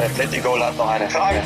Der 0.00 0.08
Atletico 0.08 0.58
hat 0.58 0.78
noch 0.78 0.88
eine 0.88 1.10
Frage. 1.10 1.42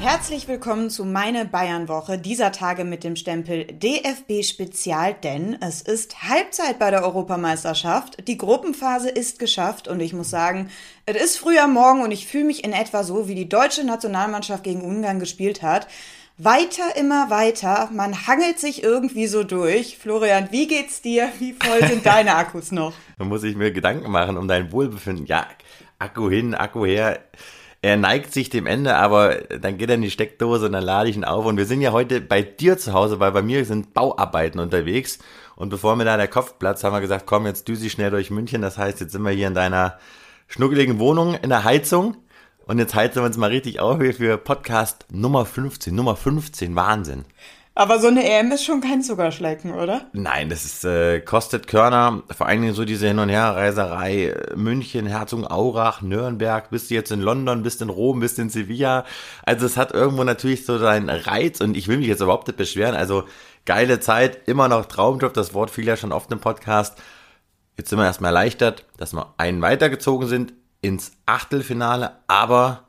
Herzlich 0.00 0.48
willkommen 0.48 0.88
zu 0.88 1.04
meine 1.04 1.44
Bayern-Woche 1.44 2.16
dieser 2.16 2.50
Tage 2.50 2.84
mit 2.84 3.04
dem 3.04 3.14
Stempel 3.14 3.66
DFB 3.66 4.42
Spezial, 4.42 5.12
denn 5.22 5.58
es 5.60 5.82
ist 5.82 6.22
Halbzeit 6.22 6.78
bei 6.78 6.90
der 6.90 7.04
Europameisterschaft. 7.04 8.26
Die 8.26 8.38
Gruppenphase 8.38 9.10
ist 9.10 9.38
geschafft 9.38 9.86
und 9.86 10.00
ich 10.00 10.14
muss 10.14 10.30
sagen, 10.30 10.70
es 11.04 11.22
ist 11.22 11.36
früh 11.36 11.58
am 11.58 11.74
Morgen 11.74 12.00
und 12.00 12.10
ich 12.10 12.26
fühle 12.26 12.44
mich 12.44 12.64
in 12.64 12.72
etwa 12.72 13.04
so, 13.04 13.28
wie 13.28 13.34
die 13.34 13.50
deutsche 13.50 13.84
Nationalmannschaft 13.84 14.64
gegen 14.64 14.80
Ungarn 14.80 15.20
gespielt 15.20 15.60
hat. 15.60 15.88
Weiter, 16.42 16.96
immer 16.96 17.28
weiter. 17.28 17.90
Man 17.92 18.26
hangelt 18.26 18.58
sich 18.58 18.82
irgendwie 18.82 19.26
so 19.26 19.44
durch. 19.44 19.98
Florian, 19.98 20.48
wie 20.50 20.66
geht's 20.66 21.02
dir? 21.02 21.28
Wie 21.38 21.52
voll 21.52 21.86
sind 21.86 22.06
deine 22.06 22.34
Akkus 22.36 22.72
noch? 22.72 22.94
Da 23.18 23.24
muss 23.24 23.44
ich 23.44 23.56
mir 23.56 23.72
Gedanken 23.72 24.10
machen 24.10 24.36
um 24.38 24.48
dein 24.48 24.72
Wohlbefinden. 24.72 25.26
Ja, 25.26 25.46
Akku 25.98 26.30
hin, 26.30 26.54
Akku 26.54 26.86
her 26.86 27.20
er 27.82 27.96
neigt 27.96 28.32
sich 28.32 28.50
dem 28.50 28.66
Ende, 28.66 28.96
aber 28.96 29.36
dann 29.36 29.78
geht 29.78 29.88
er 29.88 29.94
in 29.94 30.02
die 30.02 30.10
Steckdose 30.10 30.66
und 30.66 30.72
dann 30.72 30.84
lade 30.84 31.08
ich 31.08 31.16
ihn 31.16 31.24
auf. 31.24 31.46
Und 31.46 31.56
wir 31.56 31.64
sind 31.64 31.80
ja 31.80 31.92
heute 31.92 32.20
bei 32.20 32.42
dir 32.42 32.76
zu 32.76 32.92
Hause, 32.92 33.20
weil 33.20 33.32
bei 33.32 33.40
mir 33.40 33.64
sind 33.64 33.94
Bauarbeiten 33.94 34.60
unterwegs. 34.60 35.18
Und 35.56 35.70
bevor 35.70 35.96
mir 35.96 36.04
da 36.04 36.18
der 36.18 36.28
Kopf 36.28 36.58
platzt, 36.58 36.84
haben 36.84 36.92
wir 36.92 37.00
gesagt, 37.00 37.24
komm, 37.26 37.46
jetzt 37.46 37.68
düse 37.68 37.86
ich 37.86 37.92
schnell 37.92 38.10
durch 38.10 38.30
München. 38.30 38.60
Das 38.60 38.76
heißt, 38.76 39.00
jetzt 39.00 39.12
sind 39.12 39.22
wir 39.22 39.30
hier 39.30 39.46
in 39.46 39.54
deiner 39.54 39.98
schnuckeligen 40.48 40.98
Wohnung 40.98 41.34
in 41.34 41.48
der 41.48 41.64
Heizung. 41.64 42.16
Und 42.70 42.78
jetzt 42.78 42.94
heizen 42.94 43.16
wir 43.16 43.24
uns 43.24 43.36
mal 43.36 43.50
richtig 43.50 43.80
auf 43.80 44.00
hier 44.00 44.14
für 44.14 44.38
Podcast 44.38 45.04
Nummer 45.10 45.44
15. 45.44 45.92
Nummer 45.92 46.14
15, 46.14 46.76
Wahnsinn. 46.76 47.24
Aber 47.74 47.98
so 47.98 48.06
eine 48.06 48.22
EM 48.22 48.52
ist 48.52 48.64
schon 48.64 48.80
kein 48.80 49.02
Zuckerschlecken, 49.02 49.74
oder? 49.74 50.02
Nein, 50.12 50.48
das 50.50 50.64
ist, 50.64 50.84
äh, 50.84 51.18
kostet 51.18 51.66
Körner. 51.66 52.22
Vor 52.30 52.46
allen 52.46 52.62
Dingen 52.62 52.74
so 52.74 52.84
diese 52.84 53.08
Hin- 53.08 53.18
und 53.18 53.28
Herreiserei. 53.28 54.26
Äh, 54.26 54.54
München, 54.54 55.06
Herzogenaurach, 55.06 56.02
Nürnberg, 56.02 56.70
bist 56.70 56.90
du 56.90 56.94
jetzt 56.94 57.10
in 57.10 57.20
London, 57.20 57.64
bist 57.64 57.82
in 57.82 57.88
Rom, 57.88 58.20
bist 58.20 58.38
in 58.38 58.50
Sevilla. 58.50 59.04
Also 59.42 59.66
es 59.66 59.76
hat 59.76 59.90
irgendwo 59.90 60.22
natürlich 60.22 60.64
so 60.64 60.78
seinen 60.78 61.08
Reiz 61.10 61.60
und 61.60 61.76
ich 61.76 61.88
will 61.88 61.98
mich 61.98 62.06
jetzt 62.06 62.20
überhaupt 62.20 62.46
nicht 62.46 62.56
beschweren. 62.56 62.94
Also 62.94 63.24
geile 63.66 63.98
Zeit, 63.98 64.46
immer 64.46 64.68
noch 64.68 64.86
Traumjob. 64.86 65.34
Das 65.34 65.54
Wort 65.54 65.72
fiel 65.72 65.88
ja 65.88 65.96
schon 65.96 66.12
oft 66.12 66.30
im 66.30 66.38
Podcast. 66.38 66.96
Jetzt 67.76 67.90
sind 67.90 67.98
wir 67.98 68.04
erstmal 68.04 68.28
erleichtert, 68.28 68.86
dass 68.96 69.12
wir 69.12 69.34
einen 69.38 69.60
weitergezogen 69.60 70.28
sind 70.28 70.52
ins 70.80 71.12
Achtelfinale. 71.26 72.16
Aber, 72.26 72.84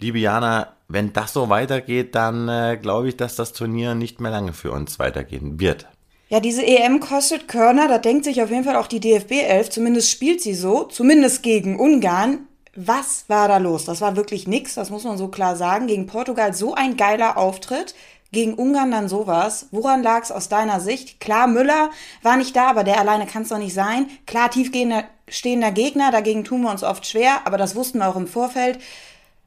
liebe 0.00 0.18
Jana, 0.18 0.74
wenn 0.88 1.12
das 1.12 1.32
so 1.32 1.48
weitergeht, 1.48 2.14
dann 2.14 2.48
äh, 2.48 2.78
glaube 2.80 3.08
ich, 3.08 3.16
dass 3.16 3.36
das 3.36 3.52
Turnier 3.52 3.94
nicht 3.94 4.20
mehr 4.20 4.30
lange 4.30 4.52
für 4.52 4.72
uns 4.72 4.98
weitergehen 4.98 5.60
wird. 5.60 5.86
Ja, 6.28 6.40
diese 6.40 6.64
EM 6.64 7.00
kostet 7.00 7.48
Körner, 7.48 7.86
da 7.86 7.98
denkt 7.98 8.24
sich 8.24 8.42
auf 8.42 8.50
jeden 8.50 8.64
Fall 8.64 8.76
auch 8.76 8.86
die 8.86 9.00
DFB 9.00 9.32
11, 9.32 9.70
zumindest 9.70 10.10
spielt 10.10 10.40
sie 10.40 10.54
so, 10.54 10.84
zumindest 10.84 11.42
gegen 11.42 11.78
Ungarn. 11.78 12.48
Was 12.76 13.26
war 13.28 13.46
da 13.46 13.58
los? 13.58 13.84
Das 13.84 14.00
war 14.00 14.16
wirklich 14.16 14.48
nix, 14.48 14.74
das 14.74 14.90
muss 14.90 15.04
man 15.04 15.16
so 15.16 15.28
klar 15.28 15.54
sagen. 15.54 15.86
Gegen 15.86 16.06
Portugal 16.06 16.52
so 16.54 16.74
ein 16.74 16.96
geiler 16.96 17.36
Auftritt, 17.36 17.94
gegen 18.34 18.54
Ungarn 18.54 18.90
dann 18.90 19.08
sowas. 19.08 19.68
Woran 19.70 20.02
lag 20.02 20.22
es 20.22 20.30
aus 20.30 20.50
deiner 20.50 20.80
Sicht? 20.80 21.20
Klar, 21.20 21.46
Müller 21.46 21.90
war 22.22 22.36
nicht 22.36 22.54
da, 22.54 22.68
aber 22.68 22.84
der 22.84 23.00
alleine 23.00 23.26
kann 23.26 23.42
es 23.42 23.48
doch 23.48 23.58
nicht 23.58 23.74
sein. 23.74 24.08
Klar, 24.26 24.50
tiefgehender 24.50 25.04
stehender 25.26 25.72
Gegner, 25.72 26.12
dagegen 26.12 26.44
tun 26.44 26.60
wir 26.60 26.70
uns 26.70 26.84
oft 26.84 27.06
schwer, 27.06 27.46
aber 27.46 27.56
das 27.56 27.74
wussten 27.74 27.98
wir 27.98 28.08
auch 28.08 28.16
im 28.16 28.26
Vorfeld. 28.26 28.78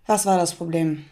Was 0.08 0.26
war 0.26 0.40
das 0.40 0.56
Problem? 0.56 1.06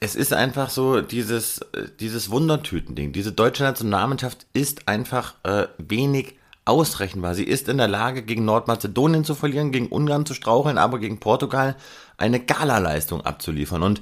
es 0.00 0.16
ist 0.16 0.32
einfach 0.32 0.70
so 0.70 1.00
dieses, 1.00 1.60
dieses 2.00 2.30
Wundertüten-Ding. 2.30 3.12
Diese 3.12 3.32
deutsche 3.32 3.62
Nationalmannschaft 3.62 4.46
ist 4.52 4.88
einfach 4.88 5.34
äh, 5.44 5.68
wenig 5.78 6.34
ausrechenbar. 6.64 7.34
Sie 7.34 7.44
ist 7.44 7.68
in 7.68 7.78
der 7.78 7.88
Lage, 7.88 8.22
gegen 8.22 8.44
Nordmazedonien 8.44 9.24
zu 9.24 9.34
verlieren, 9.34 9.72
gegen 9.72 9.88
Ungarn 9.88 10.26
zu 10.26 10.34
straucheln, 10.34 10.78
aber 10.78 10.98
gegen 10.98 11.20
Portugal 11.20 11.76
eine 12.16 12.40
Galaleistung 12.40 13.22
abzuliefern. 13.22 13.82
Und 13.82 14.00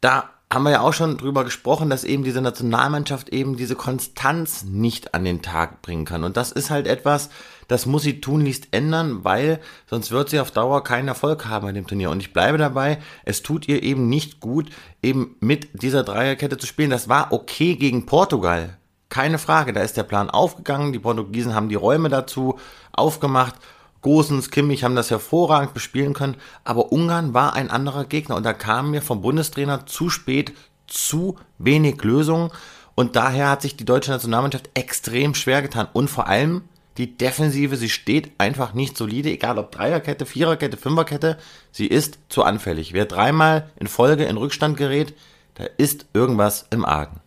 da 0.00 0.30
haben 0.52 0.64
wir 0.64 0.72
ja 0.72 0.80
auch 0.80 0.92
schon 0.92 1.16
drüber 1.16 1.44
gesprochen, 1.44 1.90
dass 1.90 2.02
eben 2.02 2.24
diese 2.24 2.40
Nationalmannschaft 2.40 3.28
eben 3.28 3.56
diese 3.56 3.76
Konstanz 3.76 4.64
nicht 4.64 5.14
an 5.14 5.24
den 5.24 5.42
Tag 5.42 5.80
bringen 5.80 6.04
kann. 6.04 6.24
Und 6.24 6.36
das 6.36 6.50
ist 6.50 6.70
halt 6.70 6.88
etwas, 6.88 7.30
das 7.68 7.86
muss 7.86 8.02
sie 8.02 8.20
tunlichst 8.20 8.66
ändern, 8.72 9.22
weil 9.22 9.60
sonst 9.86 10.10
wird 10.10 10.28
sie 10.28 10.40
auf 10.40 10.50
Dauer 10.50 10.82
keinen 10.82 11.06
Erfolg 11.06 11.46
haben 11.46 11.66
bei 11.66 11.72
dem 11.72 11.86
Turnier. 11.86 12.10
Und 12.10 12.20
ich 12.20 12.32
bleibe 12.32 12.58
dabei, 12.58 12.98
es 13.24 13.42
tut 13.42 13.68
ihr 13.68 13.84
eben 13.84 14.08
nicht 14.08 14.40
gut, 14.40 14.70
eben 15.02 15.36
mit 15.38 15.68
dieser 15.80 16.02
Dreierkette 16.02 16.58
zu 16.58 16.66
spielen. 16.66 16.90
Das 16.90 17.08
war 17.08 17.32
okay 17.32 17.76
gegen 17.76 18.06
Portugal. 18.06 18.76
Keine 19.08 19.38
Frage, 19.38 19.72
da 19.72 19.82
ist 19.82 19.96
der 19.96 20.02
Plan 20.02 20.30
aufgegangen. 20.30 20.92
Die 20.92 20.98
Portugiesen 20.98 21.54
haben 21.54 21.68
die 21.68 21.76
Räume 21.76 22.08
dazu 22.08 22.58
aufgemacht. 22.90 23.54
Gosens, 24.02 24.50
Kimmich 24.50 24.84
haben 24.84 24.96
das 24.96 25.10
hervorragend 25.10 25.74
bespielen 25.74 26.14
können, 26.14 26.36
aber 26.64 26.92
Ungarn 26.92 27.34
war 27.34 27.54
ein 27.54 27.70
anderer 27.70 28.04
Gegner 28.04 28.36
und 28.36 28.44
da 28.44 28.52
kam 28.52 28.90
mir 28.90 29.02
vom 29.02 29.20
Bundestrainer 29.20 29.86
zu 29.86 30.08
spät 30.08 30.52
zu 30.86 31.36
wenig 31.58 32.02
Lösungen 32.02 32.50
und 32.94 33.16
daher 33.16 33.50
hat 33.50 33.62
sich 33.62 33.76
die 33.76 33.84
deutsche 33.84 34.10
Nationalmannschaft 34.10 34.70
extrem 34.74 35.34
schwer 35.34 35.62
getan 35.62 35.88
und 35.92 36.08
vor 36.08 36.26
allem 36.26 36.62
die 36.96 37.16
Defensive, 37.16 37.76
sie 37.76 37.88
steht 37.88 38.32
einfach 38.38 38.74
nicht 38.74 38.96
solide, 38.96 39.30
egal 39.30 39.58
ob 39.58 39.70
Dreierkette, 39.70 40.26
Viererkette, 40.26 40.76
Fünferkette, 40.76 41.38
sie 41.70 41.86
ist 41.86 42.18
zu 42.28 42.42
anfällig. 42.42 42.92
Wer 42.92 43.06
dreimal 43.06 43.70
in 43.76 43.86
Folge 43.86 44.24
in 44.24 44.36
Rückstand 44.36 44.76
gerät, 44.76 45.14
da 45.54 45.64
ist 45.78 46.06
irgendwas 46.12 46.66
im 46.70 46.84
Argen. 46.84 47.20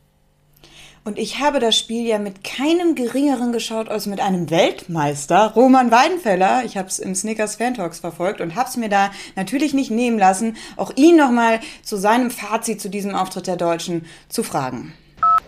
Und 1.05 1.19
ich 1.19 1.41
habe 1.41 1.59
das 1.59 1.77
Spiel 1.77 2.07
ja 2.07 2.17
mit 2.17 2.45
keinem 2.45 2.95
geringeren 2.95 3.51
geschaut 3.51 3.89
als 3.89 4.05
mit 4.05 4.21
einem 4.21 4.49
Weltmeister, 4.49 5.51
Roman 5.53 5.91
Weidenfeller. 5.91 6.63
Ich 6.63 6.77
habe 6.77 6.87
es 6.87 6.97
im 6.97 7.13
Snickers 7.13 7.55
Fan 7.55 7.73
Talks 7.73 7.99
verfolgt 7.99 8.39
und 8.39 8.55
habe 8.55 8.69
es 8.69 8.77
mir 8.77 8.87
da 8.87 9.11
natürlich 9.35 9.73
nicht 9.73 9.91
nehmen 9.91 10.17
lassen, 10.17 10.55
auch 10.77 10.93
ihn 10.95 11.17
nochmal 11.17 11.59
zu 11.83 11.97
seinem 11.97 12.31
Fazit 12.31 12.79
zu 12.79 12.89
diesem 12.89 13.15
Auftritt 13.15 13.47
der 13.47 13.57
Deutschen 13.57 14.05
zu 14.29 14.43
fragen. 14.43 14.93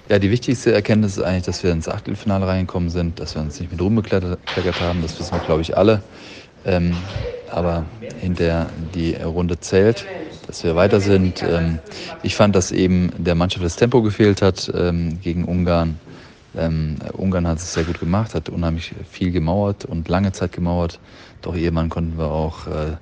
Ja, 0.10 0.20
die 0.20 0.30
wichtigste 0.30 0.74
Erkenntnis 0.74 1.16
ist 1.16 1.24
eigentlich, 1.24 1.46
dass 1.46 1.64
wir 1.64 1.72
ins 1.72 1.88
Achtelfinale 1.88 2.46
reingekommen 2.46 2.90
sind, 2.90 3.22
dass 3.22 3.34
wir 3.36 3.42
uns 3.42 3.58
nicht 3.58 3.72
mit 3.72 3.82
Ruhm 3.82 3.96
bekleckert 3.96 4.82
haben. 4.82 5.02
Das 5.02 5.18
wissen 5.18 5.32
wir, 5.32 5.40
glaube 5.40 5.62
ich, 5.62 5.78
alle. 5.78 6.04
Ähm, 6.66 6.98
aber 7.52 7.86
hinter 8.22 8.68
die 8.94 9.16
Runde 9.16 9.60
zählt, 9.60 10.06
dass 10.48 10.64
wir 10.64 10.76
weiter 10.76 11.00
sind. 11.00 11.44
Ähm, 11.44 11.80
ich 12.24 12.36
fand, 12.36 12.56
dass 12.56 12.72
eben 12.72 13.12
der 13.18 13.36
Mannschaft 13.36 13.66
das 13.66 13.76
Tempo 13.76 14.02
gefehlt 14.02 14.42
hat 14.42 14.72
ähm, 14.76 15.20
gegen 15.22 15.46
Ungarn. 15.46 16.00
Ähm, 16.58 16.98
Ungarn 17.14 17.48
hat 17.48 17.58
es 17.58 17.74
sehr 17.74 17.84
gut 17.84 18.00
gemacht, 18.00 18.34
hat 18.34 18.50
unheimlich 18.50 18.94
viel 19.10 19.32
gemauert 19.32 19.86
und 19.86 20.08
lange 20.08 20.32
Zeit 20.32 20.52
gemauert. 20.52 21.00
Doch 21.42 21.56
irgendwann 21.56 21.90
konnten 21.90 22.18
wir 22.18 22.32
auch 22.32 22.68
äh, 22.68 22.98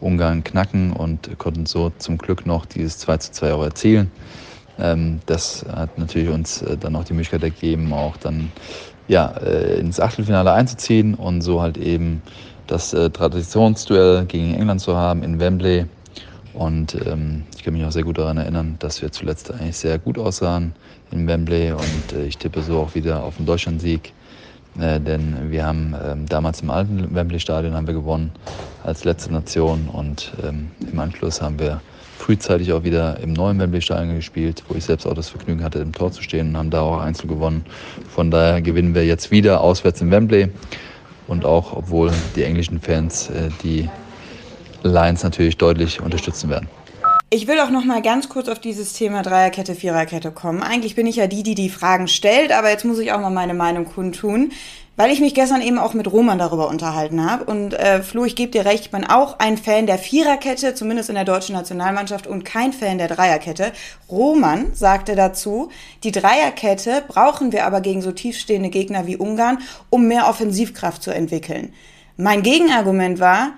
Ungarn 0.00 0.44
knacken 0.44 0.92
und 0.92 1.38
konnten 1.38 1.66
so 1.66 1.90
zum 1.98 2.18
Glück 2.18 2.46
noch 2.46 2.66
dieses 2.66 2.98
2 2.98 3.16
zu 3.18 3.32
2 3.32 3.54
auch 3.54 3.62
erzielen. 3.62 4.10
Das 5.26 5.64
hat 5.72 5.98
natürlich 5.98 6.28
uns 6.28 6.60
äh, 6.62 6.76
dann 6.76 6.96
auch 6.96 7.04
die 7.04 7.12
Möglichkeit 7.12 7.42
gegeben, 7.42 7.92
auch 7.92 8.16
dann 8.16 8.50
ja, 9.06 9.28
äh, 9.36 9.78
ins 9.78 10.00
Achtelfinale 10.00 10.52
einzuziehen 10.52 11.14
und 11.14 11.42
so 11.42 11.60
halt 11.60 11.76
eben 11.76 12.22
das 12.66 12.92
äh, 12.92 13.10
Traditionsduell 13.10 14.24
gegen 14.26 14.54
England 14.54 14.80
zu 14.80 14.96
haben 14.96 15.22
in 15.22 15.38
Wembley. 15.40 15.86
Und 16.52 16.94
ähm, 17.06 17.42
ich 17.56 17.64
kann 17.64 17.74
mich 17.74 17.84
auch 17.84 17.92
sehr 17.92 18.04
gut 18.04 18.18
daran 18.18 18.36
erinnern, 18.36 18.76
dass 18.78 19.02
wir 19.02 19.10
zuletzt 19.10 19.52
eigentlich 19.52 19.76
sehr 19.76 19.98
gut 19.98 20.18
aussahen 20.18 20.72
in 21.10 21.26
Wembley 21.26 21.72
und 21.72 22.12
äh, 22.12 22.26
ich 22.26 22.38
tippe 22.38 22.62
so 22.62 22.78
auch 22.78 22.94
wieder 22.94 23.24
auf 23.24 23.36
den 23.36 23.46
Deutschlandsieg. 23.46 24.12
Äh, 24.78 25.00
denn 25.00 25.50
wir 25.50 25.66
haben 25.66 25.94
ähm, 26.04 26.26
damals 26.26 26.60
im 26.62 26.70
alten 26.70 27.14
Wembley-Stadion 27.14 27.74
haben 27.74 27.86
wir 27.86 27.94
gewonnen 27.94 28.32
als 28.84 29.04
letzte 29.04 29.32
Nation 29.32 29.88
und 29.92 30.32
ähm, 30.42 30.70
im 30.90 30.98
Anschluss 30.98 31.40
haben 31.40 31.58
wir 31.58 31.80
frühzeitig 32.18 32.72
auch 32.72 32.84
wieder 32.84 33.18
im 33.20 33.32
neuen 33.32 33.58
Wembley-Stadion 33.58 34.16
gespielt, 34.16 34.64
wo 34.68 34.74
ich 34.74 34.84
selbst 34.84 35.06
auch 35.06 35.14
das 35.14 35.28
Vergnügen 35.28 35.62
hatte, 35.62 35.80
im 35.80 35.92
Tor 35.92 36.10
zu 36.10 36.22
stehen 36.22 36.50
und 36.50 36.56
haben 36.56 36.70
da 36.70 36.80
auch 36.80 37.00
Einzel 37.00 37.28
gewonnen. 37.28 37.64
Von 38.08 38.30
daher 38.30 38.62
gewinnen 38.62 38.94
wir 38.94 39.04
jetzt 39.04 39.30
wieder 39.30 39.60
auswärts 39.60 40.00
in 40.00 40.10
Wembley. 40.10 40.48
Und 41.26 41.44
auch, 41.44 41.74
obwohl 41.74 42.12
die 42.36 42.42
englischen 42.42 42.80
Fans 42.80 43.30
äh, 43.30 43.48
die 43.62 43.88
Lions 44.82 45.22
natürlich 45.22 45.56
deutlich 45.56 46.00
unterstützen 46.00 46.50
werden. 46.50 46.68
Ich 47.30 47.48
will 47.48 47.58
auch 47.58 47.70
noch 47.70 47.84
mal 47.84 48.00
ganz 48.02 48.28
kurz 48.28 48.48
auf 48.48 48.60
dieses 48.60 48.92
Thema 48.92 49.22
Dreierkette, 49.22 49.74
Viererkette 49.74 50.30
kommen. 50.30 50.62
Eigentlich 50.62 50.94
bin 50.94 51.06
ich 51.06 51.16
ja 51.16 51.26
die, 51.26 51.42
die 51.42 51.54
die 51.54 51.68
Fragen 51.68 52.06
stellt, 52.06 52.52
aber 52.52 52.70
jetzt 52.70 52.84
muss 52.84 52.98
ich 52.98 53.12
auch 53.12 53.20
mal 53.20 53.30
meine 53.30 53.54
Meinung 53.54 53.86
kundtun. 53.86 54.52
Weil 54.96 55.10
ich 55.10 55.20
mich 55.20 55.34
gestern 55.34 55.60
eben 55.60 55.78
auch 55.78 55.92
mit 55.92 56.10
Roman 56.12 56.38
darüber 56.38 56.68
unterhalten 56.68 57.28
habe. 57.28 57.44
Und 57.44 57.74
äh, 57.74 58.02
Flo, 58.02 58.24
ich 58.24 58.36
gebe 58.36 58.52
dir 58.52 58.64
recht, 58.64 58.84
ich 58.84 58.90
bin 58.92 59.04
auch 59.04 59.40
ein 59.40 59.58
Fan 59.58 59.86
der 59.86 59.98
Viererkette, 59.98 60.74
zumindest 60.74 61.08
in 61.08 61.16
der 61.16 61.24
deutschen 61.24 61.54
Nationalmannschaft, 61.54 62.28
und 62.28 62.44
kein 62.44 62.72
Fan 62.72 62.98
der 62.98 63.08
Dreierkette. 63.08 63.72
Roman 64.08 64.72
sagte 64.72 65.16
dazu, 65.16 65.70
die 66.04 66.12
Dreierkette 66.12 67.02
brauchen 67.08 67.50
wir 67.50 67.66
aber 67.66 67.80
gegen 67.80 68.02
so 68.02 68.12
tiefstehende 68.12 68.70
Gegner 68.70 69.06
wie 69.06 69.16
Ungarn, 69.16 69.58
um 69.90 70.06
mehr 70.06 70.28
Offensivkraft 70.28 71.02
zu 71.02 71.10
entwickeln. 71.10 71.72
Mein 72.16 72.42
Gegenargument 72.42 73.18
war, 73.18 73.54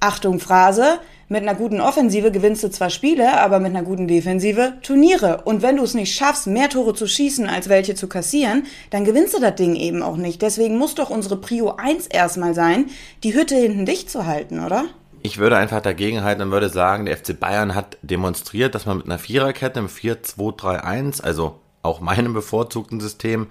Achtung 0.00 0.40
Phrase, 0.40 0.98
Mit 1.28 1.42
einer 1.42 1.56
guten 1.56 1.80
Offensive 1.80 2.30
gewinnst 2.30 2.62
du 2.62 2.70
zwar 2.70 2.88
Spiele, 2.88 3.40
aber 3.40 3.58
mit 3.58 3.70
einer 3.70 3.82
guten 3.82 4.06
Defensive 4.06 4.74
Turniere. 4.82 5.42
Und 5.44 5.60
wenn 5.60 5.76
du 5.76 5.82
es 5.82 5.94
nicht 5.94 6.14
schaffst, 6.14 6.46
mehr 6.46 6.68
Tore 6.68 6.94
zu 6.94 7.08
schießen, 7.08 7.48
als 7.48 7.68
welche 7.68 7.96
zu 7.96 8.06
kassieren, 8.06 8.62
dann 8.90 9.04
gewinnst 9.04 9.34
du 9.34 9.40
das 9.40 9.56
Ding 9.56 9.74
eben 9.74 10.02
auch 10.02 10.16
nicht. 10.16 10.40
Deswegen 10.40 10.78
muss 10.78 10.94
doch 10.94 11.10
unsere 11.10 11.36
Prio 11.36 11.74
1 11.78 12.06
erstmal 12.06 12.54
sein, 12.54 12.90
die 13.24 13.34
Hütte 13.34 13.56
hinten 13.56 13.86
dicht 13.86 14.08
zu 14.08 14.24
halten, 14.26 14.64
oder? 14.64 14.84
Ich 15.22 15.38
würde 15.38 15.56
einfach 15.56 15.80
dagegen 15.80 16.22
halten 16.22 16.42
und 16.42 16.52
würde 16.52 16.68
sagen, 16.68 17.06
der 17.06 17.16
FC 17.16 17.40
Bayern 17.40 17.74
hat 17.74 17.98
demonstriert, 18.02 18.76
dass 18.76 18.86
man 18.86 18.98
mit 18.98 19.06
einer 19.06 19.18
Viererkette 19.18 19.80
im 19.80 19.88
4-2-3-1, 19.88 21.24
also 21.24 21.58
auch 21.82 21.98
meinem 21.98 22.34
bevorzugten 22.34 23.00
System, 23.00 23.48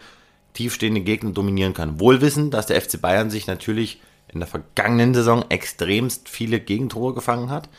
tiefstehende 0.54 1.01
Gegner 1.01 1.31
dominieren 1.31 1.74
kann. 1.74 2.00
Wohlwissend, 2.00 2.54
dass 2.54 2.68
der 2.68 2.81
FC 2.81 3.01
Bayern 3.01 3.30
sich 3.30 3.48
natürlich 3.48 4.00
in 4.36 4.42
der 4.42 4.48
vergangenen 4.48 5.14
Saison 5.14 5.46
extremst 5.50 6.30
viele 6.30 6.60
Gegentore 6.60 7.14
gefangen 7.14 7.50
hat. 7.50 7.70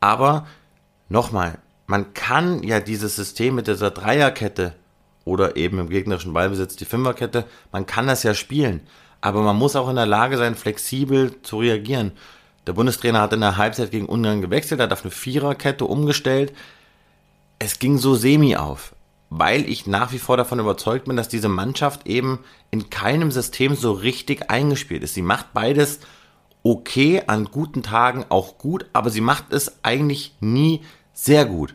Aber 0.00 0.46
nochmal, 1.08 1.58
man 1.86 2.12
kann 2.12 2.64
ja 2.64 2.80
dieses 2.80 3.16
System 3.16 3.54
mit 3.54 3.68
dieser 3.68 3.92
Dreierkette 3.92 4.74
oder 5.24 5.56
eben 5.56 5.78
im 5.78 5.88
gegnerischen 5.88 6.32
Ballbesitz 6.32 6.74
die 6.74 6.84
Fünferkette, 6.84 7.44
man 7.70 7.86
kann 7.86 8.08
das 8.08 8.24
ja 8.24 8.34
spielen. 8.34 8.80
Aber 9.20 9.42
man 9.42 9.56
muss 9.56 9.76
auch 9.76 9.88
in 9.88 9.94
der 9.94 10.06
Lage 10.06 10.36
sein, 10.36 10.56
flexibel 10.56 11.40
zu 11.42 11.60
reagieren. 11.60 12.10
Der 12.66 12.72
Bundestrainer 12.72 13.20
hat 13.20 13.32
in 13.32 13.40
der 13.40 13.56
Halbzeit 13.56 13.92
gegen 13.92 14.06
Ungarn 14.06 14.40
gewechselt, 14.40 14.80
hat 14.80 14.92
auf 14.92 15.02
eine 15.02 15.12
Viererkette 15.12 15.84
umgestellt. 15.84 16.52
Es 17.60 17.78
ging 17.78 17.98
so 17.98 18.16
semi 18.16 18.56
auf 18.56 18.92
weil 19.34 19.66
ich 19.66 19.86
nach 19.86 20.12
wie 20.12 20.18
vor 20.18 20.36
davon 20.36 20.58
überzeugt 20.58 21.06
bin, 21.06 21.16
dass 21.16 21.28
diese 21.28 21.48
Mannschaft 21.48 22.06
eben 22.06 22.40
in 22.70 22.90
keinem 22.90 23.30
System 23.30 23.74
so 23.74 23.92
richtig 23.92 24.50
eingespielt 24.50 25.02
ist. 25.02 25.14
Sie 25.14 25.22
macht 25.22 25.54
beides 25.54 26.00
okay, 26.62 27.22
an 27.26 27.46
guten 27.46 27.82
Tagen 27.82 28.26
auch 28.28 28.58
gut, 28.58 28.86
aber 28.92 29.08
sie 29.08 29.22
macht 29.22 29.52
es 29.52 29.82
eigentlich 29.82 30.36
nie 30.40 30.82
sehr 31.14 31.46
gut. 31.46 31.74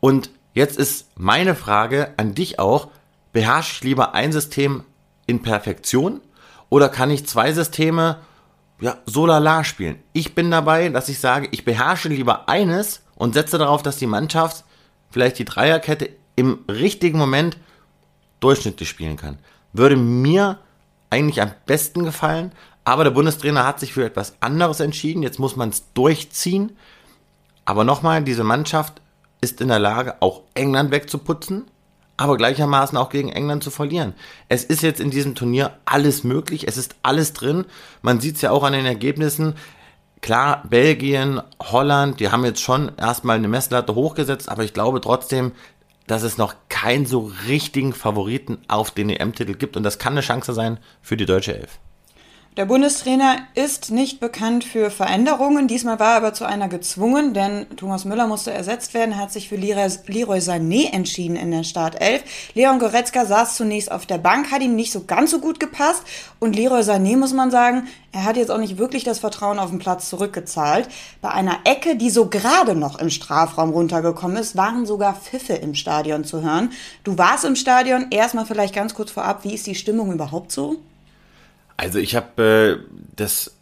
Und 0.00 0.30
jetzt 0.54 0.78
ist 0.78 1.10
meine 1.16 1.54
Frage 1.54 2.14
an 2.16 2.34
dich 2.34 2.58
auch, 2.58 2.88
beherrsche 3.32 3.74
ich 3.74 3.84
lieber 3.84 4.14
ein 4.14 4.32
System 4.32 4.82
in 5.26 5.42
Perfektion 5.42 6.22
oder 6.70 6.88
kann 6.88 7.10
ich 7.10 7.26
zwei 7.26 7.52
Systeme 7.52 8.20
ja, 8.80 8.96
so 9.04 9.26
lala 9.26 9.64
spielen? 9.64 9.98
Ich 10.14 10.34
bin 10.34 10.50
dabei, 10.50 10.88
dass 10.88 11.10
ich 11.10 11.20
sage, 11.20 11.48
ich 11.50 11.66
beherrsche 11.66 12.08
lieber 12.08 12.48
eines 12.48 13.02
und 13.16 13.34
setze 13.34 13.58
darauf, 13.58 13.82
dass 13.82 13.98
die 13.98 14.06
Mannschaft 14.06 14.64
vielleicht 15.10 15.38
die 15.38 15.44
Dreierkette 15.44 16.08
im 16.36 16.60
richtigen 16.68 17.18
Moment 17.18 17.56
durchschnittlich 18.40 18.88
spielen 18.88 19.16
kann. 19.16 19.38
Würde 19.72 19.96
mir 19.96 20.58
eigentlich 21.10 21.42
am 21.42 21.52
besten 21.66 22.04
gefallen, 22.04 22.52
aber 22.84 23.04
der 23.04 23.10
Bundestrainer 23.10 23.66
hat 23.66 23.80
sich 23.80 23.92
für 23.92 24.04
etwas 24.04 24.36
anderes 24.40 24.80
entschieden. 24.80 25.22
Jetzt 25.22 25.40
muss 25.40 25.56
man 25.56 25.70
es 25.70 25.92
durchziehen. 25.92 26.76
Aber 27.64 27.82
nochmal, 27.82 28.22
diese 28.22 28.44
Mannschaft 28.44 29.00
ist 29.40 29.60
in 29.60 29.68
der 29.68 29.80
Lage, 29.80 30.14
auch 30.20 30.42
England 30.54 30.92
wegzuputzen, 30.92 31.64
aber 32.16 32.36
gleichermaßen 32.36 32.96
auch 32.96 33.10
gegen 33.10 33.28
England 33.28 33.64
zu 33.64 33.70
verlieren. 33.70 34.14
Es 34.48 34.64
ist 34.64 34.82
jetzt 34.82 35.00
in 35.00 35.10
diesem 35.10 35.34
Turnier 35.34 35.78
alles 35.84 36.24
möglich, 36.24 36.68
es 36.68 36.76
ist 36.76 36.94
alles 37.02 37.32
drin. 37.32 37.64
Man 38.02 38.20
sieht 38.20 38.36
es 38.36 38.42
ja 38.42 38.52
auch 38.52 38.62
an 38.62 38.72
den 38.72 38.86
Ergebnissen. 38.86 39.54
Klar, 40.22 40.62
Belgien, 40.68 41.42
Holland, 41.60 42.20
die 42.20 42.30
haben 42.30 42.44
jetzt 42.44 42.62
schon 42.62 42.92
erstmal 42.96 43.36
eine 43.36 43.48
Messlatte 43.48 43.94
hochgesetzt, 43.94 44.48
aber 44.48 44.64
ich 44.64 44.72
glaube 44.72 45.00
trotzdem, 45.00 45.52
dass 46.06 46.22
es 46.22 46.38
noch 46.38 46.54
keinen 46.68 47.06
so 47.06 47.32
richtigen 47.48 47.92
Favoriten 47.92 48.58
auf 48.68 48.90
den 48.90 49.10
EM-Titel 49.10 49.54
gibt 49.54 49.76
und 49.76 49.82
das 49.82 49.98
kann 49.98 50.14
eine 50.14 50.20
Chance 50.20 50.54
sein 50.54 50.78
für 51.02 51.16
die 51.16 51.26
deutsche 51.26 51.56
Elf. 51.56 51.78
Der 52.56 52.64
Bundestrainer 52.64 53.36
ist 53.54 53.90
nicht 53.90 54.18
bekannt 54.18 54.64
für 54.64 54.90
Veränderungen. 54.90 55.68
Diesmal 55.68 56.00
war 56.00 56.12
er 56.12 56.16
aber 56.16 56.32
zu 56.32 56.46
einer 56.46 56.68
gezwungen, 56.68 57.34
denn 57.34 57.66
Thomas 57.76 58.06
Müller 58.06 58.26
musste 58.28 58.50
ersetzt 58.50 58.94
werden. 58.94 59.12
Er 59.12 59.18
hat 59.18 59.30
sich 59.30 59.50
für 59.50 59.56
Leroy 59.56 60.38
Sané 60.38 60.90
entschieden 60.90 61.36
in 61.36 61.50
der 61.50 61.64
Startelf. 61.64 62.22
Leon 62.54 62.78
Goretzka 62.78 63.26
saß 63.26 63.56
zunächst 63.56 63.92
auf 63.92 64.06
der 64.06 64.16
Bank, 64.16 64.50
hat 64.50 64.62
ihm 64.62 64.74
nicht 64.74 64.90
so 64.90 65.04
ganz 65.04 65.32
so 65.32 65.40
gut 65.40 65.60
gepasst. 65.60 66.02
Und 66.38 66.56
Leroy 66.56 66.80
Sané, 66.80 67.18
muss 67.18 67.34
man 67.34 67.50
sagen, 67.50 67.88
er 68.10 68.24
hat 68.24 68.38
jetzt 68.38 68.50
auch 68.50 68.56
nicht 68.56 68.78
wirklich 68.78 69.04
das 69.04 69.18
Vertrauen 69.18 69.58
auf 69.58 69.68
den 69.68 69.78
Platz 69.78 70.08
zurückgezahlt. 70.08 70.88
Bei 71.20 71.32
einer 71.32 71.58
Ecke, 71.64 71.96
die 71.96 72.08
so 72.08 72.30
gerade 72.30 72.74
noch 72.74 72.98
im 72.98 73.10
Strafraum 73.10 73.68
runtergekommen 73.68 74.38
ist, 74.38 74.56
waren 74.56 74.86
sogar 74.86 75.12
Pfiffe 75.14 75.52
im 75.52 75.74
Stadion 75.74 76.24
zu 76.24 76.40
hören. 76.40 76.70
Du 77.04 77.18
warst 77.18 77.44
im 77.44 77.54
Stadion. 77.54 78.06
Erstmal 78.08 78.46
vielleicht 78.46 78.74
ganz 78.74 78.94
kurz 78.94 79.10
vorab, 79.10 79.44
wie 79.44 79.52
ist 79.52 79.66
die 79.66 79.74
Stimmung 79.74 80.10
überhaupt 80.10 80.52
so? 80.52 80.78
Also 81.76 81.98
ich 81.98 82.16
habe 82.16 82.80
äh, 82.82 82.96
das 83.14 83.56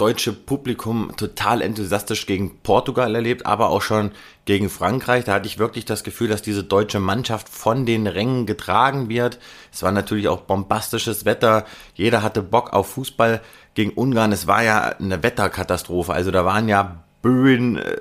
deutsche 0.00 0.32
Publikum 0.32 1.12
total 1.18 1.60
enthusiastisch 1.60 2.24
gegen 2.24 2.60
Portugal 2.62 3.14
erlebt, 3.14 3.44
aber 3.44 3.68
auch 3.68 3.82
schon 3.82 4.12
gegen 4.46 4.70
Frankreich. 4.70 5.24
Da 5.24 5.34
hatte 5.34 5.46
ich 5.46 5.58
wirklich 5.58 5.84
das 5.84 6.04
Gefühl, 6.04 6.28
dass 6.28 6.40
diese 6.40 6.64
deutsche 6.64 7.00
Mannschaft 7.00 7.50
von 7.50 7.84
den 7.84 8.06
Rängen 8.06 8.46
getragen 8.46 9.10
wird. 9.10 9.38
Es 9.70 9.82
war 9.82 9.92
natürlich 9.92 10.28
auch 10.28 10.40
bombastisches 10.40 11.26
Wetter. 11.26 11.66
Jeder 11.94 12.22
hatte 12.22 12.42
Bock 12.42 12.72
auf 12.72 12.88
Fußball 12.92 13.42
gegen 13.74 13.90
Ungarn. 13.90 14.32
Es 14.32 14.46
war 14.46 14.62
ja 14.62 14.80
eine 14.98 15.22
Wetterkatastrophe. 15.22 16.14
Also 16.14 16.30
da 16.30 16.46
waren 16.46 16.66
ja 16.66 17.04
Böen, 17.20 17.76
äh, 17.76 17.96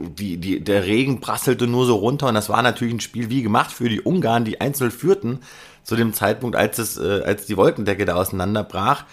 die, 0.00 0.38
die, 0.38 0.64
der 0.64 0.84
Regen 0.84 1.20
prasselte 1.20 1.68
nur 1.68 1.86
so 1.86 1.94
runter 1.94 2.26
und 2.26 2.34
das 2.34 2.48
war 2.48 2.62
natürlich 2.62 2.94
ein 2.94 3.00
Spiel 3.00 3.30
wie 3.30 3.42
gemacht 3.42 3.70
für 3.70 3.88
die 3.88 4.00
Ungarn, 4.00 4.44
die 4.44 4.60
einzeln 4.60 4.90
führten 4.90 5.38
zu 5.82 5.96
dem 5.96 6.12
Zeitpunkt, 6.12 6.56
als 6.56 6.78
es, 6.78 6.98
äh, 6.98 7.22
als 7.24 7.46
die 7.46 7.56
Wolkendecke 7.56 8.04
da 8.04 8.14
auseinanderbrach. 8.14 9.04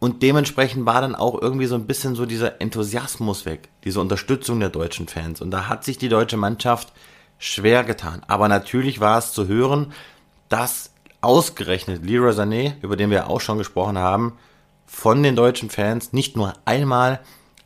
Und 0.00 0.22
dementsprechend 0.22 0.86
war 0.86 1.00
dann 1.00 1.14
auch 1.14 1.40
irgendwie 1.40 1.66
so 1.66 1.74
ein 1.74 1.86
bisschen 1.86 2.14
so 2.14 2.24
dieser 2.24 2.60
Enthusiasmus 2.60 3.46
weg, 3.46 3.68
diese 3.84 4.00
Unterstützung 4.00 4.60
der 4.60 4.68
deutschen 4.68 5.08
Fans. 5.08 5.40
Und 5.40 5.50
da 5.50 5.68
hat 5.68 5.84
sich 5.84 5.98
die 5.98 6.08
deutsche 6.08 6.36
Mannschaft 6.36 6.92
schwer 7.38 7.84
getan. 7.84 8.22
Aber 8.28 8.48
natürlich 8.48 9.00
war 9.00 9.18
es 9.18 9.32
zu 9.32 9.48
hören, 9.48 9.92
dass 10.48 10.92
ausgerechnet 11.20 12.04
Leroy 12.04 12.32
Sané, 12.32 12.74
über 12.82 12.96
den 12.96 13.10
wir 13.10 13.28
auch 13.28 13.40
schon 13.40 13.58
gesprochen 13.58 13.98
haben, 13.98 14.38
von 14.86 15.22
den 15.22 15.36
deutschen 15.36 15.68
Fans 15.68 16.12
nicht 16.12 16.36
nur 16.36 16.54
einmal 16.64 17.20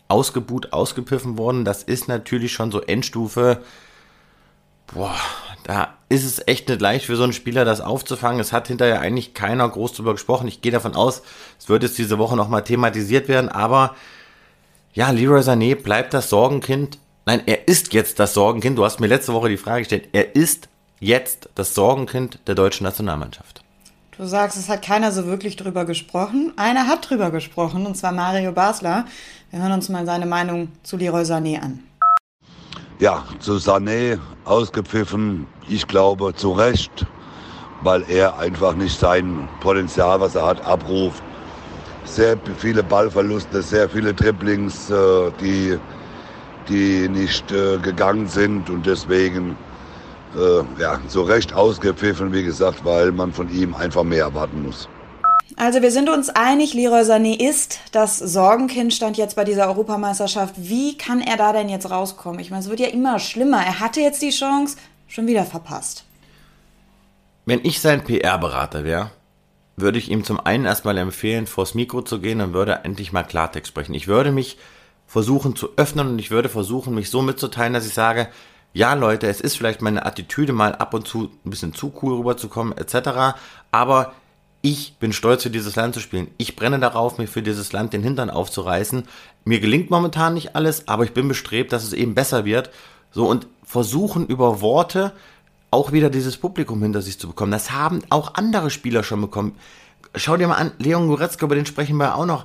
ausgebuht, 0.08 0.72
ausgepiffen 0.72 1.38
worden. 1.38 1.64
Das 1.64 1.82
ist 1.82 2.08
natürlich 2.08 2.52
schon 2.52 2.70
so 2.70 2.80
Endstufe. 2.80 3.62
Boah, 4.92 5.16
da 5.64 5.94
ist 6.12 6.26
es 6.26 6.46
echt 6.46 6.68
nicht 6.68 6.82
leicht 6.82 7.06
für 7.06 7.16
so 7.16 7.22
einen 7.22 7.32
Spieler, 7.32 7.64
das 7.64 7.80
aufzufangen. 7.80 8.38
Es 8.38 8.52
hat 8.52 8.68
hinterher 8.68 9.00
eigentlich 9.00 9.32
keiner 9.32 9.66
groß 9.66 9.94
drüber 9.94 10.12
gesprochen. 10.12 10.46
Ich 10.46 10.60
gehe 10.60 10.70
davon 10.70 10.94
aus, 10.94 11.22
es 11.58 11.70
wird 11.70 11.82
jetzt 11.82 11.96
diese 11.96 12.18
Woche 12.18 12.36
nochmal 12.36 12.62
thematisiert 12.62 13.28
werden, 13.28 13.48
aber 13.48 13.96
ja, 14.92 15.10
Leroy 15.10 15.40
Sané 15.40 15.74
bleibt 15.74 16.12
das 16.12 16.28
Sorgenkind. 16.28 16.98
Nein, 17.24 17.40
er 17.46 17.66
ist 17.66 17.94
jetzt 17.94 18.18
das 18.18 18.34
Sorgenkind. 18.34 18.76
Du 18.76 18.84
hast 18.84 19.00
mir 19.00 19.06
letzte 19.06 19.32
Woche 19.32 19.48
die 19.48 19.56
Frage 19.56 19.80
gestellt. 19.80 20.08
Er 20.12 20.36
ist 20.36 20.68
jetzt 21.00 21.48
das 21.54 21.72
Sorgenkind 21.74 22.40
der 22.46 22.56
deutschen 22.56 22.84
Nationalmannschaft. 22.84 23.62
Du 24.18 24.26
sagst, 24.26 24.58
es 24.58 24.68
hat 24.68 24.82
keiner 24.82 25.12
so 25.12 25.24
wirklich 25.24 25.56
drüber 25.56 25.86
gesprochen. 25.86 26.52
Einer 26.56 26.88
hat 26.88 27.08
drüber 27.08 27.30
gesprochen, 27.30 27.86
und 27.86 27.96
zwar 27.96 28.12
Mario 28.12 28.52
Basler. 28.52 29.06
Wir 29.50 29.62
hören 29.62 29.72
uns 29.72 29.88
mal 29.88 30.04
seine 30.04 30.26
Meinung 30.26 30.68
zu 30.82 30.98
Leroy 30.98 31.22
Sané 31.22 31.58
an. 31.58 31.82
Ja, 33.02 33.24
zu 33.40 33.54
Sané 33.54 34.20
ausgepfiffen, 34.44 35.48
ich 35.68 35.88
glaube 35.88 36.34
zu 36.36 36.52
Recht, 36.52 37.04
weil 37.80 38.04
er 38.08 38.38
einfach 38.38 38.76
nicht 38.76 38.96
sein 38.96 39.48
Potenzial, 39.58 40.20
was 40.20 40.36
er 40.36 40.46
hat, 40.46 40.64
abruft. 40.64 41.20
Sehr 42.04 42.38
viele 42.58 42.84
Ballverluste, 42.84 43.60
sehr 43.60 43.88
viele 43.88 44.14
Dribblings, 44.14 44.88
äh, 44.88 45.32
die, 45.40 45.76
die 46.68 47.08
nicht 47.08 47.50
äh, 47.50 47.78
gegangen 47.78 48.28
sind 48.28 48.70
und 48.70 48.86
deswegen 48.86 49.56
äh, 50.36 50.80
ja, 50.80 51.00
zu 51.08 51.22
Recht 51.22 51.54
ausgepfiffen, 51.54 52.32
wie 52.32 52.44
gesagt, 52.44 52.84
weil 52.84 53.10
man 53.10 53.32
von 53.32 53.48
ihm 53.48 53.74
einfach 53.74 54.04
mehr 54.04 54.26
erwarten 54.26 54.62
muss. 54.62 54.91
Also 55.62 55.80
wir 55.80 55.92
sind 55.92 56.08
uns 56.08 56.28
einig, 56.28 56.74
Leroy 56.74 57.02
Sané 57.02 57.38
ist 57.38 57.78
das 57.92 58.18
Sorgenkind, 58.18 58.92
stand 58.92 59.16
jetzt 59.16 59.36
bei 59.36 59.44
dieser 59.44 59.68
Europameisterschaft. 59.68 60.56
Wie 60.56 60.98
kann 60.98 61.20
er 61.20 61.36
da 61.36 61.52
denn 61.52 61.68
jetzt 61.68 61.88
rauskommen? 61.88 62.40
Ich 62.40 62.50
meine, 62.50 62.64
es 62.64 62.68
wird 62.68 62.80
ja 62.80 62.88
immer 62.88 63.20
schlimmer. 63.20 63.58
Er 63.58 63.78
hatte 63.78 64.00
jetzt 64.00 64.22
die 64.22 64.30
Chance, 64.30 64.76
schon 65.06 65.28
wieder 65.28 65.44
verpasst. 65.44 66.04
Wenn 67.46 67.60
ich 67.62 67.80
sein 67.80 68.02
PR-Berater 68.02 68.82
wäre, 68.82 69.12
würde 69.76 69.98
ich 69.98 70.10
ihm 70.10 70.24
zum 70.24 70.40
einen 70.40 70.64
erstmal 70.64 70.98
empfehlen, 70.98 71.46
vors 71.46 71.76
Mikro 71.76 72.02
zu 72.02 72.18
gehen 72.18 72.40
und 72.40 72.54
würde 72.54 72.80
endlich 72.82 73.12
mal 73.12 73.22
Klartext 73.22 73.68
sprechen. 73.68 73.94
Ich 73.94 74.08
würde 74.08 74.32
mich 74.32 74.58
versuchen 75.06 75.54
zu 75.54 75.68
öffnen 75.76 76.08
und 76.08 76.18
ich 76.18 76.32
würde 76.32 76.48
versuchen, 76.48 76.92
mich 76.92 77.08
so 77.08 77.22
mitzuteilen, 77.22 77.74
dass 77.74 77.86
ich 77.86 77.94
sage, 77.94 78.26
ja 78.72 78.94
Leute, 78.94 79.28
es 79.28 79.40
ist 79.40 79.58
vielleicht 79.58 79.80
meine 79.80 80.04
Attitüde 80.04 80.52
mal 80.52 80.74
ab 80.74 80.92
und 80.92 81.06
zu 81.06 81.30
ein 81.46 81.50
bisschen 81.50 81.72
zu 81.72 81.92
cool 82.02 82.14
rüberzukommen 82.14 82.76
etc., 82.76 83.36
aber 83.70 84.12
ich 84.62 84.96
bin 84.98 85.12
stolz 85.12 85.42
für 85.42 85.50
dieses 85.50 85.74
Land 85.74 85.94
zu 85.94 86.00
spielen. 86.00 86.28
Ich 86.38 86.54
brenne 86.54 86.78
darauf, 86.78 87.18
mir 87.18 87.26
für 87.26 87.42
dieses 87.42 87.72
Land 87.72 87.92
den 87.92 88.04
Hintern 88.04 88.30
aufzureißen. 88.30 89.02
Mir 89.44 89.58
gelingt 89.58 89.90
momentan 89.90 90.34
nicht 90.34 90.54
alles, 90.54 90.86
aber 90.86 91.02
ich 91.04 91.12
bin 91.12 91.26
bestrebt, 91.26 91.72
dass 91.72 91.82
es 91.82 91.92
eben 91.92 92.14
besser 92.14 92.44
wird. 92.44 92.70
So 93.10 93.26
und 93.26 93.48
versuchen 93.64 94.26
über 94.26 94.60
Worte 94.60 95.12
auch 95.72 95.90
wieder 95.90 96.10
dieses 96.10 96.36
Publikum 96.36 96.80
hinter 96.80 97.02
sich 97.02 97.18
zu 97.18 97.26
bekommen. 97.26 97.50
Das 97.50 97.72
haben 97.72 98.02
auch 98.08 98.34
andere 98.34 98.70
Spieler 98.70 99.02
schon 99.02 99.20
bekommen. 99.20 99.56
Schau 100.14 100.36
dir 100.36 100.46
mal 100.46 100.56
an, 100.56 100.72
Leon 100.78 101.08
Goretzka, 101.08 101.46
über 101.46 101.56
den 101.56 101.66
sprechen 101.66 101.96
wir 101.96 102.14
auch 102.14 102.26
noch. 102.26 102.44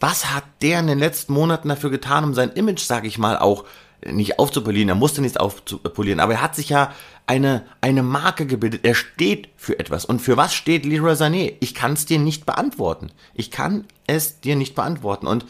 Was 0.00 0.32
hat 0.32 0.44
der 0.62 0.80
in 0.80 0.86
den 0.86 0.98
letzten 0.98 1.34
Monaten 1.34 1.68
dafür 1.68 1.90
getan, 1.90 2.24
um 2.24 2.34
sein 2.34 2.50
Image, 2.50 2.80
sag 2.80 3.04
ich 3.04 3.18
mal, 3.18 3.38
auch 3.38 3.64
nicht 4.06 4.38
aufzupolieren, 4.38 4.88
er 4.88 4.94
musste 4.94 5.22
nichts 5.22 5.36
aufzupolieren, 5.36 6.20
aber 6.20 6.34
er 6.34 6.42
hat 6.42 6.56
sich 6.56 6.68
ja 6.68 6.92
eine, 7.26 7.64
eine 7.80 8.02
Marke 8.02 8.46
gebildet. 8.46 8.84
Er 8.84 8.94
steht 8.94 9.48
für 9.56 9.78
etwas. 9.78 10.04
Und 10.04 10.20
für 10.20 10.36
was 10.36 10.54
steht 10.54 10.84
Leroy 10.84 11.12
Sané? 11.12 11.54
Ich 11.60 11.74
kann 11.74 11.92
es 11.92 12.06
dir 12.06 12.18
nicht 12.18 12.46
beantworten. 12.46 13.10
Ich 13.34 13.50
kann 13.50 13.84
es 14.06 14.40
dir 14.40 14.56
nicht 14.56 14.74
beantworten. 14.74 15.26
Und 15.26 15.46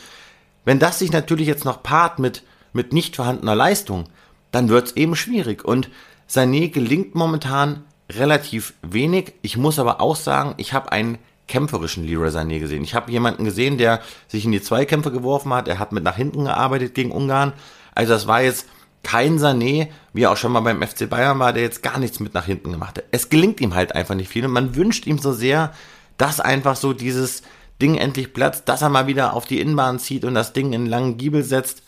wenn 0.65 0.79
das 0.79 0.99
sich 0.99 1.13
natürlich 1.13 1.47
jetzt 1.47 1.65
noch 1.65 1.83
paart 1.83 2.19
mit, 2.19 2.43
mit 2.73 2.93
nicht 2.93 3.17
vorhandener 3.17 3.55
Leistung, 3.55 4.05
dann 4.51 4.69
wird 4.69 4.89
es 4.89 4.97
eben 4.97 5.17
schwierig. 5.17 5.65
Und 5.65 5.89
Sané 6.29 6.69
gelingt 6.69 7.15
momentan 7.15 7.85
relativ 8.11 8.75
wenig. 8.83 9.33
Ich 9.43 9.57
muss 9.57 9.79
aber 9.79 10.01
auch 10.01 10.17
sagen, 10.17 10.55
ich 10.59 10.75
habe 10.75 10.93
einen 10.93 11.19
kämpferischen 11.49 12.07
Leroy 12.07 12.29
Sané 12.29 12.59
gesehen. 12.61 12.85
Ich 12.85 12.95
habe 12.95 13.11
jemanden 13.11 13.45
gesehen, 13.45 13.79
der 13.79 14.01
sich 14.29 14.45
in 14.45 14.53
die 14.53 14.63
Zweikämpfe 14.63 15.11
geworfen 15.11 15.53
hat. 15.53 15.69
Er 15.69 15.79
hat 15.79 15.93
mit 15.93 16.05
nach 16.05 16.17
hinten 16.17 16.45
gearbeitet 16.45 16.95
gegen 16.95 17.11
Ungarn. 17.11 17.55
Also 17.95 18.13
das 18.13 18.27
war 18.27 18.43
jetzt 18.43 18.67
kein 19.03 19.39
Sané, 19.39 19.89
wie 20.13 20.23
er 20.23 20.31
auch 20.31 20.37
schon 20.37 20.53
mal 20.53 20.61
beim 20.61 20.83
FC 20.83 21.09
Bayern 21.09 21.39
war, 21.39 21.53
der 21.53 21.63
jetzt 21.63 21.83
gar 21.83 21.99
nichts 21.99 22.21
mit 22.21 22.35
nach 22.35 22.47
hinten 22.47 22.73
gemacht 22.73 22.99
hat. 22.99 23.05
Es 23.11 23.29
gelingt 23.29 23.61
ihm 23.61 23.75
halt 23.75 23.95
einfach 23.95 24.15
nicht 24.15 24.29
viel 24.29 24.45
und 24.45 24.53
man 24.53 24.77
wünscht 24.77 25.07
ihm 25.07 25.19
so 25.19 25.33
sehr, 25.33 25.73
dass 26.19 26.41
einfach 26.41 26.77
so 26.77 26.93
dieses 26.93 27.43
Ding 27.81 27.97
endlich 27.97 28.33
platzt, 28.33 28.69
dass 28.69 28.83
er 28.83 28.89
mal 28.89 29.09
wieder 29.09 29.35
auf 29.35 29.45
die 29.45 29.61
Innenbahn 29.61 29.99
zieht 29.99 30.25
und 30.25 30.35
das 30.35 30.53
Ding 30.53 30.69
in 30.69 30.83
einen 30.83 30.87
langen 30.87 31.17
Giebel 31.17 31.43
setzt. 31.43 31.83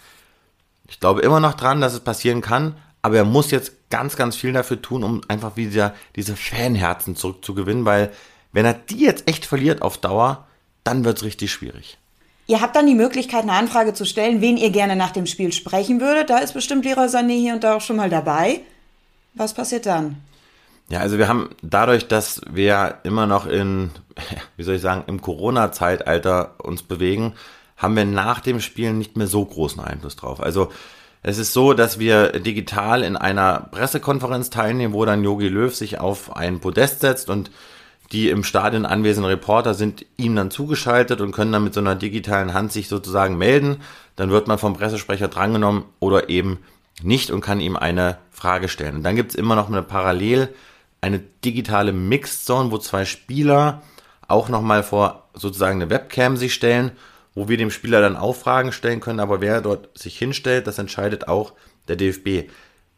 Ich 0.89 0.99
glaube 0.99 1.21
immer 1.21 1.41
noch 1.41 1.55
dran, 1.55 1.81
dass 1.81 1.95
es 1.95 2.01
passieren 2.01 2.41
kann, 2.41 2.77
aber 3.01 3.17
er 3.17 3.25
muss 3.25 3.51
jetzt 3.51 3.91
ganz, 3.91 4.17
ganz 4.17 4.35
viel 4.35 4.53
dafür 4.53 4.83
tun, 4.83 5.05
um 5.05 5.21
einfach 5.29 5.57
wieder 5.57 5.95
diese 6.17 6.37
Fanherzen 6.37 7.15
zurückzugewinnen, 7.15 7.85
weil 7.85 8.13
wenn 8.53 8.65
er 8.65 8.75
die 8.75 9.01
jetzt 9.01 9.29
echt 9.29 9.47
verliert 9.47 9.83
auf 9.83 9.99
Dauer, 9.99 10.47
dann 10.83 11.05
wird 11.05 11.19
es 11.19 11.25
richtig 11.25 11.53
schwierig. 11.53 11.99
Ihr 12.47 12.61
habt 12.61 12.77
dann 12.77 12.87
die 12.87 12.95
Möglichkeit, 12.95 13.43
eine 13.43 13.53
Anfrage 13.53 13.95
zu 13.95 14.05
stellen, 14.05 14.41
wen 14.41 14.57
ihr 14.57 14.71
gerne 14.71 14.97
nach 14.97 15.13
dem 15.13 15.27
Spiel 15.27 15.53
sprechen 15.53 16.01
würdet. 16.01 16.29
Da 16.29 16.39
ist 16.39 16.53
bestimmt 16.53 16.85
Leroy 16.85 17.07
Sané 17.07 17.39
hier 17.39 17.55
und 17.55 17.65
da 17.65 17.77
auch 17.77 17.81
schon 17.81 17.97
mal 17.97 18.11
dabei. 18.11 18.61
Was 19.35 19.55
passiert 19.55 19.87
dann? 19.87 20.17
Ja, 20.91 21.01
also 21.01 21.17
wir 21.17 21.29
haben 21.29 21.51
dadurch, 21.63 22.07
dass 22.09 22.43
wir 22.51 22.99
immer 23.05 23.27
noch 23.27 23.47
in, 23.47 23.91
wie 24.57 24.63
soll 24.63 24.75
ich 24.75 24.83
sagen, 24.83 25.05
im 25.07 25.23
Corona-Zeitalter 25.23 26.57
uns 26.63 26.83
bewegen, 26.83 27.35
haben 27.77 27.97
wir 27.97 28.05
nach 28.05 28.41
dem 28.41 28.61
Spiel 28.61 28.93
nicht 28.93 29.17
mehr 29.17 29.27
so 29.27 29.45
großen 29.45 29.83
Einfluss 29.83 30.17
drauf. 30.17 30.41
Also 30.41 30.71
es 31.23 31.39
ist 31.39 31.55
so, 31.55 31.73
dass 31.73 31.99
wir 31.99 32.39
digital 32.41 33.03
in 33.03 33.17
einer 33.17 33.69
Pressekonferenz 33.71 34.51
teilnehmen, 34.51 34.93
wo 34.93 35.07
dann 35.07 35.25
Yogi 35.25 35.49
Löw 35.49 35.75
sich 35.75 35.99
auf 35.99 36.37
ein 36.37 36.61
Podest 36.61 37.01
setzt 37.01 37.31
und 37.31 37.51
die 38.13 38.29
im 38.29 38.45
Stadion 38.45 38.87
anwesenden 38.87 39.31
Reporter 39.31 39.75
sind 39.75 40.05
ihm 40.17 40.37
dann 40.37 40.51
zugeschaltet 40.51 41.21
und 41.21 41.33
können 41.33 41.53
dann 41.53 41.65
mit 41.65 41.75
so 41.75 41.81
einer 41.81 41.95
digitalen 41.95 42.55
Hand 42.55 42.73
sich 42.73 42.89
sozusagen 42.89 43.37
melden. 43.39 43.79
Dann 44.17 44.31
wird 44.31 44.47
man 44.47 44.59
vom 44.59 44.75
Pressesprecher 44.75 45.29
drangenommen 45.29 45.85
oder 46.01 46.29
eben 46.29 46.59
nicht 47.03 47.31
und 47.31 47.41
kann 47.41 47.61
ihm 47.61 47.77
eine 47.77 48.19
Frage 48.31 48.69
stellen. 48.69 48.97
Und 48.97 49.03
dann 49.03 49.17
gibt 49.17 49.31
es 49.31 49.37
immer 49.37 49.57
noch 49.57 49.69
eine 49.69 49.83
parallel 49.83 50.51
eine 51.05 51.21
digitale 51.45 51.93
Mixed 51.93 52.47
Zone, 52.47 52.71
wo 52.71 52.79
zwei 52.79 53.05
Spieler 53.05 53.83
auch 54.27 54.49
nochmal 54.49 54.83
vor 54.83 55.29
sozusagen 55.35 55.83
eine 55.83 55.91
Webcam 55.91 56.39
sich 56.39 56.55
stellen, 56.55 56.93
wo 57.35 57.49
wir 57.49 57.59
dem 57.59 57.71
Spieler 57.71 58.01
dann 58.01 58.17
auch 58.17 58.35
Fragen 58.35 58.73
stellen 58.73 59.01
können, 59.01 59.21
aber 59.21 59.43
wer 59.43 59.61
dort 59.61 59.97
sich 59.99 60.17
hinstellt, 60.17 60.67
das 60.67 60.79
entscheidet 60.79 61.29
auch 61.29 61.53
der 61.89 61.97
DFB. 61.97 62.49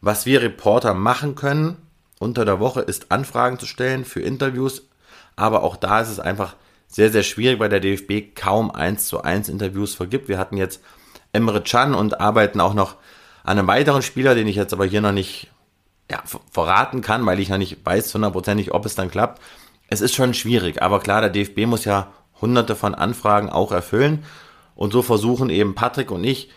Was 0.00 0.24
wir 0.24 0.40
Reporter 0.40 0.94
machen 0.94 1.34
können 1.34 1.78
unter 2.18 2.44
der 2.44 2.60
Woche 2.60 2.80
ist 2.80 3.10
Anfragen 3.10 3.58
zu 3.58 3.66
stellen 3.66 4.04
für 4.04 4.20
Interviews 4.20 4.88
aber 5.36 5.62
auch 5.62 5.76
da 5.76 6.00
ist 6.00 6.08
es 6.08 6.20
einfach 6.20 6.56
sehr, 6.88 7.10
sehr 7.10 7.22
schwierig, 7.22 7.60
weil 7.60 7.68
der 7.68 7.80
DFB 7.80 8.34
kaum 8.34 8.70
1 8.70 9.06
zu 9.06 9.22
1 9.22 9.48
Interviews 9.48 9.94
vergibt. 9.94 10.28
Wir 10.28 10.38
hatten 10.38 10.56
jetzt 10.56 10.82
Emre 11.32 11.62
Can 11.62 11.94
und 11.94 12.20
arbeiten 12.20 12.60
auch 12.60 12.74
noch 12.74 12.96
an 13.44 13.58
einem 13.58 13.68
weiteren 13.68 14.02
Spieler, 14.02 14.34
den 14.34 14.46
ich 14.46 14.56
jetzt 14.56 14.72
aber 14.72 14.86
hier 14.86 15.00
noch 15.00 15.12
nicht 15.12 15.50
ja, 16.10 16.22
verraten 16.50 17.02
kann, 17.02 17.26
weil 17.26 17.40
ich 17.40 17.48
noch 17.48 17.58
nicht 17.58 17.84
weiß 17.84 18.14
hundertprozentig, 18.14 18.72
ob 18.72 18.86
es 18.86 18.94
dann 18.94 19.10
klappt. 19.10 19.42
Es 19.88 20.00
ist 20.00 20.14
schon 20.14 20.34
schwierig, 20.34 20.82
aber 20.82 21.00
klar, 21.00 21.20
der 21.20 21.30
DFB 21.30 21.66
muss 21.66 21.84
ja 21.84 22.12
hunderte 22.40 22.74
von 22.74 22.94
Anfragen 22.94 23.50
auch 23.50 23.72
erfüllen. 23.72 24.24
Und 24.74 24.92
so 24.92 25.02
versuchen 25.02 25.50
eben 25.50 25.74
Patrick 25.74 26.10
und 26.10 26.24
ich 26.24 26.50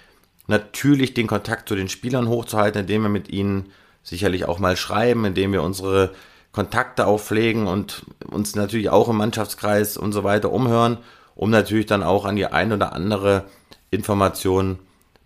natürlich 0.47 1.13
den 1.13 1.27
Kontakt 1.27 1.69
zu 1.69 1.75
den 1.75 1.89
Spielern 1.89 2.27
hochzuhalten, 2.27 2.81
indem 2.81 3.03
wir 3.03 3.09
mit 3.09 3.29
ihnen 3.29 3.71
sicherlich 4.03 4.45
auch 4.45 4.59
mal 4.59 4.75
schreiben, 4.75 5.25
indem 5.25 5.53
wir 5.53 5.63
unsere 5.63 6.11
Kontakte 6.51 7.05
aufpflegen 7.07 7.67
und 7.67 8.05
uns 8.29 8.55
natürlich 8.55 8.89
auch 8.89 9.07
im 9.07 9.17
Mannschaftskreis 9.17 9.97
und 9.97 10.13
so 10.13 10.23
weiter 10.23 10.51
umhören, 10.51 10.97
um 11.35 11.49
natürlich 11.49 11.85
dann 11.85 12.03
auch 12.03 12.25
an 12.25 12.35
die 12.35 12.47
ein 12.47 12.73
oder 12.73 12.93
andere 12.93 13.45
Information 13.91 14.79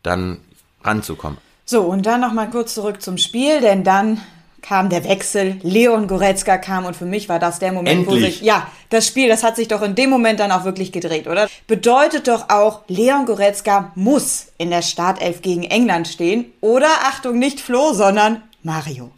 dann 0.03 0.39
ranzukommen. 0.83 1.37
So, 1.65 1.81
und 1.83 2.05
dann 2.05 2.21
nochmal 2.21 2.49
kurz 2.49 2.73
zurück 2.73 3.01
zum 3.01 3.17
Spiel, 3.17 3.61
denn 3.61 3.83
dann 3.83 4.21
kam 4.61 4.89
der 4.89 5.03
Wechsel, 5.03 5.59
Leon 5.61 6.07
Goretzka 6.07 6.57
kam 6.57 6.85
und 6.85 6.95
für 6.95 7.05
mich 7.05 7.29
war 7.29 7.37
das 7.37 7.59
der 7.59 7.73
Moment, 7.73 8.07
Endlich. 8.07 8.21
wo 8.21 8.25
sich, 8.25 8.41
ja, 8.41 8.67
das 8.89 9.05
Spiel, 9.05 9.27
das 9.27 9.43
hat 9.43 9.55
sich 9.55 9.67
doch 9.67 9.81
in 9.81 9.93
dem 9.93 10.09
Moment 10.09 10.39
dann 10.39 10.51
auch 10.51 10.63
wirklich 10.63 10.91
gedreht, 10.91 11.27
oder? 11.27 11.47
Bedeutet 11.67 12.27
doch 12.27 12.49
auch, 12.49 12.81
Leon 12.87 13.25
Goretzka 13.25 13.91
muss 13.95 14.47
in 14.57 14.69
der 14.69 14.81
Startelf 14.81 15.41
gegen 15.41 15.63
England 15.63 16.07
stehen 16.07 16.45
oder, 16.61 16.87
Achtung, 17.03 17.39
nicht 17.39 17.59
Flo, 17.59 17.93
sondern 17.93 18.41
Mario. 18.63 19.11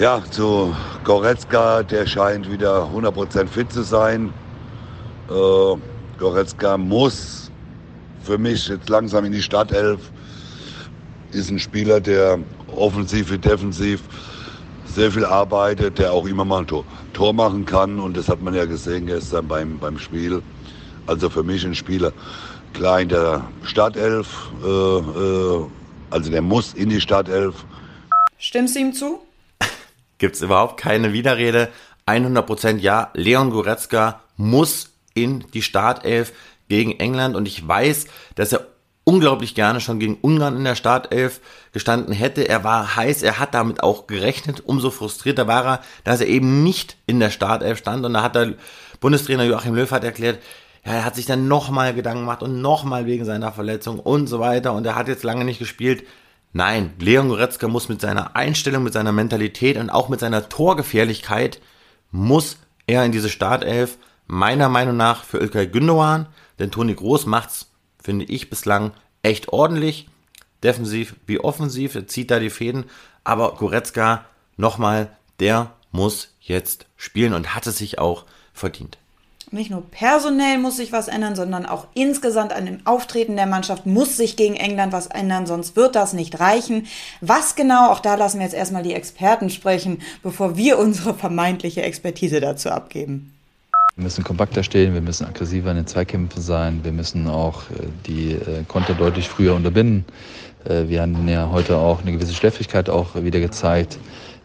Ja, 0.00 0.22
zu 0.30 0.74
Goretzka, 1.04 1.82
der 1.82 2.06
scheint 2.06 2.50
wieder 2.50 2.84
100% 2.84 3.46
fit 3.48 3.70
zu 3.70 3.82
sein. 3.82 4.32
Äh, 5.28 5.76
Goretzka 6.18 6.78
muss 6.78 7.50
für 8.22 8.38
mich 8.38 8.66
jetzt 8.68 8.88
langsam 8.88 9.26
in 9.26 9.32
die 9.32 9.42
Startelf. 9.42 10.00
Ist 11.32 11.50
ein 11.50 11.58
Spieler, 11.58 12.00
der 12.00 12.38
offensiv 12.74 13.30
wie 13.30 13.36
defensiv 13.36 14.00
sehr 14.86 15.12
viel 15.12 15.26
arbeitet, 15.26 15.98
der 15.98 16.14
auch 16.14 16.26
immer 16.26 16.46
mal 16.46 16.60
ein 16.60 16.66
Tor, 16.66 16.86
Tor 17.12 17.34
machen 17.34 17.66
kann. 17.66 18.00
Und 18.00 18.16
das 18.16 18.30
hat 18.30 18.40
man 18.40 18.54
ja 18.54 18.64
gesehen 18.64 19.04
gestern 19.04 19.48
beim, 19.48 19.78
beim 19.78 19.98
Spiel. 19.98 20.42
Also 21.06 21.28
für 21.28 21.42
mich 21.42 21.62
ein 21.66 21.74
Spieler 21.74 22.14
klar 22.72 23.02
in 23.02 23.10
der 23.10 23.44
Startelf. 23.64 24.50
Äh, 24.64 24.66
äh, 24.66 25.66
also 26.08 26.30
der 26.30 26.40
muss 26.40 26.72
in 26.72 26.88
die 26.88 27.02
Startelf. 27.02 27.66
Stimmst 28.38 28.76
du 28.76 28.80
ihm 28.80 28.94
zu? 28.94 29.20
Gibt 30.20 30.36
es 30.36 30.42
überhaupt 30.42 30.78
keine 30.78 31.12
Widerrede. 31.12 31.68
100% 32.06 32.78
ja, 32.78 33.10
Leon 33.14 33.50
Goretzka 33.50 34.20
muss 34.36 34.92
in 35.14 35.44
die 35.52 35.62
Startelf 35.62 36.32
gegen 36.68 36.92
England 37.00 37.34
und 37.34 37.48
ich 37.48 37.66
weiß, 37.66 38.06
dass 38.36 38.52
er 38.52 38.66
unglaublich 39.04 39.56
gerne 39.56 39.80
schon 39.80 39.98
gegen 39.98 40.18
Ungarn 40.20 40.56
in 40.56 40.64
der 40.64 40.76
Startelf 40.76 41.40
gestanden 41.72 42.14
hätte. 42.14 42.48
Er 42.48 42.62
war 42.62 42.94
heiß, 42.94 43.22
er 43.22 43.40
hat 43.40 43.54
damit 43.54 43.82
auch 43.82 44.06
gerechnet. 44.06 44.60
Umso 44.64 44.90
frustrierter 44.90 45.48
war 45.48 45.64
er, 45.64 45.80
dass 46.04 46.20
er 46.20 46.28
eben 46.28 46.62
nicht 46.62 46.96
in 47.06 47.18
der 47.18 47.30
Startelf 47.30 47.78
stand. 47.78 48.04
Und 48.04 48.14
da 48.14 48.22
hat 48.22 48.36
der 48.36 48.54
Bundestrainer 49.00 49.44
Joachim 49.44 49.74
Löw 49.74 49.90
hat 49.90 50.04
erklärt, 50.04 50.38
ja, 50.84 50.92
er 50.92 51.04
hat 51.04 51.16
sich 51.16 51.26
dann 51.26 51.48
nochmal 51.48 51.92
Gedanken 51.92 52.20
gemacht 52.20 52.42
und 52.42 52.62
nochmal 52.62 53.04
wegen 53.06 53.24
seiner 53.24 53.52
Verletzung 53.52 53.98
und 53.98 54.28
so 54.28 54.38
weiter. 54.38 54.72
Und 54.74 54.86
er 54.86 54.94
hat 54.94 55.08
jetzt 55.08 55.24
lange 55.24 55.44
nicht 55.44 55.58
gespielt. 55.58 56.04
Nein, 56.52 56.94
Leon 56.98 57.28
Goretzka 57.28 57.68
muss 57.68 57.88
mit 57.88 58.00
seiner 58.00 58.34
Einstellung, 58.34 58.82
mit 58.82 58.92
seiner 58.92 59.12
Mentalität 59.12 59.76
und 59.76 59.90
auch 59.90 60.08
mit 60.08 60.18
seiner 60.20 60.48
Torgefährlichkeit 60.48 61.60
muss 62.10 62.56
er 62.88 63.04
in 63.04 63.12
diese 63.12 63.28
Startelf 63.28 63.98
meiner 64.26 64.68
Meinung 64.68 64.96
nach 64.96 65.22
für 65.22 65.38
Ilkay 65.38 65.68
Gündogan, 65.68 66.26
denn 66.58 66.72
Toni 66.72 66.94
Groß 66.94 67.26
macht's, 67.26 67.70
finde 68.02 68.24
ich, 68.24 68.50
bislang 68.50 68.92
echt 69.22 69.48
ordentlich, 69.50 70.08
defensiv 70.62 71.14
wie 71.26 71.38
offensiv, 71.38 71.94
er 71.94 72.08
zieht 72.08 72.30
da 72.30 72.40
die 72.40 72.50
Fäden, 72.50 72.84
aber 73.22 73.54
Goretzka, 73.54 74.24
nochmal, 74.56 75.16
der 75.38 75.72
muss 75.92 76.34
jetzt 76.40 76.86
spielen 76.96 77.34
und 77.34 77.54
hat 77.54 77.66
es 77.66 77.78
sich 77.78 77.98
auch 77.98 78.24
verdient. 78.52 78.98
Nicht 79.52 79.70
nur 79.70 79.82
personell 79.90 80.58
muss 80.58 80.76
sich 80.76 80.92
was 80.92 81.08
ändern, 81.08 81.34
sondern 81.34 81.66
auch 81.66 81.88
insgesamt 81.94 82.52
an 82.52 82.66
dem 82.66 82.86
Auftreten 82.86 83.34
der 83.34 83.46
Mannschaft 83.46 83.84
muss 83.84 84.16
sich 84.16 84.36
gegen 84.36 84.54
England 84.54 84.92
was 84.92 85.08
ändern, 85.08 85.46
sonst 85.46 85.74
wird 85.74 85.96
das 85.96 86.12
nicht 86.12 86.38
reichen. 86.38 86.86
Was 87.20 87.56
genau, 87.56 87.90
auch 87.90 87.98
da 87.98 88.14
lassen 88.14 88.38
wir 88.38 88.44
jetzt 88.44 88.54
erstmal 88.54 88.84
die 88.84 88.94
Experten 88.94 89.50
sprechen, 89.50 90.02
bevor 90.22 90.56
wir 90.56 90.78
unsere 90.78 91.14
vermeintliche 91.14 91.82
Expertise 91.82 92.40
dazu 92.40 92.70
abgeben. 92.70 93.32
Wir 93.96 94.04
müssen 94.04 94.22
kompakter 94.22 94.62
stehen, 94.62 94.94
wir 94.94 95.00
müssen 95.00 95.26
aggressiver 95.26 95.72
in 95.72 95.78
den 95.78 95.86
Zweikämpfen 95.88 96.40
sein, 96.40 96.84
wir 96.84 96.92
müssen 96.92 97.26
auch 97.28 97.62
äh, 97.70 97.88
die 98.06 98.32
äh, 98.34 98.62
Konter 98.68 98.94
deutlich 98.94 99.28
früher 99.28 99.56
unterbinden. 99.56 100.04
Äh, 100.64 100.86
wir 100.86 101.02
haben 101.02 101.28
ja 101.28 101.50
heute 101.50 101.76
auch 101.76 102.02
eine 102.02 102.12
gewisse 102.12 102.34
Schläfrigkeit 102.34 102.88
auch 102.88 103.16
wieder 103.16 103.40
gezeigt. 103.40 103.98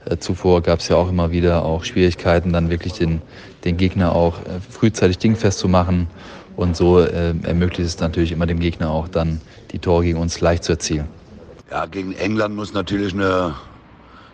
Äh, 0.06 0.18
zuvor 0.18 0.62
gab 0.62 0.80
es 0.80 0.88
ja 0.88 0.96
auch 0.96 1.10
immer 1.10 1.32
wieder 1.32 1.64
auch 1.64 1.84
Schwierigkeiten, 1.84 2.54
dann 2.54 2.70
wirklich 2.70 2.94
den, 2.94 3.22
den 3.64 3.78
Gegner 3.78 4.14
auch 4.14 4.40
äh, 4.42 4.60
frühzeitig 4.70 5.18
dingfest 5.18 5.60
zu 5.60 5.68
machen. 5.68 6.08
Und 6.56 6.78
so 6.78 7.00
äh, 7.00 7.34
ermöglicht 7.44 7.88
es 7.88 8.00
natürlich 8.00 8.32
immer 8.32 8.46
dem 8.46 8.60
Gegner 8.60 8.90
auch 8.90 9.08
dann 9.08 9.42
die 9.72 9.80
Tore 9.80 10.04
gegen 10.04 10.20
uns 10.20 10.40
leicht 10.40 10.64
zu 10.64 10.74
erzielen. 10.74 11.08
Ja, 11.70 11.86
gegen 11.86 12.14
England 12.14 12.56
muss 12.56 12.74
natürlich 12.74 13.14
eine, 13.14 13.56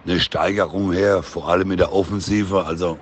eine 0.05 0.19
Steigerung 0.19 0.91
her, 0.91 1.23
vor 1.23 1.49
allem 1.49 1.71
in 1.71 1.77
der 1.77 1.93
Offensive. 1.93 2.65
Also 2.65 2.99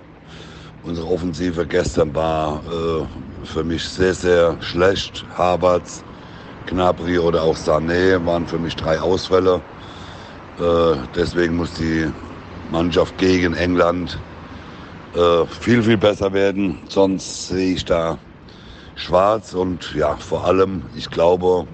unsere 0.82 1.08
Offensive 1.08 1.68
gestern 1.68 2.16
war 2.16 2.64
äh, 2.66 3.46
für 3.46 3.64
mich 3.64 3.84
sehr, 3.84 4.14
sehr 4.14 4.62
schlecht. 4.62 5.26
Havertz, 5.36 6.06
Gnabry 6.68 7.18
oder 7.20 7.44
auch 7.44 7.58
Sané 7.58 8.24
waren 8.26 8.48
für 8.48 8.60
mich 8.60 8.76
drei 8.76 9.02
Ausfälle. 9.02 9.64
Äh, 10.58 11.08
deswegen 11.16 11.58
muss 11.58 11.74
die 11.74 12.10
Mannschaft 12.72 13.18
gegen 13.18 13.54
England 13.54 14.18
äh, 15.16 15.46
viel, 15.62 15.84
viel 15.84 15.98
besser 15.98 16.34
werden. 16.34 16.80
Sonst 16.88 17.50
sehe 17.50 17.74
ich 17.74 17.86
da 17.86 18.18
schwarz 18.96 19.54
und 19.54 19.94
ja, 19.96 20.16
vor 20.18 20.46
allem, 20.46 20.84
ich 20.96 21.10
glaube, 21.10 21.68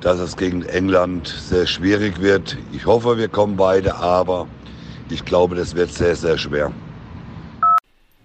dass 0.00 0.18
es 0.18 0.36
gegen 0.36 0.62
England 0.62 1.28
sehr 1.28 1.66
schwierig 1.66 2.20
wird. 2.20 2.58
Ich 2.72 2.86
hoffe, 2.86 3.16
wir 3.16 3.28
kommen 3.28 3.56
beide, 3.56 3.94
aber 3.96 4.48
ich 5.08 5.24
glaube, 5.24 5.54
das 5.54 5.74
wird 5.74 5.92
sehr, 5.92 6.16
sehr 6.16 6.36
schwer. 6.38 6.72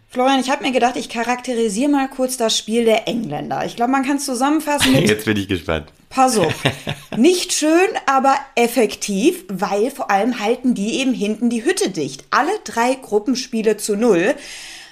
Florian, 0.10 0.39
ich 0.39 0.50
habe 0.50 0.63
mir 0.63 0.72
gedacht, 0.72 0.96
ich 0.96 1.10
charakterisiere 1.10 1.92
mal 1.92 2.10
kurz 2.10 2.38
das 2.38 2.58
Spiel 2.58 2.86
der 2.86 3.08
Engländer. 3.08 3.66
Ich 3.66 3.75
glaube, 3.75 3.92
man 3.92 4.04
kann 4.04 4.18
es 4.18 4.25
zusammenfassen 4.25 4.94
mit. 4.94 5.08
Jetzt 5.08 5.25
bin 5.25 5.38
ich 5.38 5.48
gespannt. 5.48 5.92
Pass 6.09 6.37
auf. 6.37 6.53
Nicht 7.17 7.53
schön, 7.53 7.89
aber 8.05 8.35
effektiv, 8.55 9.43
weil 9.49 9.91
vor 9.91 10.09
allem 10.09 10.39
halten 10.39 10.73
die 10.73 10.99
eben 10.99 11.13
hinten 11.13 11.49
die 11.49 11.65
Hütte 11.65 11.89
dicht. 11.89 12.25
Alle 12.29 12.51
drei 12.63 12.95
Gruppenspiele 12.95 13.77
zu 13.77 13.95
null. 13.95 14.35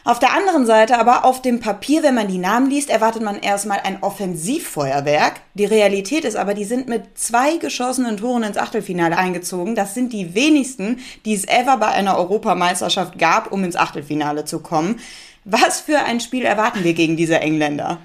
Auf 0.06 0.20
der 0.20 0.34
anderen 0.34 0.68
Seite 0.68 1.00
aber 1.00 1.26
auf 1.26 1.42
dem 1.42 1.60
Papier, 1.60 2.04
wenn 2.04 2.14
man 2.14 2.28
die 2.28 2.38
Namen 2.38 2.70
liest, 2.70 2.92
erwartet 2.92 3.24
man 3.24 3.40
erstmal 3.40 3.80
ein 3.80 4.04
Offensivfeuerwerk. 4.04 5.42
Die 5.56 5.66
Realität 5.66 6.26
ist 6.26 6.36
aber, 6.36 6.54
die 6.54 6.64
sind 6.64 6.88
mit 6.88 7.18
zwei 7.18 7.58
geschossenen 7.58 8.18
Toren 8.18 8.44
ins 8.44 8.58
Achtelfinale 8.58 9.18
eingezogen. 9.18 9.74
Das 9.74 9.96
sind 9.96 10.14
die 10.14 10.36
wenigsten, 10.36 11.00
die 11.26 11.34
es 11.34 11.48
ever 11.48 11.78
bei 11.78 11.88
einer 11.88 12.20
Europameisterschaft 12.20 13.18
gab, 13.18 13.52
um 13.52 13.64
ins 13.64 13.76
Achtelfinale 13.76 14.46
zu 14.46 14.60
kommen. 14.60 15.00
Was 15.44 15.82
für 15.82 15.98
ein 15.98 16.20
Spiel 16.20 16.46
erwarten 16.46 16.84
wir 16.84 16.94
gegen 16.94 17.18
diese 17.18 17.40
Engländer? 17.40 17.98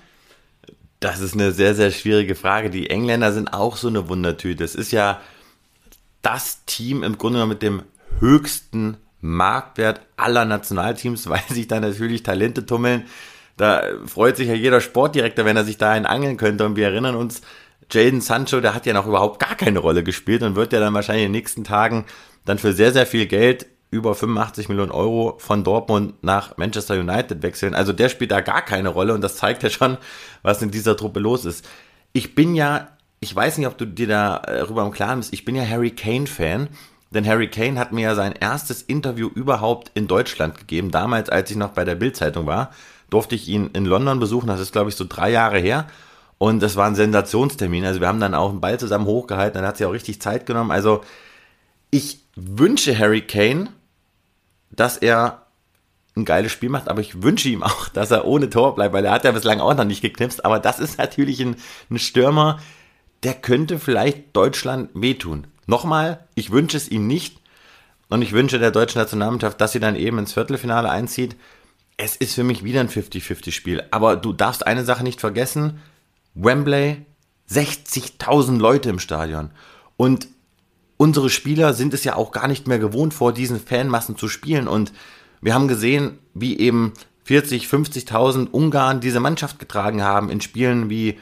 Das 1.00 1.21
ist 1.21 1.35
eine 1.35 1.52
sehr, 1.52 1.75
sehr 1.75 1.90
schwierige 1.90 2.35
Frage. 2.35 2.69
Die 2.69 2.90
Engländer 2.90 3.33
sind 3.33 3.54
auch 3.54 3.76
so 3.76 3.88
eine 3.88 4.09
Wundertüte. 4.09 4.62
Es 4.62 4.75
ist 4.75 4.92
ja 4.92 5.21
das 6.21 6.64
Team 6.66 7.02
im 7.02 7.16
Grunde 7.16 7.45
mit 7.47 7.62
dem 7.62 7.83
höchsten 8.19 8.99
Marktwert 9.23 10.02
aller 10.16 10.45
Nationalteams, 10.45 11.28
weil 11.30 11.42
sich 11.49 11.69
da 11.69 11.80
natürlich 11.80 12.23
Talente 12.23 12.66
tummeln. 12.66 13.04
Da 13.57 13.83
freut 14.07 14.37
sich 14.37 14.49
ja 14.49 14.54
jeder 14.54 14.80
Sportdirektor, 14.80 15.45
wenn 15.45 15.57
er 15.57 15.64
sich 15.64 15.78
da 15.78 15.90
einen 15.90 16.07
angeln 16.07 16.37
könnte. 16.37 16.66
Und 16.66 16.76
wir 16.76 16.87
erinnern 16.87 17.14
uns, 17.14 17.40
Jaden 17.90 18.21
Sancho, 18.21 18.61
der 18.61 18.75
hat 18.75 18.87
ja 18.87 18.92
noch 18.92 19.07
überhaupt 19.07 19.40
gar 19.40 19.54
keine 19.54 19.80
Rolle 19.80 20.04
gespielt 20.04 20.42
und 20.42 20.54
wird 20.54 20.73
ja 20.73 20.80
dann 20.80 20.95
wahrscheinlich 20.95 21.26
in 21.26 21.33
den 21.33 21.38
nächsten 21.38 21.64
Tagen 21.64 22.04
dann 22.45 22.59
für 22.59 22.73
sehr, 22.73 22.92
sehr 22.92 23.07
viel 23.07 23.26
Geld 23.26 23.66
über 23.90 24.14
85 24.14 24.68
Millionen 24.68 24.92
Euro 24.92 25.35
von 25.38 25.64
Dortmund 25.64 26.23
nach 26.23 26.56
Manchester 26.56 26.94
United 26.94 27.42
wechseln. 27.42 27.75
Also 27.75 27.92
der 27.92 28.09
spielt 28.09 28.30
da 28.30 28.40
gar 28.40 28.62
keine 28.62 28.90
Rolle 28.90 29.14
und 29.14 29.20
das 29.20 29.37
zeigt 29.37 29.62
ja 29.62 29.70
schon, 29.70 29.99
was 30.42 30.62
in 30.62 30.70
dieser 30.70 30.97
Truppe 30.97 31.20
los 31.20 31.44
ist. 31.44 31.66
Ich 32.12 32.35
bin 32.35 32.54
ja, 32.54 32.88
ich 33.20 33.35
weiß 33.35 33.59
nicht, 33.59 33.66
ob 33.66 33.78
du 33.78 33.87
dir 33.87 34.06
darüber 34.06 34.85
im 34.85 34.92
Klaren 34.92 35.18
bist, 35.18 35.32
ich 35.32 35.44
bin 35.44 35.56
ja 35.56 35.66
Harry 35.66 35.90
Kane 35.90 36.26
Fan 36.26 36.68
denn 37.12 37.26
Harry 37.26 37.49
Kane 37.49 37.78
hat 37.78 37.92
mir 37.92 38.02
ja 38.02 38.14
sein 38.14 38.35
erstes 38.38 38.82
Interview 38.82 39.28
überhaupt 39.28 39.90
in 39.94 40.06
Deutschland 40.06 40.56
gegeben. 40.56 40.90
Damals, 40.90 41.28
als 41.28 41.50
ich 41.50 41.56
noch 41.56 41.70
bei 41.70 41.85
der 41.85 41.97
Bild-Zeitung 41.97 42.47
war, 42.47 42.70
durfte 43.11 43.35
ich 43.35 43.49
ihn 43.49 43.70
in 43.73 43.85
London 43.85 44.20
besuchen. 44.20 44.47
Das 44.47 44.61
ist, 44.61 44.73
glaube 44.73 44.90
ich, 44.90 44.97
so 44.97 45.04
drei 45.09 45.30
Jahre 45.30 45.59
her. 45.59 45.87
Und 46.38 46.62
das 46.62 46.76
war 46.76 46.87
ein 46.87 46.94
Sensationstermin. 46.94 47.85
Also 47.85 48.00
wir 48.00 48.06
haben 48.06 48.20
dann 48.20 48.35
auch 48.35 48.50
einen 48.50 48.61
Ball 48.61 48.78
zusammen 48.78 49.06
hochgehalten. 49.06 49.61
Dann 49.61 49.66
hat 49.66 49.76
sie 49.76 49.85
auch 49.85 49.92
richtig 49.92 50.23
Zeit 50.23 50.47
genommen. 50.47 50.70
Also 50.70 51.02
ich 51.90 52.20
wünsche 52.37 52.97
Harry 52.97 53.23
Kane, 53.23 53.70
dass 54.70 54.96
er 54.96 55.46
ein 56.16 56.24
geiles 56.24 56.52
Spiel 56.52 56.68
macht, 56.68 56.88
aber 56.88 57.00
ich 57.00 57.22
wünsche 57.22 57.48
ihm 57.48 57.62
auch, 57.62 57.88
dass 57.88 58.10
er 58.10 58.24
ohne 58.24 58.50
Tor 58.50 58.74
bleibt, 58.74 58.94
weil 58.94 59.04
er 59.04 59.12
hat 59.12 59.24
ja 59.24 59.32
bislang 59.32 59.60
auch 59.60 59.74
noch 59.74 59.84
nicht 59.84 60.02
geknipst. 60.02 60.44
Aber 60.44 60.58
das 60.58 60.80
ist 60.80 60.98
natürlich 60.98 61.40
ein, 61.40 61.56
ein 61.90 61.98
Stürmer, 61.98 62.58
der 63.22 63.34
könnte 63.34 63.78
vielleicht 63.78 64.34
Deutschland 64.34 64.90
wehtun. 64.94 65.46
Nochmal, 65.66 66.26
ich 66.34 66.50
wünsche 66.50 66.76
es 66.76 66.88
ihm 66.88 67.06
nicht 67.06 67.38
und 68.08 68.22
ich 68.22 68.32
wünsche 68.32 68.58
der 68.58 68.70
deutschen 68.70 69.00
Nationalmannschaft, 69.00 69.60
dass 69.60 69.72
sie 69.72 69.80
dann 69.80 69.96
eben 69.96 70.18
ins 70.18 70.32
Viertelfinale 70.32 70.90
einzieht. 70.90 71.36
Es 71.96 72.16
ist 72.16 72.34
für 72.34 72.44
mich 72.44 72.64
wieder 72.64 72.80
ein 72.80 72.88
50-50-Spiel. 72.88 73.84
Aber 73.90 74.16
du 74.16 74.32
darfst 74.32 74.66
eine 74.66 74.84
Sache 74.84 75.04
nicht 75.04 75.20
vergessen. 75.20 75.80
Wembley, 76.34 77.04
60.000 77.50 78.58
Leute 78.58 78.88
im 78.88 78.98
Stadion. 78.98 79.50
Und 79.97 80.28
unsere 81.00 81.30
Spieler 81.30 81.73
sind 81.73 81.95
es 81.95 82.04
ja 82.04 82.15
auch 82.15 82.30
gar 82.30 82.47
nicht 82.47 82.69
mehr 82.69 82.78
gewohnt, 82.78 83.15
vor 83.15 83.32
diesen 83.32 83.58
Fanmassen 83.58 84.19
zu 84.19 84.28
spielen. 84.28 84.69
Und 84.69 84.93
wir 85.41 85.54
haben 85.54 85.67
gesehen, 85.67 86.19
wie 86.34 86.58
eben 86.58 86.93
40, 87.25 87.69
50.000 87.69 88.50
Ungarn 88.50 89.00
diese 89.00 89.19
Mannschaft 89.19 89.58
getragen 89.58 90.02
haben 90.02 90.28
in 90.28 90.43
Spielen 90.43 90.91
wie 90.91 91.19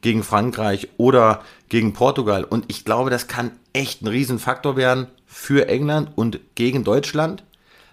gegen 0.00 0.24
Frankreich 0.24 0.88
oder 0.96 1.44
gegen 1.68 1.92
Portugal. 1.92 2.42
Und 2.42 2.64
ich 2.66 2.84
glaube, 2.84 3.10
das 3.10 3.28
kann 3.28 3.52
echt 3.72 4.02
ein 4.02 4.08
Riesenfaktor 4.08 4.76
werden 4.76 5.06
für 5.26 5.68
England 5.68 6.10
und 6.16 6.40
gegen 6.56 6.82
Deutschland. 6.82 7.44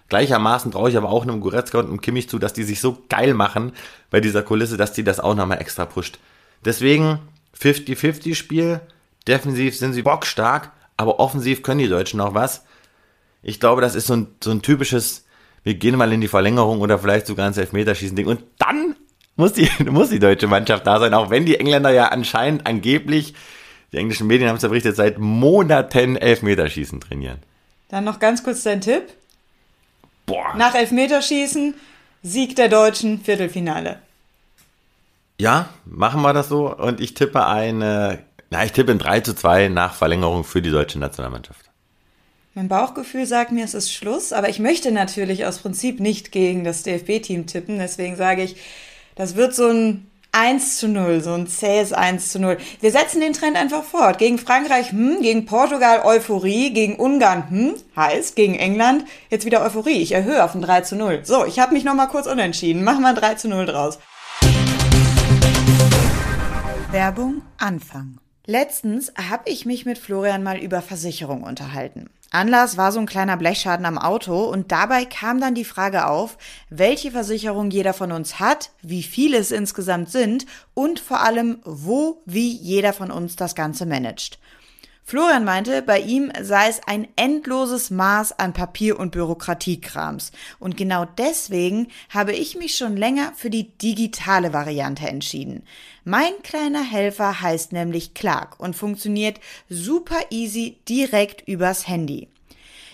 Gleichermaßen 0.08 0.72
traue 0.72 0.90
ich 0.90 0.96
aber 0.96 1.08
auch 1.08 1.22
einem 1.22 1.40
Goretzka 1.40 1.78
und 1.78 1.86
einem 1.86 2.00
Kimmich 2.00 2.28
zu, 2.28 2.40
dass 2.40 2.52
die 2.52 2.64
sich 2.64 2.80
so 2.80 3.04
geil 3.08 3.32
machen 3.32 3.74
bei 4.10 4.20
dieser 4.20 4.42
Kulisse, 4.42 4.76
dass 4.76 4.92
die 4.92 5.04
das 5.04 5.20
auch 5.20 5.36
nochmal 5.36 5.60
extra 5.60 5.86
pusht. 5.86 6.18
Deswegen 6.64 7.20
50-50 7.56 8.34
Spiel. 8.34 8.80
Defensiv 9.28 9.76
sind 9.76 9.92
sie 9.92 10.02
bockstark, 10.02 10.72
aber 10.98 11.20
offensiv 11.20 11.62
können 11.62 11.78
die 11.78 11.88
Deutschen 11.88 12.18
noch 12.18 12.34
was. 12.34 12.64
Ich 13.42 13.60
glaube, 13.60 13.80
das 13.80 13.94
ist 13.94 14.08
so 14.08 14.14
ein, 14.14 14.26
so 14.42 14.50
ein 14.50 14.60
typisches, 14.60 15.24
wir 15.62 15.74
gehen 15.74 15.96
mal 15.96 16.12
in 16.12 16.20
die 16.20 16.28
Verlängerung 16.28 16.80
oder 16.80 16.98
vielleicht 16.98 17.26
sogar 17.26 17.48
ins 17.48 17.56
Elfmeterschießen-Ding. 17.56 18.26
Und 18.26 18.42
dann 18.58 18.96
muss 19.36 19.54
die, 19.54 19.70
muss 19.90 20.10
die 20.10 20.18
deutsche 20.18 20.48
Mannschaft 20.48 20.86
da 20.86 20.98
sein, 20.98 21.14
auch 21.14 21.30
wenn 21.30 21.46
die 21.46 21.58
Engländer 21.58 21.90
ja 21.90 22.08
anscheinend 22.08 22.66
angeblich, 22.66 23.32
die 23.92 23.96
englischen 23.96 24.26
Medien 24.26 24.50
haben 24.50 24.56
es 24.56 24.62
ja 24.62 24.68
berichtet, 24.68 24.96
seit 24.96 25.18
Monaten 25.18 26.16
Elfmeterschießen 26.16 27.00
trainieren. 27.00 27.38
Dann 27.88 28.04
noch 28.04 28.18
ganz 28.18 28.42
kurz 28.42 28.62
dein 28.64 28.82
Tipp. 28.82 29.04
Boah. 30.26 30.54
Nach 30.56 30.74
Elfmeterschießen, 30.74 31.72
Sieg 32.22 32.56
der 32.56 32.68
Deutschen, 32.68 33.22
Viertelfinale. 33.22 34.00
Ja, 35.40 35.70
machen 35.86 36.20
wir 36.20 36.34
das 36.34 36.48
so 36.48 36.74
und 36.74 37.00
ich 37.00 37.14
tippe 37.14 37.46
eine, 37.46 38.18
na, 38.50 38.64
ich 38.64 38.72
tippe 38.72 38.92
ein 38.92 38.98
3 38.98 39.20
zu 39.20 39.34
2 39.34 39.68
nach 39.68 39.94
Verlängerung 39.94 40.44
für 40.44 40.62
die 40.62 40.70
deutsche 40.70 40.98
Nationalmannschaft. 40.98 41.68
Mein 42.54 42.68
Bauchgefühl 42.68 43.26
sagt 43.26 43.52
mir, 43.52 43.64
es 43.64 43.74
ist 43.74 43.92
Schluss, 43.92 44.32
aber 44.32 44.48
ich 44.48 44.58
möchte 44.58 44.90
natürlich 44.90 45.46
aus 45.46 45.58
Prinzip 45.58 46.00
nicht 46.00 46.32
gegen 46.32 46.64
das 46.64 46.82
DFB-Team 46.82 47.46
tippen, 47.46 47.78
deswegen 47.78 48.16
sage 48.16 48.42
ich 48.42 48.56
das 49.18 49.34
wird 49.34 49.52
so 49.52 49.66
ein 49.66 50.08
1 50.30 50.78
zu 50.78 50.86
0, 50.86 51.20
so 51.22 51.32
ein 51.32 51.48
zähes 51.48 51.92
1 51.92 52.30
zu 52.30 52.38
0. 52.38 52.58
Wir 52.80 52.92
setzen 52.92 53.20
den 53.20 53.32
Trend 53.32 53.56
einfach 53.56 53.82
fort. 53.82 54.18
Gegen 54.18 54.38
Frankreich, 54.38 54.92
hm, 54.92 55.22
gegen 55.22 55.44
Portugal 55.44 56.02
Euphorie, 56.04 56.72
gegen 56.72 56.96
Ungarn, 56.96 57.50
hm, 57.50 57.74
heißt, 57.96 58.36
gegen 58.36 58.54
England 58.54 59.04
jetzt 59.28 59.44
wieder 59.44 59.62
Euphorie. 59.62 60.00
Ich 60.00 60.12
erhöhe 60.12 60.44
auf 60.44 60.54
ein 60.54 60.62
3 60.62 60.82
zu 60.82 60.94
0. 60.94 61.20
So, 61.24 61.44
ich 61.44 61.58
habe 61.58 61.74
mich 61.74 61.82
nochmal 61.82 62.08
kurz 62.08 62.26
unentschieden. 62.28 62.84
Machen 62.84 63.00
wir 63.00 63.08
ein 63.08 63.16
3 63.16 63.34
zu 63.34 63.48
0 63.48 63.66
draus. 63.66 63.98
Werbung 66.92 67.42
Anfang. 67.58 68.18
Letztens 68.50 69.12
habe 69.28 69.42
ich 69.50 69.66
mich 69.66 69.84
mit 69.84 69.98
Florian 69.98 70.42
mal 70.42 70.56
über 70.56 70.80
Versicherung 70.80 71.42
unterhalten. 71.42 72.08
Anlass 72.30 72.78
war 72.78 72.92
so 72.92 72.98
ein 72.98 73.04
kleiner 73.04 73.36
Blechschaden 73.36 73.84
am 73.84 73.98
Auto 73.98 74.42
und 74.44 74.72
dabei 74.72 75.04
kam 75.04 75.38
dann 75.38 75.54
die 75.54 75.66
Frage 75.66 76.06
auf, 76.06 76.38
welche 76.70 77.10
Versicherung 77.10 77.70
jeder 77.70 77.92
von 77.92 78.10
uns 78.10 78.40
hat, 78.40 78.70
wie 78.80 79.02
viele 79.02 79.36
es 79.36 79.50
insgesamt 79.50 80.08
sind 80.08 80.46
und 80.72 80.98
vor 80.98 81.20
allem, 81.20 81.58
wo, 81.62 82.22
wie 82.24 82.50
jeder 82.50 82.94
von 82.94 83.10
uns 83.10 83.36
das 83.36 83.54
Ganze 83.54 83.84
managt. 83.84 84.38
Florian 85.08 85.42
meinte, 85.42 85.80
bei 85.80 86.00
ihm 86.00 86.30
sei 86.38 86.68
es 86.68 86.82
ein 86.86 87.08
endloses 87.16 87.88
Maß 87.88 88.38
an 88.38 88.52
Papier- 88.52 89.00
und 89.00 89.10
Bürokratiekrams. 89.12 90.32
Und 90.58 90.76
genau 90.76 91.06
deswegen 91.06 91.88
habe 92.10 92.34
ich 92.34 92.58
mich 92.58 92.76
schon 92.76 92.94
länger 92.94 93.32
für 93.34 93.48
die 93.48 93.70
digitale 93.78 94.52
Variante 94.52 95.08
entschieden. 95.08 95.62
Mein 96.04 96.32
kleiner 96.42 96.82
Helfer 96.82 97.40
heißt 97.40 97.72
nämlich 97.72 98.12
Clark 98.12 98.60
und 98.60 98.76
funktioniert 98.76 99.40
super 99.70 100.18
easy 100.28 100.76
direkt 100.86 101.48
übers 101.48 101.88
Handy. 101.88 102.28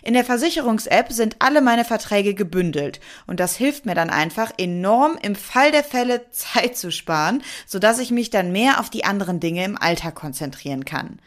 In 0.05 0.15
der 0.15 0.25
Versicherungs-App 0.25 1.11
sind 1.11 1.35
alle 1.41 1.63
meine 1.63 1.85
Verträge 1.85 2.35
gebündelt 2.35 3.01
und 3.27 3.41
das 3.41 3.57
hilft 3.57 3.87
mir 3.87 3.97
dann 3.97 4.11
einfach 4.11 4.53
enorm 4.57 5.19
im 5.21 5.35
Fall 5.35 5.73
der 5.73 5.83
Fälle 5.83 6.27
Zeit 6.31 6.77
zu 6.77 6.93
sparen, 6.93 7.43
sodass 7.67 7.99
ich 7.99 8.13
mich 8.13 8.31
dann 8.31 8.53
mehr 8.53 8.79
auf 8.79 8.89
die 8.89 9.05
anderen 9.05 9.41
Dinge 9.41 9.65
im 9.65 9.77
Alltag 9.77 10.15
konzentrieren 10.15 10.85
kann. 10.85 11.19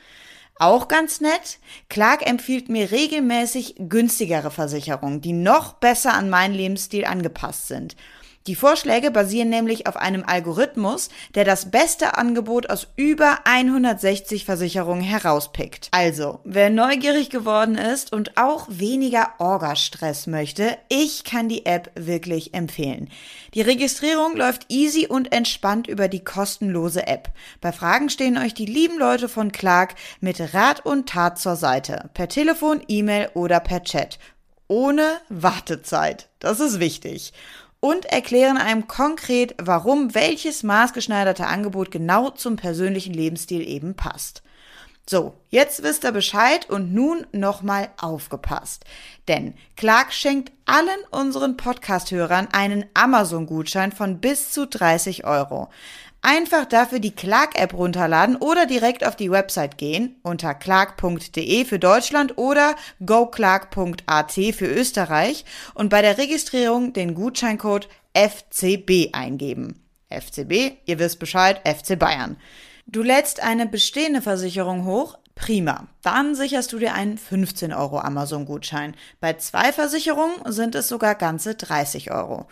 Auch 0.59 0.87
ganz 0.87 1.21
nett, 1.21 1.59
Clark 1.89 2.25
empfiehlt 2.25 2.69
mir 2.69 2.91
regelmäßig 2.91 3.75
günstigere 3.77 4.49
Versicherungen, 4.49 5.21
die 5.21 5.33
noch 5.33 5.73
besser 5.73 6.13
an 6.13 6.29
meinen 6.29 6.55
Lebensstil 6.55 7.05
angepasst 7.05 7.67
sind. 7.67 7.95
Die 8.47 8.55
Vorschläge 8.55 9.12
basieren 9.12 9.49
nämlich 9.49 9.88
auf 9.88 9.97
einem 9.97 10.23
Algorithmus, 10.25 11.10
der 11.36 11.43
das 11.43 11.69
beste 11.69 12.17
Angebot 12.17 12.69
aus 12.69 12.88
über 12.95 13.39
160 13.43 14.45
Versicherungen 14.45 15.03
herauspickt. 15.03 15.89
Also, 15.91 16.39
wer 16.45 16.69
neugierig 16.69 17.29
geworden 17.29 17.75
ist 17.75 18.13
und 18.13 18.38
auch 18.38 18.67
weniger 18.69 19.33
Orga-Stress 19.39 20.27
möchte, 20.27 20.77
ich 20.88 21.25
kann 21.25 21.49
die 21.49 21.65
App 21.65 21.91
wirklich 21.95 22.53
empfehlen. 22.53 23.10
Die 23.53 23.62
Registrierung 23.62 24.38
läuft 24.38 24.67
easy 24.69 25.07
und 25.07 25.33
entspannt 25.33 25.88
über 25.88 26.07
die 26.07 26.23
kostenlose 26.23 27.05
App. 27.05 27.29
Bei 27.60 27.73
Fragen 27.73 28.10
stehen 28.10 28.38
euch 28.38 28.53
die 28.53 28.65
lieben 28.65 28.97
Leute 28.97 29.27
von 29.27 29.51
Clark 29.51 29.95
mit 30.21 30.53
Rat 30.53 30.86
und 30.86 31.10
Tat 31.10 31.38
zur 31.38 31.57
Seite. 31.57 32.10
Per 32.13 32.29
Telefon, 32.29 32.81
E-Mail 32.88 33.29
oder 33.33 33.60
per 33.60 33.83
Chat. 33.83 34.19
Ohne 34.69 35.19
Wartezeit. 35.29 36.29
Das 36.39 36.60
ist 36.62 36.79
wichtig 36.79 37.33
und 37.88 38.06
erklären 38.08 38.58
einem 38.58 38.89
konkret, 38.89 39.56
warum 39.62 40.13
welches 40.13 40.62
maßgeschneiderte 40.62 41.47
Angebot 41.47 41.89
genau 41.89 42.32
zum 42.32 42.58
persönlichen 42.58 43.13
Lebensstil 43.13 43.65
eben 43.65 43.95
passt. 43.95 44.43
So, 45.10 45.36
jetzt 45.47 45.84
wisst 45.84 46.04
ihr 46.04 46.12
Bescheid 46.12 46.69
und 46.69 46.93
nun 46.93 47.26
nochmal 47.32 47.88
aufgepasst. 47.97 48.84
Denn 49.30 49.54
Clark 49.78 50.12
schenkt 50.12 50.52
allen 50.65 51.00
unseren 51.12 51.56
Podcast-Hörern 51.56 52.50
einen 52.52 52.84
Amazon-Gutschein 52.93 53.93
von 53.93 54.19
bis 54.19 54.52
zu 54.52 54.67
30 54.67 55.23
Euro. 55.23 55.69
Einfach 56.29 56.65
dafür 56.65 56.99
die 56.99 57.15
Clark-App 57.15 57.73
runterladen 57.73 58.35
oder 58.35 58.65
direkt 58.65 59.07
auf 59.07 59.15
die 59.15 59.31
Website 59.31 59.77
gehen 59.77 60.17
unter 60.23 60.53
clark.de 60.53 61.63
für 61.63 61.79
Deutschland 61.79 62.37
oder 62.37 62.75
goclark.at 63.05 64.33
für 64.33 64.65
Österreich 64.65 65.45
und 65.73 65.87
bei 65.87 66.01
der 66.01 66.17
Registrierung 66.17 66.91
den 66.91 67.15
Gutscheincode 67.15 67.87
FCB 68.13 69.13
eingeben. 69.13 69.85
FCB, 70.09 70.73
ihr 70.85 70.99
wisst 70.99 71.19
Bescheid, 71.19 71.61
FC 71.65 71.97
Bayern. 71.97 72.35
Du 72.87 73.03
lädst 73.03 73.41
eine 73.41 73.65
bestehende 73.65 74.21
Versicherung 74.21 74.83
hoch, 74.83 75.17
prima. 75.33 75.87
Dann 76.01 76.35
sicherst 76.35 76.73
du 76.73 76.79
dir 76.79 76.93
einen 76.93 77.17
15 77.17 77.71
Euro 77.71 77.99
Amazon-Gutschein. 77.99 78.95
Bei 79.21 79.35
zwei 79.35 79.71
Versicherungen 79.71 80.51
sind 80.51 80.75
es 80.75 80.89
sogar 80.89 81.15
ganze 81.15 81.55
30 81.55 82.11
Euro. 82.11 82.47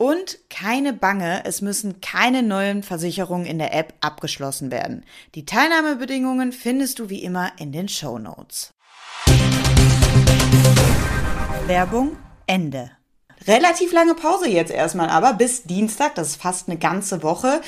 Und 0.00 0.38
keine 0.48 0.92
Bange, 0.92 1.42
es 1.44 1.60
müssen 1.60 2.00
keine 2.00 2.44
neuen 2.44 2.84
Versicherungen 2.84 3.46
in 3.46 3.58
der 3.58 3.74
App 3.74 3.94
abgeschlossen 4.00 4.70
werden. 4.70 5.04
Die 5.34 5.44
Teilnahmebedingungen 5.44 6.52
findest 6.52 7.00
du 7.00 7.10
wie 7.10 7.24
immer 7.24 7.50
in 7.58 7.72
den 7.72 7.88
Show 7.88 8.16
Notes. 8.16 8.72
Werbung 11.66 12.16
Ende. 12.46 12.92
Relativ 13.48 13.92
lange 13.92 14.14
Pause 14.14 14.48
jetzt 14.48 14.70
erstmal, 14.70 15.08
aber 15.10 15.32
bis 15.32 15.64
Dienstag, 15.64 16.14
das 16.14 16.28
ist 16.28 16.42
fast 16.42 16.68
eine 16.68 16.78
ganze 16.78 17.24
Woche. 17.24 17.60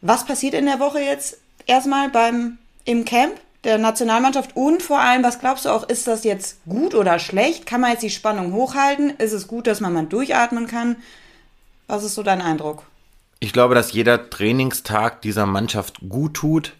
Was 0.00 0.24
passiert 0.24 0.54
in 0.54 0.64
der 0.64 0.80
Woche 0.80 1.00
jetzt 1.00 1.36
erstmal 1.66 2.08
beim 2.08 2.56
im 2.86 3.04
Camp? 3.04 3.38
der 3.64 3.76
Nationalmannschaft 3.76 4.56
und 4.56 4.84
vor 4.84 5.00
allem, 5.00 5.24
was 5.24 5.40
glaubst 5.40 5.64
du 5.64 5.70
auch, 5.70 5.82
ist 5.88 6.06
das 6.06 6.22
jetzt 6.22 6.64
gut 6.64 6.94
oder 6.94 7.18
schlecht? 7.18 7.66
Kann 7.66 7.80
man 7.80 7.90
jetzt 7.90 8.04
die 8.04 8.08
Spannung 8.08 8.52
hochhalten? 8.52 9.10
Ist 9.18 9.32
es 9.32 9.48
gut, 9.48 9.66
dass 9.66 9.80
man 9.80 9.92
mal 9.92 10.06
durchatmen 10.06 10.68
kann? 10.68 10.96
Was 11.88 12.04
ist 12.04 12.14
so 12.14 12.22
dein 12.22 12.42
Eindruck? 12.42 12.84
Ich 13.40 13.52
glaube, 13.52 13.74
dass 13.74 13.92
jeder 13.92 14.30
Trainingstag 14.30 15.22
dieser 15.22 15.46
Mannschaft 15.46 16.00
gut 16.08 16.34
tut. 16.34 16.74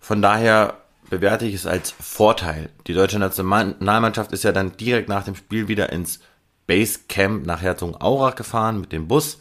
Von 0.00 0.20
daher 0.20 0.74
bewerte 1.08 1.46
ich 1.46 1.54
es 1.54 1.66
als 1.66 1.90
Vorteil. 1.90 2.68
Die 2.86 2.92
deutsche 2.92 3.18
Nationalmannschaft 3.18 4.32
ist 4.32 4.44
ja 4.44 4.52
dann 4.52 4.76
direkt 4.76 5.08
nach 5.08 5.24
dem 5.24 5.34
Spiel 5.34 5.66
wieder 5.66 5.90
ins 5.90 6.20
Basecamp 6.66 7.46
nach 7.46 7.62
Herzogenaurach 7.62 8.34
gefahren 8.34 8.80
mit 8.80 8.92
dem 8.92 9.08
Bus. 9.08 9.40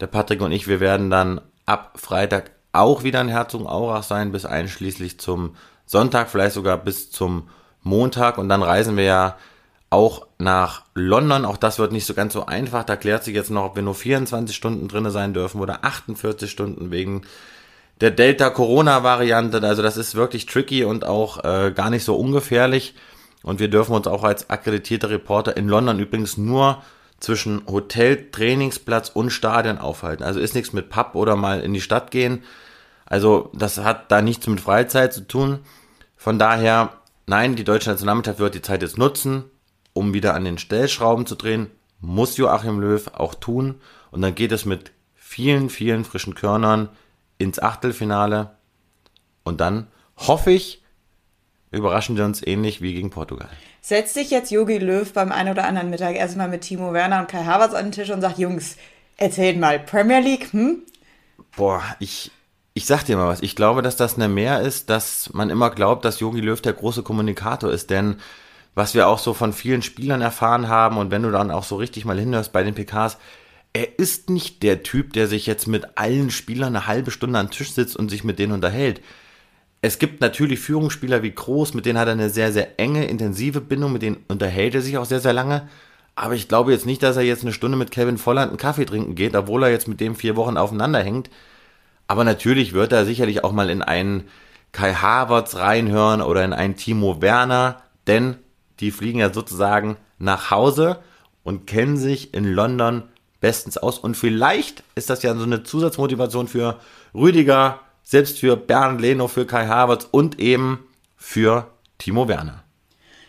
Der 0.00 0.06
Patrick 0.06 0.42
und 0.42 0.52
ich, 0.52 0.68
wir 0.68 0.80
werden 0.80 1.10
dann 1.10 1.40
ab 1.64 1.94
Freitag 1.96 2.50
auch 2.72 3.04
wieder 3.04 3.20
in 3.20 3.28
Herzogenaurach 3.28 4.02
sein, 4.02 4.32
bis 4.32 4.44
einschließlich 4.44 5.18
zum 5.18 5.56
Sonntag, 5.86 6.28
vielleicht 6.28 6.54
sogar 6.54 6.76
bis 6.76 7.10
zum 7.10 7.48
Montag. 7.82 8.36
Und 8.36 8.48
dann 8.48 8.62
reisen 8.62 8.96
wir 8.96 9.04
ja 9.04 9.36
auch 9.92 10.26
nach 10.38 10.82
London. 10.94 11.44
Auch 11.44 11.56
das 11.56 11.78
wird 11.78 11.92
nicht 11.92 12.06
so 12.06 12.14
ganz 12.14 12.32
so 12.32 12.46
einfach. 12.46 12.84
Da 12.84 12.96
klärt 12.96 13.24
sich 13.24 13.34
jetzt 13.34 13.50
noch, 13.50 13.64
ob 13.64 13.76
wir 13.76 13.82
nur 13.82 13.94
24 13.94 14.56
Stunden 14.56 14.88
drinne 14.88 15.10
sein 15.10 15.34
dürfen 15.34 15.60
oder 15.60 15.84
48 15.84 16.50
Stunden 16.50 16.90
wegen 16.90 17.22
der 18.00 18.10
Delta-Corona-Variante. 18.10 19.62
Also 19.62 19.82
das 19.82 19.96
ist 19.96 20.14
wirklich 20.14 20.46
tricky 20.46 20.84
und 20.84 21.04
auch 21.04 21.44
äh, 21.44 21.72
gar 21.72 21.90
nicht 21.90 22.04
so 22.04 22.16
ungefährlich. 22.16 22.94
Und 23.42 23.60
wir 23.60 23.68
dürfen 23.68 23.94
uns 23.94 24.06
auch 24.06 24.24
als 24.24 24.50
akkreditierter 24.50 25.10
Reporter 25.10 25.56
in 25.56 25.68
London 25.68 25.98
übrigens 25.98 26.36
nur 26.36 26.82
zwischen 27.20 27.66
Hotel, 27.66 28.30
Trainingsplatz 28.30 29.10
und 29.10 29.30
Stadion 29.30 29.78
aufhalten. 29.78 30.24
Also 30.24 30.40
ist 30.40 30.54
nichts 30.54 30.72
mit 30.72 30.88
Pub 30.88 31.14
oder 31.14 31.36
mal 31.36 31.60
in 31.60 31.74
die 31.74 31.80
Stadt 31.80 32.10
gehen. 32.10 32.42
Also 33.04 33.50
das 33.52 33.78
hat 33.78 34.10
da 34.10 34.22
nichts 34.22 34.46
mit 34.46 34.60
Freizeit 34.60 35.12
zu 35.12 35.26
tun. 35.26 35.60
Von 36.16 36.38
daher, 36.38 36.94
nein, 37.26 37.56
die 37.56 37.64
deutsche 37.64 37.90
Nationalmannschaft 37.90 38.38
wird 38.38 38.54
die 38.54 38.62
Zeit 38.62 38.82
jetzt 38.82 38.96
nutzen, 38.96 39.44
um 39.92 40.14
wieder 40.14 40.34
an 40.34 40.44
den 40.44 40.58
Stellschrauben 40.58 41.26
zu 41.26 41.34
drehen, 41.34 41.70
muss 42.00 42.36
Joachim 42.36 42.80
Löw 42.80 43.08
auch 43.14 43.34
tun. 43.34 43.80
Und 44.10 44.22
dann 44.22 44.34
geht 44.34 44.52
es 44.52 44.64
mit 44.64 44.92
vielen, 45.14 45.70
vielen 45.70 46.04
frischen 46.04 46.34
Körnern 46.34 46.88
ins 47.38 47.58
Achtelfinale. 47.58 48.56
Und 49.44 49.60
dann 49.60 49.86
hoffe 50.16 50.50
ich, 50.50 50.82
überraschen 51.70 52.16
wir 52.16 52.24
uns 52.24 52.46
ähnlich 52.46 52.82
wie 52.82 52.92
gegen 52.94 53.10
Portugal. 53.10 53.48
Setzt 53.80 54.14
sich 54.14 54.30
jetzt 54.30 54.50
Jogi 54.50 54.78
Löw 54.78 55.10
beim 55.12 55.32
ein 55.32 55.48
oder 55.48 55.64
anderen 55.64 55.90
Mittag 55.90 56.14
erstmal 56.14 56.48
mit 56.48 56.62
Timo 56.62 56.92
Werner 56.92 57.20
und 57.20 57.28
Kai 57.28 57.44
Havertz 57.44 57.74
an 57.74 57.86
den 57.86 57.92
Tisch 57.92 58.10
und 58.10 58.20
sagt, 58.20 58.38
Jungs, 58.38 58.76
erzählt 59.16 59.58
mal, 59.58 59.78
Premier 59.78 60.20
League, 60.20 60.52
hm? 60.52 60.82
Boah, 61.56 61.82
ich, 61.98 62.30
ich 62.74 62.86
sag 62.86 63.04
dir 63.04 63.16
mal 63.16 63.28
was. 63.28 63.42
Ich 63.42 63.56
glaube, 63.56 63.82
dass 63.82 63.96
das 63.96 64.14
eine 64.14 64.28
Mehr 64.28 64.60
ist, 64.60 64.90
dass 64.90 65.32
man 65.32 65.50
immer 65.50 65.70
glaubt, 65.70 66.04
dass 66.04 66.20
Jogi 66.20 66.40
Löw 66.40 66.60
der 66.60 66.74
große 66.74 67.02
Kommunikator 67.02 67.72
ist, 67.72 67.90
denn 67.90 68.16
was 68.74 68.94
wir 68.94 69.08
auch 69.08 69.18
so 69.18 69.34
von 69.34 69.52
vielen 69.52 69.82
Spielern 69.82 70.20
erfahren 70.20 70.68
haben 70.68 70.96
und 70.96 71.10
wenn 71.10 71.22
du 71.22 71.30
dann 71.30 71.50
auch 71.50 71.64
so 71.64 71.76
richtig 71.76 72.04
mal 72.04 72.18
hinhörst 72.18 72.52
bei 72.52 72.62
den 72.62 72.74
PKs, 72.74 73.18
er 73.74 73.98
ist 73.98 74.30
nicht 74.30 74.62
der 74.62 74.82
Typ, 74.82 75.12
der 75.12 75.28
sich 75.28 75.46
jetzt 75.46 75.66
mit 75.66 75.96
allen 75.96 76.30
Spielern 76.30 76.76
eine 76.76 76.86
halbe 76.86 77.10
Stunde 77.10 77.38
am 77.38 77.50
Tisch 77.50 77.72
sitzt 77.72 77.96
und 77.96 78.10
sich 78.10 78.24
mit 78.24 78.38
denen 78.38 78.52
unterhält. 78.52 79.00
Es 79.80 79.98
gibt 79.98 80.20
natürlich 80.20 80.60
Führungsspieler 80.60 81.22
wie 81.22 81.32
Groß, 81.32 81.74
mit 81.74 81.86
denen 81.86 81.98
hat 81.98 82.06
er 82.06 82.12
eine 82.12 82.30
sehr, 82.30 82.52
sehr 82.52 82.78
enge, 82.78 83.06
intensive 83.06 83.60
Bindung, 83.60 83.92
mit 83.92 84.02
denen 84.02 84.24
unterhält 84.28 84.74
er 84.74 84.82
sich 84.82 84.96
auch 84.98 85.06
sehr, 85.06 85.20
sehr 85.20 85.32
lange. 85.32 85.68
Aber 86.14 86.34
ich 86.34 86.48
glaube 86.48 86.72
jetzt 86.72 86.86
nicht, 86.86 87.02
dass 87.02 87.16
er 87.16 87.22
jetzt 87.22 87.42
eine 87.42 87.52
Stunde 87.52 87.78
mit 87.78 87.90
Kevin 87.90 88.18
Volland 88.18 88.50
einen 88.50 88.58
Kaffee 88.58 88.84
trinken 88.84 89.14
geht, 89.14 89.34
obwohl 89.34 89.64
er 89.64 89.70
jetzt 89.70 89.88
mit 89.88 90.00
dem 90.00 90.14
vier 90.14 90.36
Wochen 90.36 90.56
aufeinander 90.56 91.02
hängt. 91.02 91.30
Aber 92.06 92.24
natürlich 92.24 92.74
wird 92.74 92.92
er 92.92 93.06
sicherlich 93.06 93.42
auch 93.42 93.52
mal 93.52 93.70
in 93.70 93.82
einen 93.82 94.28
Kai 94.72 94.94
Havertz 94.94 95.56
reinhören 95.56 96.20
oder 96.20 96.44
in 96.44 96.52
einen 96.52 96.76
Timo 96.76 97.20
Werner, 97.22 97.82
denn 98.06 98.36
die 98.82 98.90
fliegen 98.90 99.20
ja 99.20 99.32
sozusagen 99.32 99.96
nach 100.18 100.50
Hause 100.50 100.98
und 101.42 101.66
kennen 101.66 101.96
sich 101.96 102.34
in 102.34 102.44
London 102.44 103.04
bestens 103.40 103.78
aus. 103.78 103.98
Und 103.98 104.16
vielleicht 104.16 104.82
ist 104.94 105.08
das 105.08 105.22
ja 105.22 105.34
so 105.34 105.44
eine 105.44 105.62
Zusatzmotivation 105.62 106.48
für 106.48 106.78
Rüdiger, 107.14 107.80
selbst 108.02 108.38
für 108.38 108.56
Bernd 108.56 109.00
Leno, 109.00 109.28
für 109.28 109.46
Kai 109.46 109.66
Havertz 109.66 110.08
und 110.10 110.38
eben 110.38 110.80
für 111.16 111.68
Timo 111.98 112.28
Werner. 112.28 112.64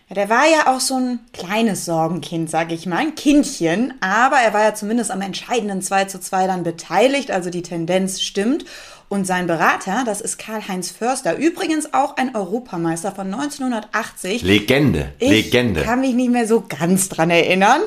Ja, 0.10 0.16
der 0.16 0.30
war 0.30 0.46
ja 0.46 0.74
auch 0.74 0.80
so 0.80 0.96
ein 0.96 1.20
kleines 1.32 1.86
Sorgenkind, 1.86 2.50
sag 2.50 2.72
ich 2.72 2.86
mal, 2.86 2.98
ein 2.98 3.16
Kindchen, 3.16 3.94
aber 4.02 4.38
er 4.38 4.54
war 4.54 4.64
ja 4.64 4.76
zumindest 4.76 5.12
am 5.12 5.22
entscheidenden 5.22 5.82
2 5.82 6.06
zu 6.06 6.20
2 6.20 6.48
dann 6.48 6.64
beteiligt, 6.64 7.32
also 7.32 7.50
die 7.50 7.62
Tendenz 7.62 8.22
stimmt. 8.22 8.66
Und 9.14 9.26
sein 9.26 9.46
Berater, 9.46 10.02
das 10.08 10.22
ist 10.22 10.40
Karl-Heinz 10.40 10.90
Förster, 10.90 11.38
übrigens 11.38 11.94
auch 11.94 12.18
ein 12.18 12.34
Europameister 12.34 13.12
von 13.12 13.32
1980. 13.32 14.42
Legende, 14.42 15.14
ich 15.20 15.30
Legende. 15.30 15.82
Ich 15.82 15.86
kann 15.86 16.02
mich 16.02 16.16
nicht 16.16 16.32
mehr 16.32 16.48
so 16.48 16.64
ganz 16.68 17.10
dran 17.10 17.30
erinnern. 17.30 17.82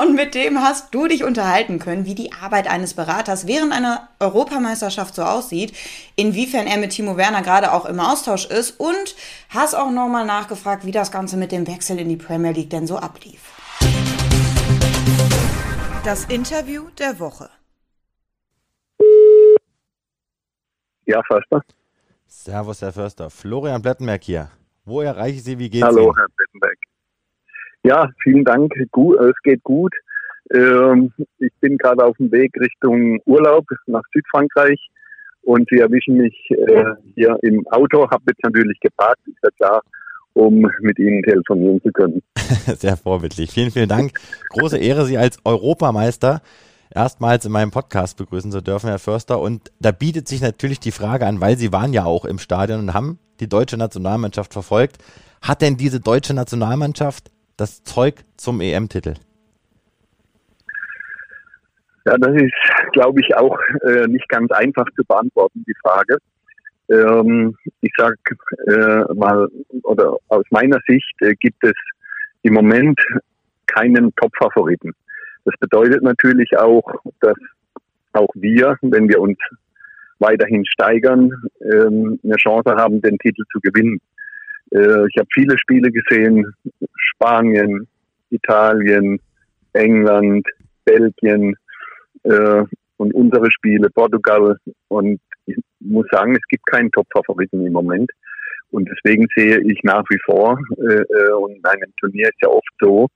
Und 0.00 0.14
mit 0.14 0.36
dem 0.36 0.62
hast 0.62 0.94
du 0.94 1.08
dich 1.08 1.24
unterhalten 1.24 1.80
können, 1.80 2.04
wie 2.06 2.14
die 2.14 2.30
Arbeit 2.32 2.70
eines 2.70 2.94
Beraters 2.94 3.48
während 3.48 3.72
einer 3.72 4.10
Europameisterschaft 4.20 5.16
so 5.16 5.24
aussieht, 5.24 5.72
inwiefern 6.14 6.68
er 6.68 6.78
mit 6.78 6.92
Timo 6.92 7.16
Werner 7.16 7.42
gerade 7.42 7.72
auch 7.72 7.84
im 7.86 7.98
Austausch 7.98 8.46
ist 8.46 8.78
und 8.78 9.16
hast 9.48 9.74
auch 9.74 9.90
nochmal 9.90 10.24
nachgefragt, 10.24 10.86
wie 10.86 10.92
das 10.92 11.10
Ganze 11.10 11.36
mit 11.36 11.50
dem 11.50 11.66
Wechsel 11.66 11.98
in 11.98 12.08
die 12.08 12.16
Premier 12.16 12.52
League 12.52 12.70
denn 12.70 12.86
so 12.86 12.96
ablief. 12.96 13.40
Das 16.04 16.26
Interview 16.26 16.84
der 16.96 17.18
Woche. 17.18 17.50
Ja, 21.10 21.20
Förster. 21.26 21.62
Servus, 22.28 22.82
Herr 22.82 22.92
Förster. 22.92 23.30
Florian 23.30 23.82
Blettenberg 23.82 24.22
hier. 24.22 24.48
Wo 24.84 25.00
erreiche 25.00 25.38
ich 25.38 25.42
Sie? 25.42 25.58
Wie 25.58 25.68
geht's 25.68 25.84
Hallo, 25.84 26.04
Ihnen? 26.04 26.16
Herr 26.16 26.28
Blettenberg. 26.36 26.78
Ja, 27.82 28.08
vielen 28.22 28.44
Dank. 28.44 28.72
Gut, 28.92 29.18
es 29.18 29.34
geht 29.42 29.60
gut. 29.64 29.92
Ähm, 30.54 31.12
ich 31.38 31.52
bin 31.60 31.78
gerade 31.78 32.04
auf 32.04 32.16
dem 32.18 32.30
Weg 32.30 32.52
Richtung 32.60 33.20
Urlaub 33.26 33.66
nach 33.86 34.02
Südfrankreich 34.12 34.78
und 35.42 35.68
Sie 35.68 35.80
erwischen 35.80 36.16
mich 36.16 36.36
äh, 36.50 36.84
hier 37.16 37.36
im 37.42 37.66
Auto. 37.72 38.08
Habe 38.08 38.22
jetzt 38.28 38.44
natürlich 38.44 38.78
geparkt, 38.78 39.26
ist 39.26 39.42
ja 39.42 39.50
klar, 39.56 39.82
um 40.34 40.64
mit 40.82 40.96
Ihnen 41.00 41.24
telefonieren 41.24 41.82
zu 41.82 41.90
können. 41.90 42.22
Sehr 42.36 42.96
vorbildlich. 42.96 43.50
Vielen, 43.50 43.72
vielen 43.72 43.88
Dank. 43.88 44.12
Große 44.50 44.78
Ehre, 44.78 45.06
Sie 45.06 45.18
als 45.18 45.38
Europameister 45.44 46.40
erstmals 46.94 47.44
in 47.44 47.52
meinem 47.52 47.70
Podcast 47.70 48.16
begrüßen 48.18 48.50
zu 48.50 48.60
dürfen, 48.60 48.88
Herr 48.88 48.98
Förster. 48.98 49.40
Und 49.40 49.70
da 49.80 49.92
bietet 49.92 50.28
sich 50.28 50.40
natürlich 50.40 50.80
die 50.80 50.92
Frage 50.92 51.26
an, 51.26 51.40
weil 51.40 51.56
Sie 51.56 51.72
waren 51.72 51.92
ja 51.92 52.04
auch 52.04 52.24
im 52.24 52.38
Stadion 52.38 52.80
und 52.80 52.94
haben 52.94 53.18
die 53.40 53.48
deutsche 53.48 53.76
Nationalmannschaft 53.76 54.52
verfolgt. 54.52 54.98
Hat 55.42 55.62
denn 55.62 55.76
diese 55.76 56.00
deutsche 56.00 56.34
Nationalmannschaft 56.34 57.30
das 57.56 57.82
Zeug 57.84 58.24
zum 58.36 58.60
EM-Titel? 58.60 59.14
Ja, 62.06 62.16
das 62.16 62.34
ist, 62.34 62.52
glaube 62.92 63.20
ich, 63.20 63.36
auch 63.36 63.58
äh, 63.82 64.06
nicht 64.06 64.28
ganz 64.28 64.50
einfach 64.52 64.86
zu 64.96 65.04
beantworten, 65.04 65.64
die 65.66 65.74
Frage. 65.82 66.16
Ähm, 66.88 67.56
ich 67.82 67.92
sage 67.96 68.16
äh, 68.66 69.14
mal, 69.14 69.48
oder 69.84 70.16
aus 70.28 70.44
meiner 70.50 70.78
Sicht 70.88 71.14
äh, 71.20 71.34
gibt 71.38 71.62
es 71.62 71.74
im 72.42 72.54
Moment 72.54 72.98
keinen 73.66 74.14
Top-Favoriten. 74.16 74.92
Das 75.44 75.54
bedeutet 75.58 76.02
natürlich 76.02 76.56
auch, 76.58 76.82
dass 77.20 77.36
auch 78.12 78.28
wir, 78.34 78.76
wenn 78.82 79.08
wir 79.08 79.20
uns 79.20 79.38
weiterhin 80.18 80.64
steigern, 80.66 81.32
ähm, 81.60 82.20
eine 82.22 82.36
Chance 82.36 82.74
haben, 82.76 83.00
den 83.00 83.18
Titel 83.18 83.42
zu 83.52 83.60
gewinnen. 83.60 84.00
Äh, 84.70 85.06
ich 85.08 85.16
habe 85.16 85.28
viele 85.32 85.56
Spiele 85.58 85.90
gesehen, 85.90 86.52
Spanien, 86.96 87.86
Italien, 88.30 89.18
England, 89.72 90.46
Belgien 90.84 91.56
äh, 92.24 92.64
und 92.98 93.14
unsere 93.14 93.50
Spiele, 93.50 93.88
Portugal. 93.90 94.56
Und 94.88 95.20
ich 95.46 95.56
muss 95.80 96.06
sagen, 96.10 96.34
es 96.34 96.46
gibt 96.48 96.66
keinen 96.66 96.90
Top-Favoriten 96.92 97.64
im 97.64 97.72
Moment. 97.72 98.10
Und 98.70 98.88
deswegen 98.88 99.26
sehe 99.34 99.58
ich 99.60 99.82
nach 99.82 100.04
wie 100.10 100.18
vor, 100.24 100.58
äh, 100.78 101.32
und 101.32 101.56
in 101.56 101.64
einem 101.64 101.92
Turnier 101.98 102.28
ist 102.28 102.40
ja 102.42 102.48
oft 102.48 102.68
so, 102.80 103.08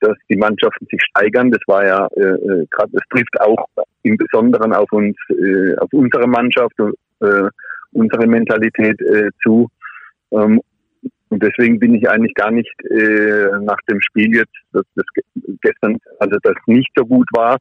dass 0.00 0.16
die 0.28 0.36
Mannschaften 0.36 0.86
sich 0.90 1.00
steigern. 1.10 1.50
Das 1.50 1.62
war 1.66 1.84
ja 1.86 2.06
äh, 2.16 2.20
äh 2.20 2.66
gerade, 2.70 2.90
das 2.92 3.02
trifft 3.10 3.40
auch 3.40 3.66
im 4.02 4.16
Besonderen 4.16 4.72
auf 4.72 4.90
uns, 4.92 5.16
äh, 5.30 5.76
auf 5.78 5.92
unsere 5.92 6.26
Mannschaft, 6.26 6.78
äh, 7.20 7.48
unsere 7.92 8.26
Mentalität 8.26 9.00
äh, 9.00 9.30
zu. 9.42 9.68
Ähm, 10.32 10.60
und 11.28 11.42
deswegen 11.42 11.78
bin 11.78 11.94
ich 11.94 12.08
eigentlich 12.08 12.34
gar 12.34 12.50
nicht 12.50 12.74
äh, 12.90 13.48
nach 13.62 13.80
dem 13.88 14.00
Spiel 14.00 14.34
jetzt, 14.34 14.54
das, 14.72 14.84
das 14.94 15.04
gestern, 15.60 15.98
also 16.20 16.36
das 16.42 16.54
nicht 16.66 16.90
so 16.96 17.04
gut 17.04 17.26
war, 17.34 17.58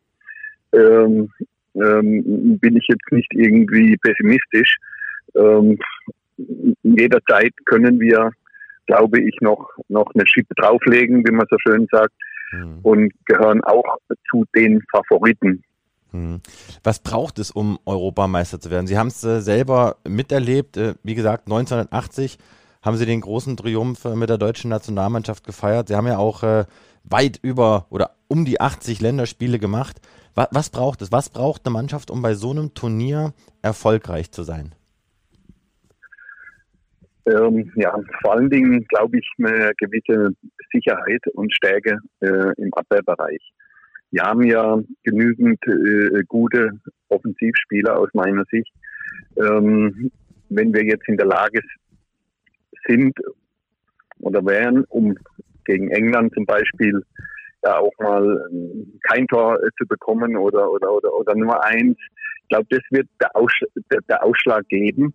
ähm, 0.73 1.31
ähm, 1.75 2.59
bin 2.59 2.77
ich 2.77 2.85
jetzt 2.87 3.11
nicht 3.11 3.31
irgendwie 3.33 3.97
pessimistisch. 3.97 4.75
Ähm, 5.35 5.79
jederzeit 6.83 7.53
können 7.65 7.99
wir, 7.99 8.31
glaube 8.85 9.19
ich, 9.21 9.35
noch, 9.41 9.69
noch 9.89 10.13
eine 10.13 10.25
Schippe 10.27 10.53
drauflegen, 10.55 11.25
wie 11.25 11.31
man 11.31 11.47
so 11.49 11.57
schön 11.59 11.87
sagt, 11.91 12.13
mhm. 12.51 12.79
und 12.83 13.13
gehören 13.25 13.63
auch 13.63 13.83
zu 14.29 14.45
den 14.55 14.81
Favoriten. 14.91 15.63
Hm. 16.15 16.41
Was 16.83 16.99
braucht 16.99 17.39
es, 17.39 17.51
um 17.51 17.77
Europameister 17.85 18.59
zu 18.59 18.71
werden? 18.71 18.87
Sie 18.87 18.97
haben 18.97 19.07
es 19.07 19.23
äh, 19.23 19.41
selber 19.41 19.97
miterlebt. 20.07 20.77
Äh, 20.77 20.95
wie 21.03 21.15
gesagt, 21.15 21.47
1980 21.47 22.37
haben 22.81 22.95
Sie 22.95 23.05
den 23.05 23.19
großen 23.19 23.57
Triumph 23.57 24.05
äh, 24.05 24.15
mit 24.15 24.29
der 24.29 24.37
deutschen 24.37 24.69
Nationalmannschaft 24.69 25.43
gefeiert. 25.43 25.89
Sie 25.89 25.95
haben 25.95 26.07
ja 26.07 26.17
auch 26.17 26.43
äh, 26.43 26.65
weit 27.03 27.39
über 27.41 27.87
oder 27.89 28.11
um 28.27 28.45
die 28.45 28.61
80 28.61 29.01
Länderspiele 29.01 29.59
gemacht. 29.59 29.99
Was, 30.35 30.47
was 30.51 30.69
braucht 30.69 31.01
es? 31.01 31.11
Was 31.11 31.29
braucht 31.29 31.65
eine 31.65 31.73
Mannschaft, 31.73 32.09
um 32.09 32.21
bei 32.21 32.33
so 32.33 32.51
einem 32.51 32.73
Turnier 32.73 33.33
erfolgreich 33.61 34.31
zu 34.31 34.43
sein? 34.43 34.73
Ähm, 37.25 37.71
ja, 37.75 37.97
vor 38.21 38.33
allen 38.33 38.49
Dingen 38.49 38.85
glaube 38.87 39.17
ich 39.17 39.29
eine 39.39 39.71
gewisse 39.77 40.31
Sicherheit 40.71 41.21
und 41.33 41.53
Stärke 41.53 41.97
äh, 42.19 42.51
im 42.57 42.73
Abwehrbereich. 42.73 43.41
Wir 44.11 44.23
haben 44.23 44.43
ja 44.43 44.79
genügend 45.03 45.59
äh, 45.67 46.23
gute 46.27 46.69
Offensivspieler 47.09 47.97
aus 47.97 48.09
meiner 48.13 48.45
Sicht. 48.51 48.71
Ähm, 49.37 50.11
wenn 50.49 50.73
wir 50.73 50.83
jetzt 50.83 51.07
in 51.07 51.17
der 51.17 51.25
Lage 51.25 51.61
sind 52.87 53.17
oder 54.19 54.45
wären, 54.45 54.83
um 54.85 55.15
gegen 55.65 55.89
England 55.89 56.33
zum 56.33 56.45
Beispiel 56.45 57.01
ja 57.63 57.79
auch 57.79 57.91
mal 57.99 58.47
ähm, 58.51 58.99
kein 59.09 59.27
Tor 59.27 59.55
äh, 59.55 59.69
zu 59.77 59.87
bekommen 59.87 60.37
oder, 60.37 60.69
oder, 60.71 60.91
oder, 60.93 61.13
oder 61.13 61.35
Nummer 61.35 61.63
eins. 61.63 61.97
Ich 62.43 62.49
glaube, 62.49 62.67
das 62.69 62.81
wird 62.91 63.07
der, 63.19 63.35
Aus, 63.35 63.51
der, 63.91 64.01
der 64.07 64.23
Ausschlag 64.23 64.67
geben, 64.67 65.13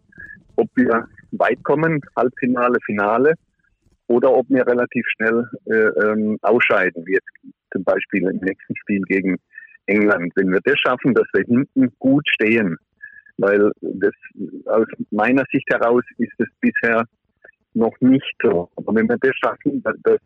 ob 0.57 0.69
wir 0.75 1.07
weit 1.33 1.63
kommen, 1.65 2.01
Halbfinale, 2.17 2.79
Finale, 2.85 3.35
oder 4.07 4.33
ob 4.33 4.49
wir 4.49 4.67
relativ 4.67 5.07
schnell 5.15 5.49
äh, 5.67 5.75
ähm, 6.05 6.39
ausscheiden, 6.43 7.07
wie 7.07 7.13
jetzt 7.13 7.55
zum 7.73 7.85
Beispiel 7.85 8.29
im 8.29 8.39
nächsten 8.39 8.77
Spiel 8.77 9.03
gegen 9.03 9.37
England. 9.87 10.33
Wenn 10.35 10.51
wir 10.51 10.61
das 10.65 10.79
schaffen, 10.79 11.15
dass 11.15 11.27
wir 11.33 11.45
hinten 11.45 11.93
gut 11.99 12.27
stehen, 12.35 12.77
weil 13.39 13.71
das 13.81 14.13
aus 14.67 14.87
meiner 15.11 15.45
Sicht 15.53 15.67
heraus 15.73 16.03
ist 16.19 16.33
es 16.39 16.49
bisher 16.61 17.05
noch 17.75 17.95
nicht 18.01 18.35
so. 18.43 18.69
Aber 18.77 18.95
wenn 18.95 19.09
wir 19.09 19.17
das 19.19 19.33
schaffen, 19.37 19.83
dass, 19.83 20.19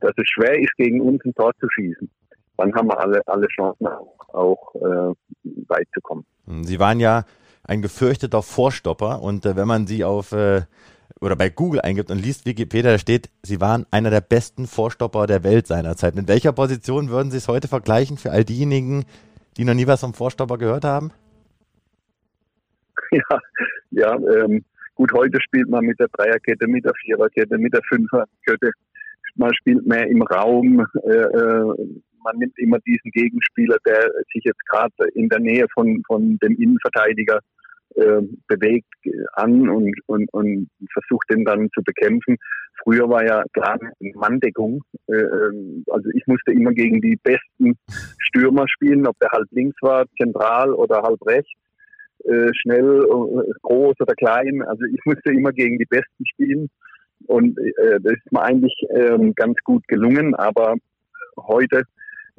dass 0.00 0.12
es 0.16 0.28
schwer 0.28 0.58
ist, 0.58 0.74
gegen 0.76 1.00
uns 1.00 1.24
ein 1.24 1.34
Tor 1.34 1.52
zu 1.60 1.68
schießen, 1.70 2.10
dann 2.58 2.74
haben 2.74 2.88
wir 2.88 2.98
alle, 2.98 3.22
alle 3.26 3.46
Chancen 3.48 3.86
auch, 3.86 4.28
auch 4.34 4.74
äh, 4.74 5.14
weit 5.68 5.88
zu 5.94 6.00
kommen. 6.02 6.24
Sie 6.62 6.78
waren 6.78 7.00
ja 7.00 7.24
ein 7.64 7.82
gefürchteter 7.82 8.42
Vorstopper. 8.42 9.22
Und 9.22 9.46
äh, 9.46 9.56
wenn 9.56 9.68
man 9.68 9.86
sie 9.86 10.04
auf 10.04 10.32
äh, 10.32 10.62
oder 11.20 11.36
bei 11.36 11.50
Google 11.50 11.80
eingibt 11.80 12.10
und 12.10 12.18
liest 12.18 12.46
Wikipedia, 12.46 12.92
da 12.92 12.98
steht, 12.98 13.30
sie 13.42 13.60
waren 13.60 13.86
einer 13.90 14.10
der 14.10 14.20
besten 14.20 14.66
Vorstopper 14.66 15.26
der 15.26 15.44
Welt 15.44 15.66
seinerzeit. 15.66 16.16
In 16.16 16.28
welcher 16.28 16.52
Position 16.52 17.10
würden 17.10 17.30
Sie 17.30 17.36
es 17.36 17.48
heute 17.48 17.68
vergleichen 17.68 18.16
für 18.16 18.32
all 18.32 18.44
diejenigen, 18.44 19.04
die 19.56 19.64
noch 19.64 19.74
nie 19.74 19.86
was 19.86 20.00
vom 20.00 20.14
Vorstopper 20.14 20.58
gehört 20.58 20.84
haben? 20.84 21.12
Ja, 23.10 23.40
ja 23.90 24.14
ähm, 24.14 24.64
gut, 24.94 25.12
heute 25.12 25.38
spielt 25.42 25.68
man 25.68 25.84
mit 25.84 26.00
der 26.00 26.08
Dreierkette, 26.08 26.66
mit 26.66 26.82
der 26.86 26.94
Viererkette, 27.04 27.58
mit 27.58 27.74
der 27.74 27.82
Fünferkette. 27.86 28.70
Man 29.34 29.52
spielt 29.54 29.86
mehr 29.86 30.06
im 30.06 30.22
Raum. 30.22 30.86
Äh, 31.04 31.10
äh 31.10 31.74
man 32.24 32.38
nimmt 32.38 32.58
immer 32.58 32.78
diesen 32.80 33.10
Gegenspieler, 33.10 33.76
der 33.86 34.10
sich 34.32 34.44
jetzt 34.44 34.64
gerade 34.68 34.92
in 35.14 35.28
der 35.28 35.40
Nähe 35.40 35.66
von, 35.74 36.02
von 36.06 36.38
dem 36.42 36.56
Innenverteidiger 36.56 37.40
äh, 37.94 38.22
bewegt 38.48 38.86
an 39.34 39.68
und, 39.68 39.94
und, 40.06 40.32
und 40.32 40.68
versucht 40.92 41.30
den 41.30 41.44
dann 41.44 41.68
zu 41.74 41.82
bekämpfen. 41.82 42.36
Früher 42.82 43.08
war 43.08 43.24
ja 43.24 43.44
klar 43.52 43.78
Manndeckung. 44.14 44.82
Äh, 45.08 45.16
ähm, 45.16 45.84
also 45.90 46.08
ich 46.14 46.26
musste 46.26 46.52
immer 46.52 46.72
gegen 46.72 47.00
die 47.00 47.18
besten 47.22 47.76
Stürmer 48.18 48.66
spielen, 48.68 49.06
ob 49.06 49.18
der 49.18 49.30
halb 49.30 49.46
links 49.50 49.76
war, 49.82 50.06
zentral 50.20 50.72
oder 50.72 51.02
halb 51.02 51.20
rechts, 51.26 51.50
äh, 52.24 52.50
schnell, 52.54 53.04
äh, 53.04 53.52
groß 53.62 53.96
oder 54.00 54.14
klein. 54.14 54.62
Also 54.62 54.84
ich 54.86 55.00
musste 55.04 55.30
immer 55.30 55.52
gegen 55.52 55.78
die 55.78 55.86
Besten 55.86 56.26
spielen. 56.26 56.70
Und 57.26 57.58
äh, 57.58 58.00
das 58.00 58.14
ist 58.14 58.32
mir 58.32 58.42
eigentlich 58.42 58.74
ähm, 58.94 59.34
ganz 59.34 59.56
gut 59.64 59.86
gelungen, 59.86 60.34
aber 60.34 60.74
heute 61.36 61.82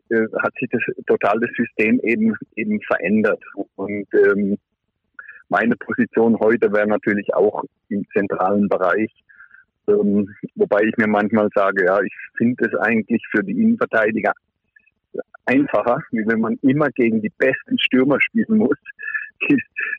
äh, 0.09 0.27
hat 0.41 0.53
sich 0.59 0.69
das 0.71 0.81
total 1.07 1.39
das 1.39 1.49
System 1.55 1.99
eben 2.03 2.35
eben 2.55 2.79
verändert. 2.81 3.43
Und 3.75 4.07
ähm, 4.13 4.57
meine 5.49 5.75
Position 5.75 6.39
heute 6.39 6.71
wäre 6.71 6.87
natürlich 6.87 7.33
auch 7.33 7.63
im 7.89 8.05
zentralen 8.13 8.67
Bereich, 8.67 9.11
ähm, 9.87 10.29
wobei 10.55 10.83
ich 10.83 10.97
mir 10.97 11.07
manchmal 11.07 11.49
sage, 11.53 11.85
ja, 11.85 11.99
ich 12.01 12.13
finde 12.37 12.65
es 12.65 12.79
eigentlich 12.79 13.21
für 13.31 13.43
die 13.43 13.51
Innenverteidiger 13.51 14.33
einfacher, 15.45 16.01
wie 16.11 16.25
wenn 16.25 16.39
man 16.39 16.57
immer 16.61 16.89
gegen 16.91 17.21
die 17.21 17.31
besten 17.37 17.77
Stürmer 17.79 18.19
spielen 18.21 18.57
muss. 18.57 18.77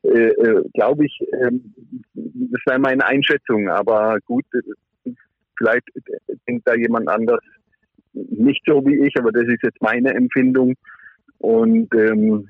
äh, 0.02 0.08
äh, 0.08 0.64
Glaube 0.72 1.06
ich, 1.06 1.20
äh, 1.32 1.50
das 2.14 2.62
wäre 2.66 2.78
meine 2.78 3.04
Einschätzung, 3.06 3.68
aber 3.68 4.18
gut, 4.24 4.44
äh, 4.54 5.12
vielleicht 5.58 5.86
denkt 6.48 6.66
da 6.66 6.74
jemand 6.74 7.08
anders 7.08 7.40
nicht 8.14 8.62
so 8.66 8.84
wie 8.86 9.06
ich, 9.06 9.14
aber 9.18 9.32
das 9.32 9.44
ist 9.44 9.62
jetzt 9.62 9.80
meine 9.82 10.14
Empfindung. 10.14 10.74
Und 11.38 11.92
ähm, 11.94 12.48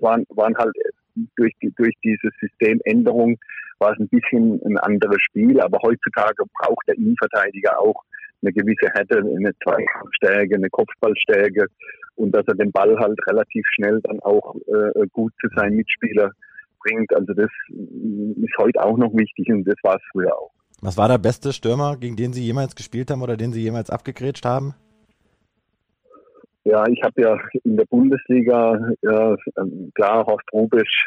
waren, 0.00 0.24
waren 0.30 0.56
halt 0.56 0.74
durch, 1.36 1.52
die, 1.62 1.72
durch 1.76 1.94
diese 2.04 2.28
Systemänderung 2.40 3.38
war 3.78 3.92
es 3.92 3.98
ein 3.98 4.08
bisschen 4.08 4.60
ein 4.64 4.76
anderes 4.78 5.20
Spiel, 5.22 5.60
aber 5.60 5.78
heutzutage 5.82 6.44
braucht 6.60 6.86
der 6.86 6.96
Innenverteidiger 6.96 7.80
auch 7.80 8.02
eine 8.42 8.52
gewisse 8.52 8.92
Härte, 8.92 9.18
eine 9.18 9.52
Zweikampfstärke, 9.62 10.54
eine 10.54 10.68
Kopfballstärke 10.70 11.66
und 12.16 12.32
dass 12.34 12.46
er 12.46 12.54
den 12.54 12.72
Ball 12.72 12.98
halt 12.98 13.18
relativ 13.26 13.64
schnell 13.74 14.00
dann 14.02 14.20
auch 14.20 14.54
äh, 14.66 15.06
gut 15.12 15.32
zu 15.40 15.48
seinem 15.56 15.76
Mitspieler 15.76 16.30
bringt. 16.80 17.14
Also 17.14 17.32
das 17.34 17.50
ist 17.70 18.58
heute 18.58 18.82
auch 18.82 18.96
noch 18.96 19.12
wichtig 19.14 19.48
und 19.50 19.64
das 19.64 19.76
war 19.82 19.96
es 19.96 20.02
früher 20.12 20.34
auch. 20.34 20.52
Was 20.82 20.96
war 20.96 21.08
der 21.08 21.18
beste 21.18 21.52
Stürmer, 21.52 21.96
gegen 21.96 22.16
den 22.16 22.32
Sie 22.32 22.42
jemals 22.42 22.74
gespielt 22.74 23.10
haben 23.10 23.22
oder 23.22 23.36
den 23.36 23.52
Sie 23.52 23.62
jemals 23.62 23.90
abgegrätscht 23.90 24.46
haben? 24.46 24.74
Ja, 26.64 26.86
ich 26.88 27.02
habe 27.02 27.20
ja 27.20 27.38
in 27.64 27.76
der 27.76 27.84
Bundesliga, 27.86 28.78
ja, 29.02 29.36
klar, 29.94 30.26
Horst 30.26 30.50
Rubisch, 30.52 31.06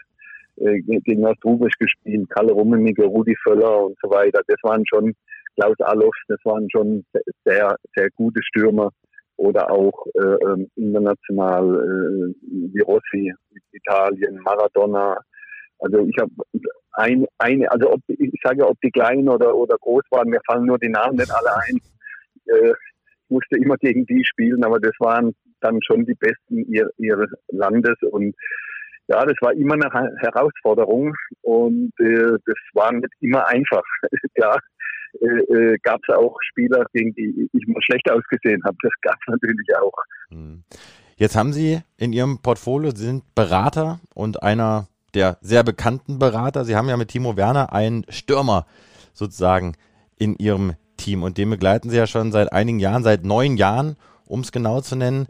äh, 0.57 0.79
gegen 0.81 1.25
Horst 1.25 1.43
Rubisch 1.43 1.73
gespielt, 1.79 2.29
Kalle 2.29 2.51
Rummenigge, 2.53 3.05
Rudi 3.05 3.35
Völler 3.43 3.85
und 3.85 3.97
so 4.01 4.09
weiter. 4.09 4.41
Das 4.47 4.57
waren 4.63 4.83
schon, 4.87 5.13
Klaus 5.55 5.79
Allofs, 5.79 6.19
das 6.27 6.39
waren 6.43 6.67
schon 6.71 7.05
sehr, 7.45 7.75
sehr 7.95 8.09
gute 8.11 8.41
Stürmer. 8.43 8.91
oder 9.37 9.71
auch 9.71 10.05
äh, 10.15 10.35
ähm, 10.45 10.69
international 10.75 11.63
äh, 11.75 12.35
wie 12.73 12.79
Rossi, 12.81 13.33
Italien, 13.71 14.39
Maradona. 14.43 15.17
Also 15.83 16.05
ich 16.07 16.15
habe 16.17 16.31
ein, 16.93 17.25
eine, 17.39 17.69
also 17.71 17.91
ob, 17.91 18.01
ich 18.07 18.39
sage, 18.41 18.65
ob 18.65 18.79
die 18.81 18.91
klein 18.91 19.27
oder, 19.27 19.53
oder 19.53 19.75
groß 19.77 20.03
waren, 20.11 20.29
mir 20.29 20.39
fallen 20.45 20.65
nur 20.65 20.79
die 20.79 20.89
Namen 20.89 21.17
nicht 21.17 21.31
alle 21.31 21.55
ein. 21.67 21.77
Äh, 22.45 22.73
musste 23.29 23.57
immer 23.57 23.75
gegen 23.77 24.05
die 24.05 24.23
spielen, 24.23 24.63
aber 24.63 24.79
das 24.79 24.93
waren 24.99 25.33
dann 25.59 25.79
schon 25.83 26.05
die 26.05 26.15
Besten 26.15 26.71
ihr, 26.71 26.89
ihres 26.97 27.29
Landes 27.49 27.95
und 28.11 28.35
ja, 29.07 29.25
das 29.25 29.35
war 29.41 29.51
immer 29.53 29.73
eine 29.73 30.15
Herausforderung 30.19 31.13
und 31.41 31.91
äh, 31.99 32.37
das 32.45 32.55
war 32.73 32.93
nicht 32.93 33.13
immer 33.19 33.45
einfach. 33.47 33.83
ja, 34.37 34.55
äh, 35.19 35.53
äh 35.53 35.77
gab 35.83 35.99
es 36.07 36.15
auch 36.15 36.37
Spieler, 36.49 36.85
gegen 36.93 37.13
die 37.15 37.49
ich 37.51 37.67
mal 37.67 37.81
schlecht 37.81 38.09
ausgesehen 38.09 38.63
habe. 38.63 38.77
Das 38.81 38.93
gab 39.01 39.15
es 39.15 39.27
natürlich 39.27 39.75
auch. 39.77 39.93
Hm. 40.29 40.63
Jetzt 41.17 41.35
haben 41.35 41.51
Sie 41.51 41.79
in 41.97 42.13
Ihrem 42.13 42.39
Portfolio 42.41 42.91
Sie 42.91 43.05
sind 43.05 43.23
Berater 43.35 43.99
und 44.15 44.41
einer 44.41 44.87
der 45.13 45.37
sehr 45.41 45.63
bekannten 45.63 46.19
Berater. 46.19 46.65
Sie 46.65 46.75
haben 46.75 46.89
ja 46.89 46.97
mit 46.97 47.09
Timo 47.09 47.37
Werner 47.37 47.73
einen 47.73 48.05
Stürmer 48.09 48.65
sozusagen 49.13 49.73
in 50.17 50.35
Ihrem 50.35 50.73
Team 50.97 51.23
und 51.23 51.37
den 51.37 51.49
begleiten 51.49 51.89
Sie 51.89 51.97
ja 51.97 52.07
schon 52.07 52.31
seit 52.31 52.51
einigen 52.51 52.79
Jahren, 52.79 53.03
seit 53.03 53.23
neun 53.23 53.57
Jahren, 53.57 53.95
um 54.25 54.41
es 54.41 54.51
genau 54.51 54.81
zu 54.81 54.95
nennen. 54.95 55.27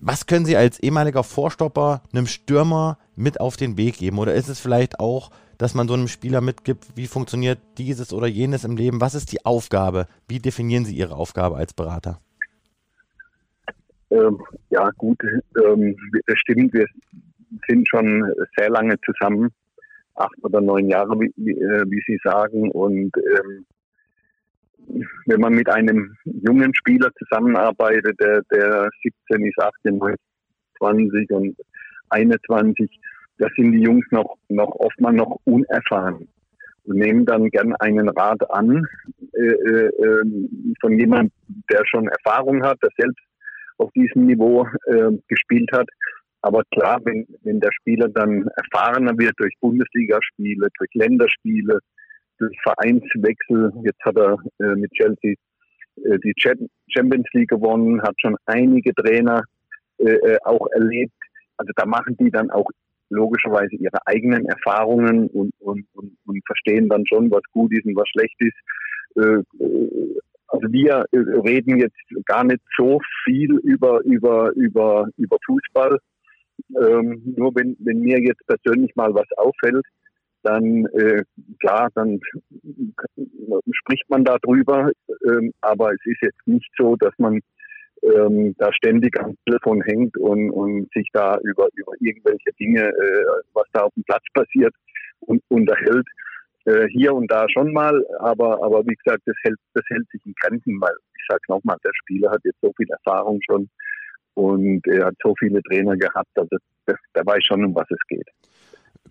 Was 0.00 0.26
können 0.26 0.46
Sie 0.46 0.56
als 0.56 0.78
ehemaliger 0.78 1.24
Vorstopper 1.24 2.02
einem 2.12 2.26
Stürmer 2.26 2.98
mit 3.16 3.40
auf 3.40 3.56
den 3.56 3.76
Weg 3.76 3.98
geben? 3.98 4.18
Oder 4.18 4.34
ist 4.34 4.48
es 4.48 4.60
vielleicht 4.60 5.00
auch, 5.00 5.30
dass 5.56 5.74
man 5.74 5.88
so 5.88 5.94
einem 5.94 6.08
Spieler 6.08 6.40
mitgibt, 6.40 6.86
wie 6.94 7.08
funktioniert 7.08 7.58
dieses 7.78 8.12
oder 8.12 8.28
jenes 8.28 8.64
im 8.64 8.76
Leben? 8.76 9.00
Was 9.00 9.14
ist 9.14 9.32
die 9.32 9.44
Aufgabe? 9.44 10.06
Wie 10.28 10.38
definieren 10.38 10.84
Sie 10.84 10.94
Ihre 10.94 11.16
Aufgabe 11.16 11.56
als 11.56 11.74
Berater? 11.74 12.20
Ähm, 14.10 14.40
ja, 14.70 14.88
gut, 14.96 15.18
ähm, 15.66 15.96
stimmt. 16.34 16.72
Wir 16.72 16.86
sind 17.68 17.88
schon 17.88 18.32
sehr 18.56 18.70
lange 18.70 18.96
zusammen, 19.00 19.50
acht 20.14 20.36
oder 20.42 20.60
neun 20.60 20.88
Jahre, 20.88 21.18
wie, 21.18 21.52
äh, 21.52 21.84
wie 21.86 22.02
Sie 22.06 22.18
sagen. 22.22 22.70
Und 22.70 23.12
ähm, 23.16 23.66
wenn 25.26 25.40
man 25.40 25.54
mit 25.54 25.68
einem 25.68 26.16
jungen 26.24 26.74
Spieler 26.74 27.10
zusammenarbeitet, 27.18 28.18
der, 28.20 28.42
der 28.50 28.88
17 29.02 29.46
ist, 29.46 29.58
18, 29.58 30.00
20 30.78 31.30
und 31.30 31.56
21, 32.10 32.90
da 33.38 33.48
sind 33.56 33.72
die 33.72 33.82
Jungs 33.82 34.04
noch, 34.10 34.36
noch 34.48 34.74
oftmals 34.76 35.16
noch 35.16 35.38
unerfahren 35.44 36.28
und 36.84 36.96
nehmen 36.96 37.26
dann 37.26 37.48
gern 37.50 37.74
einen 37.76 38.08
Rat 38.08 38.50
an 38.50 38.86
äh, 39.34 39.42
äh, 39.42 39.90
ähm, 40.02 40.74
von 40.80 40.98
jemandem, 40.98 41.30
der 41.70 41.82
schon 41.86 42.08
Erfahrung 42.08 42.62
hat, 42.62 42.78
der 42.82 42.90
selbst 42.96 43.22
auf 43.76 43.92
diesem 43.92 44.26
Niveau 44.26 44.66
äh, 44.86 45.10
gespielt 45.28 45.70
hat. 45.72 45.88
Aber 46.42 46.62
klar, 46.72 47.00
wenn, 47.04 47.26
wenn 47.42 47.60
der 47.60 47.72
Spieler 47.72 48.08
dann 48.08 48.48
erfahrener 48.56 49.16
wird 49.18 49.34
durch 49.38 49.54
Bundesligaspiele, 49.60 50.68
durch 50.78 50.90
Länderspiele, 50.94 51.78
durch 52.38 52.56
Vereinswechsel, 52.62 53.72
jetzt 53.84 54.02
hat 54.04 54.16
er 54.16 54.36
äh, 54.60 54.76
mit 54.76 54.92
Chelsea 54.92 55.34
äh, 56.04 56.18
die 56.22 56.34
Champions 56.88 57.26
League 57.32 57.50
gewonnen, 57.50 58.00
hat 58.02 58.14
schon 58.20 58.36
einige 58.46 58.94
Trainer 58.94 59.42
äh, 59.98 60.12
äh, 60.12 60.38
auch 60.44 60.66
erlebt. 60.72 61.12
Also 61.56 61.72
da 61.74 61.86
machen 61.86 62.16
die 62.18 62.30
dann 62.30 62.50
auch 62.50 62.68
logischerweise 63.10 63.74
ihre 63.74 63.98
eigenen 64.06 64.46
Erfahrungen 64.46 65.28
und, 65.28 65.52
und, 65.58 65.86
und, 65.94 66.16
und 66.26 66.46
verstehen 66.46 66.88
dann 66.88 67.04
schon, 67.06 67.30
was 67.30 67.42
gut 67.52 67.72
ist 67.72 67.84
und 67.84 67.96
was 67.96 68.08
schlecht 68.10 68.36
ist. 68.38 68.56
Äh, 69.16 69.64
äh 69.64 70.18
also 70.50 70.66
wir 70.72 71.04
reden 71.12 71.78
jetzt 71.78 72.24
gar 72.24 72.42
nicht 72.42 72.62
so 72.74 73.00
viel 73.24 73.58
über, 73.64 74.00
über, 74.04 74.50
über, 74.52 75.06
über 75.18 75.36
Fußball. 75.44 75.98
Ähm, 76.80 77.34
nur 77.36 77.54
wenn, 77.54 77.76
wenn 77.80 78.00
mir 78.00 78.20
jetzt 78.20 78.46
persönlich 78.46 78.94
mal 78.96 79.14
was 79.14 79.26
auffällt, 79.36 79.84
dann 80.42 80.86
äh, 80.86 81.22
klar, 81.60 81.88
dann 81.94 82.20
spricht 83.72 84.08
man 84.08 84.24
darüber, 84.24 84.90
ähm, 85.26 85.52
aber 85.60 85.92
es 85.92 86.00
ist 86.04 86.22
jetzt 86.22 86.46
nicht 86.46 86.70
so, 86.78 86.96
dass 86.96 87.12
man 87.18 87.40
ähm, 88.02 88.54
da 88.58 88.72
ständig 88.72 89.18
am 89.20 89.34
Telefon 89.44 89.82
hängt 89.82 90.16
und, 90.16 90.50
und 90.50 90.88
sich 90.92 91.08
da 91.12 91.38
über, 91.42 91.68
über 91.74 91.92
irgendwelche 92.00 92.52
Dinge, 92.58 92.84
äh, 92.88 93.24
was 93.54 93.66
da 93.72 93.82
auf 93.82 93.94
dem 93.94 94.04
Platz 94.04 94.24
passiert, 94.34 94.74
und, 95.20 95.42
unterhält. 95.48 96.06
Äh, 96.64 96.86
hier 96.88 97.14
und 97.14 97.30
da 97.30 97.46
schon 97.48 97.72
mal, 97.72 98.04
aber, 98.20 98.62
aber 98.62 98.84
wie 98.86 98.94
gesagt, 98.94 99.22
das 99.26 99.36
hält, 99.42 99.58
das 99.74 99.84
hält 99.88 100.08
sich 100.10 100.20
in 100.24 100.34
Grenzen, 100.40 100.80
weil 100.80 100.94
ich 101.16 101.24
sage 101.28 101.42
nochmal, 101.48 101.76
der 101.84 101.92
Spieler 101.94 102.30
hat 102.30 102.40
jetzt 102.44 102.60
so 102.60 102.72
viel 102.76 102.88
Erfahrung 102.90 103.40
schon 103.48 103.68
und 104.38 104.86
er 104.86 105.06
hat 105.06 105.14
so 105.22 105.34
viele 105.38 105.60
Trainer 105.62 105.96
gehabt, 105.96 106.30
also 106.36 106.56
das, 106.86 106.96
der 107.14 107.26
weiß 107.26 107.44
schon, 107.44 107.64
um 107.64 107.74
was 107.74 107.90
es 107.90 107.98
geht. 108.06 108.28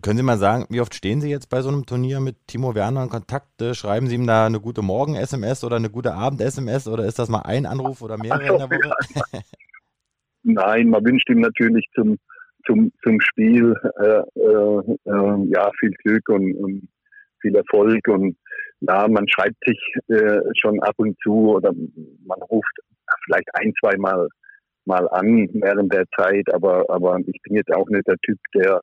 Können 0.00 0.16
Sie 0.16 0.22
mal 0.22 0.38
sagen, 0.38 0.64
wie 0.70 0.80
oft 0.80 0.94
stehen 0.94 1.20
Sie 1.20 1.28
jetzt 1.28 1.50
bei 1.50 1.60
so 1.60 1.68
einem 1.68 1.84
Turnier 1.84 2.20
mit 2.20 2.36
Timo 2.46 2.74
Werner 2.74 3.02
in 3.02 3.08
Kontakt? 3.08 3.62
Schreiben 3.72 4.06
Sie 4.06 4.14
ihm 4.14 4.26
da 4.26 4.46
eine 4.46 4.60
gute 4.60 4.80
Morgen-SMS 4.80 5.64
oder 5.64 5.76
eine 5.76 5.90
gute 5.90 6.14
Abend-SMS 6.14 6.86
oder 6.88 7.04
ist 7.04 7.18
das 7.18 7.28
mal 7.28 7.42
ein 7.42 7.66
Anruf 7.66 8.00
oder 8.00 8.16
mehrere 8.16 8.52
in 8.52 8.58
der 8.58 8.70
Woche? 8.70 8.92
Nein, 10.44 10.88
man 10.88 11.04
wünscht 11.04 11.28
ihm 11.28 11.40
natürlich 11.40 11.84
zum, 11.94 12.16
zum, 12.64 12.92
zum 13.02 13.20
Spiel 13.20 13.74
äh, 14.00 14.22
äh, 14.40 14.78
äh, 15.04 15.48
ja, 15.52 15.70
viel 15.80 15.90
Glück 16.02 16.28
und, 16.28 16.54
und, 16.54 16.88
viel 17.40 17.54
Erfolg 17.54 18.00
und 18.08 18.36
ja, 18.80 19.06
man 19.06 19.28
schreibt 19.28 19.62
sich 19.64 19.78
äh, 20.08 20.40
schon 20.60 20.80
ab 20.80 20.94
und 20.96 21.16
zu 21.22 21.54
oder 21.54 21.72
man 21.72 22.42
ruft 22.50 22.78
vielleicht 23.24 23.48
ein, 23.54 23.72
zwei 23.80 23.96
Mal 24.88 25.08
an 25.10 25.48
während 25.52 25.92
der 25.92 26.06
Zeit, 26.16 26.52
aber, 26.52 26.84
aber 26.88 27.18
ich 27.20 27.40
bin 27.42 27.56
jetzt 27.56 27.72
auch 27.72 27.88
nicht 27.88 28.08
der 28.08 28.16
Typ, 28.24 28.38
der 28.54 28.80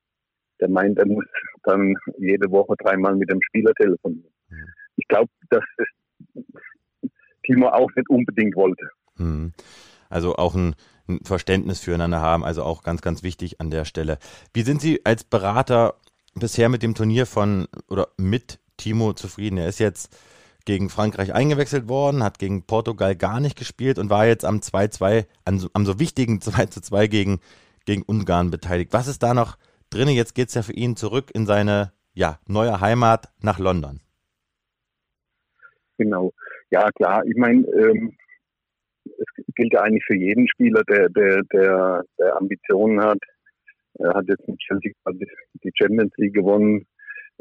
der 0.60 0.70
meint, 0.70 0.98
er 0.98 1.06
muss 1.06 1.26
dann 1.64 1.96
jede 2.18 2.50
Woche 2.52 2.76
dreimal 2.78 3.16
mit 3.16 3.30
dem 3.30 3.42
Spieler 3.42 3.74
telefonieren. 3.74 4.32
Mhm. 4.50 4.68
Ich 4.96 5.08
glaube, 5.08 5.30
dass 5.50 5.64
das 5.78 7.12
Timo 7.46 7.68
auch 7.70 7.90
nicht 7.96 8.10
unbedingt 8.10 8.56
wollte. 8.56 8.90
Mhm. 9.18 9.54
Also 10.10 10.36
auch 10.36 10.56
ein, 10.56 10.76
ein, 11.08 11.20
Verständnis 11.24 11.80
füreinander 11.80 12.22
haben, 12.22 12.44
also 12.44 12.64
auch 12.64 12.84
ganz, 12.84 13.02
ganz 13.02 13.24
wichtig 13.24 13.60
an 13.60 13.70
der 13.70 13.86
Stelle. 13.86 14.18
Wie 14.54 14.62
sind 14.62 14.82
Sie 14.82 15.06
als 15.06 15.24
Berater 15.24 15.96
bisher 16.36 16.70
mit 16.70 16.84
dem 16.84 16.96
Turnier 16.96 17.26
von 17.26 17.68
oder 17.90 18.08
mit 18.18 18.60
Timo 18.78 19.14
zufrieden? 19.14 19.58
Er 19.58 19.68
ist 19.68 19.80
jetzt 19.80 20.18
gegen 20.66 20.90
Frankreich 20.90 21.34
eingewechselt 21.34 21.88
worden, 21.88 22.24
hat 22.24 22.40
gegen 22.40 22.64
Portugal 22.64 23.16
gar 23.16 23.40
nicht 23.40 23.58
gespielt 23.58 24.00
und 24.00 24.10
war 24.10 24.26
jetzt 24.26 24.46
am 24.46 24.58
2-2, 24.58 25.26
am 25.46 25.86
so 25.86 26.00
wichtigen 26.00 26.40
2-2 26.40 27.08
gegen, 27.08 27.40
gegen 27.86 28.04
Ungarn 28.04 28.52
beteiligt. 28.52 28.94
Was 28.94 29.08
ist 29.08 29.24
da 29.24 29.34
noch 29.34 29.58
drin. 29.90 30.10
Jetzt 30.10 30.36
geht 30.36 30.50
es 30.50 30.56
ja 30.56 30.62
für 30.62 30.74
ihn 30.74 30.96
zurück 30.96 31.32
in 31.34 31.46
seine 31.46 31.92
ja, 32.14 32.40
neue 32.48 32.80
Heimat 32.82 33.30
nach 33.42 33.60
London. 33.60 34.02
Genau. 35.98 36.34
Ja, 36.72 36.90
klar. 36.92 37.24
Ich 37.26 37.36
meine, 37.36 37.66
ähm, 37.68 38.16
es 39.06 39.56
gilt 39.56 39.74
ja 39.74 39.82
eigentlich 39.82 40.04
für 40.06 40.18
jeden 40.18 40.48
Spieler, 40.48 40.84
der, 40.90 41.10
der, 41.10 41.44
der, 41.54 42.04
der 42.20 42.36
Ambitionen 42.38 43.02
hat. 43.02 43.20
Er 44.00 44.14
hat 44.14 44.28
jetzt 44.28 44.48
mit 44.48 44.60
Chelsea 44.60 44.92
die 45.64 45.72
Champions 45.74 46.12
League 46.18 46.34
gewonnen, 46.34 46.86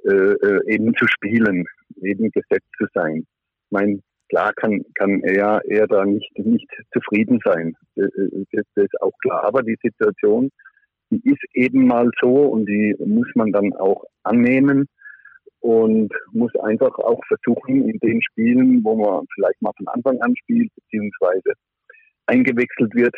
eben 0.02 0.94
zu 0.96 1.07
spielen, 1.07 1.64
eben 2.02 2.30
gesetzt 2.30 2.68
zu 2.78 2.87
sein. 2.94 3.18
Ich 3.18 3.70
meine, 3.70 4.00
klar 4.28 4.52
kann, 4.54 4.85
kann 4.94 5.20
er, 5.22 5.61
er 5.66 5.87
da 5.87 6.04
nicht, 6.04 6.30
nicht 6.38 6.68
zufrieden 6.92 7.38
sein. 7.44 7.74
Das, 7.94 8.11
das 8.52 8.64
ist 8.76 9.02
auch 9.02 9.12
klar. 9.22 9.44
Aber 9.44 9.62
die 9.62 9.78
Situation 9.83 10.50
die 11.11 11.30
ist 11.30 11.42
eben 11.54 11.87
mal 11.87 12.11
so 12.20 12.35
und 12.35 12.66
die 12.66 12.94
muss 13.04 13.28
man 13.35 13.52
dann 13.52 13.72
auch 13.74 14.04
annehmen 14.22 14.88
und 15.61 16.12
muss 16.33 16.54
einfach 16.57 16.98
auch 16.98 17.20
versuchen, 17.26 17.88
in 17.88 17.98
den 18.00 18.22
Spielen, 18.22 18.83
wo 18.85 18.96
man 18.96 19.26
vielleicht 19.35 19.61
mal 19.62 19.72
von 19.76 19.88
Anfang 19.88 20.20
an 20.20 20.35
spielt, 20.37 20.70
beziehungsweise 20.74 21.52
eingewechselt 22.26 22.94
wird, 22.94 23.14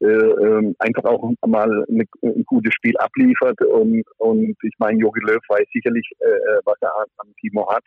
äh, 0.00 0.06
ähm, 0.06 0.74
einfach 0.78 1.04
auch 1.04 1.32
mal 1.46 1.84
eine, 1.88 2.04
ein 2.22 2.44
gutes 2.44 2.74
Spiel 2.74 2.96
abliefert. 2.98 3.60
Und, 3.62 4.02
und 4.18 4.56
ich 4.62 4.74
meine, 4.78 4.98
Jogi 4.98 5.20
Löw 5.20 5.42
weiß 5.48 5.66
sicherlich, 5.72 6.10
äh, 6.20 6.28
äh 6.28 6.60
was 6.64 6.76
er 6.80 6.92
am 7.18 7.34
Timo 7.40 7.68
hat. 7.70 7.84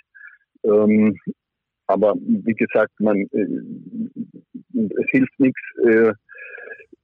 Ähm, 0.64 1.18
aber 1.88 2.16
wie 2.16 2.54
gesagt, 2.54 2.92
man, 3.00 3.18
äh, 3.32 3.48
es 4.74 5.10
hilft 5.12 5.40
nichts, 5.40 5.62
äh, 5.86 6.12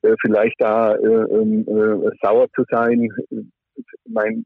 äh, 0.02 0.15
vielleicht 0.22 0.56
da 0.60 0.95
äh, 0.95 1.06
ähm, 1.06 1.65
äh, 1.67 2.10
sauer 2.22 2.48
zu 2.56 2.63
sein. 2.69 3.10
Ich 3.76 3.86
meine, 4.06 4.43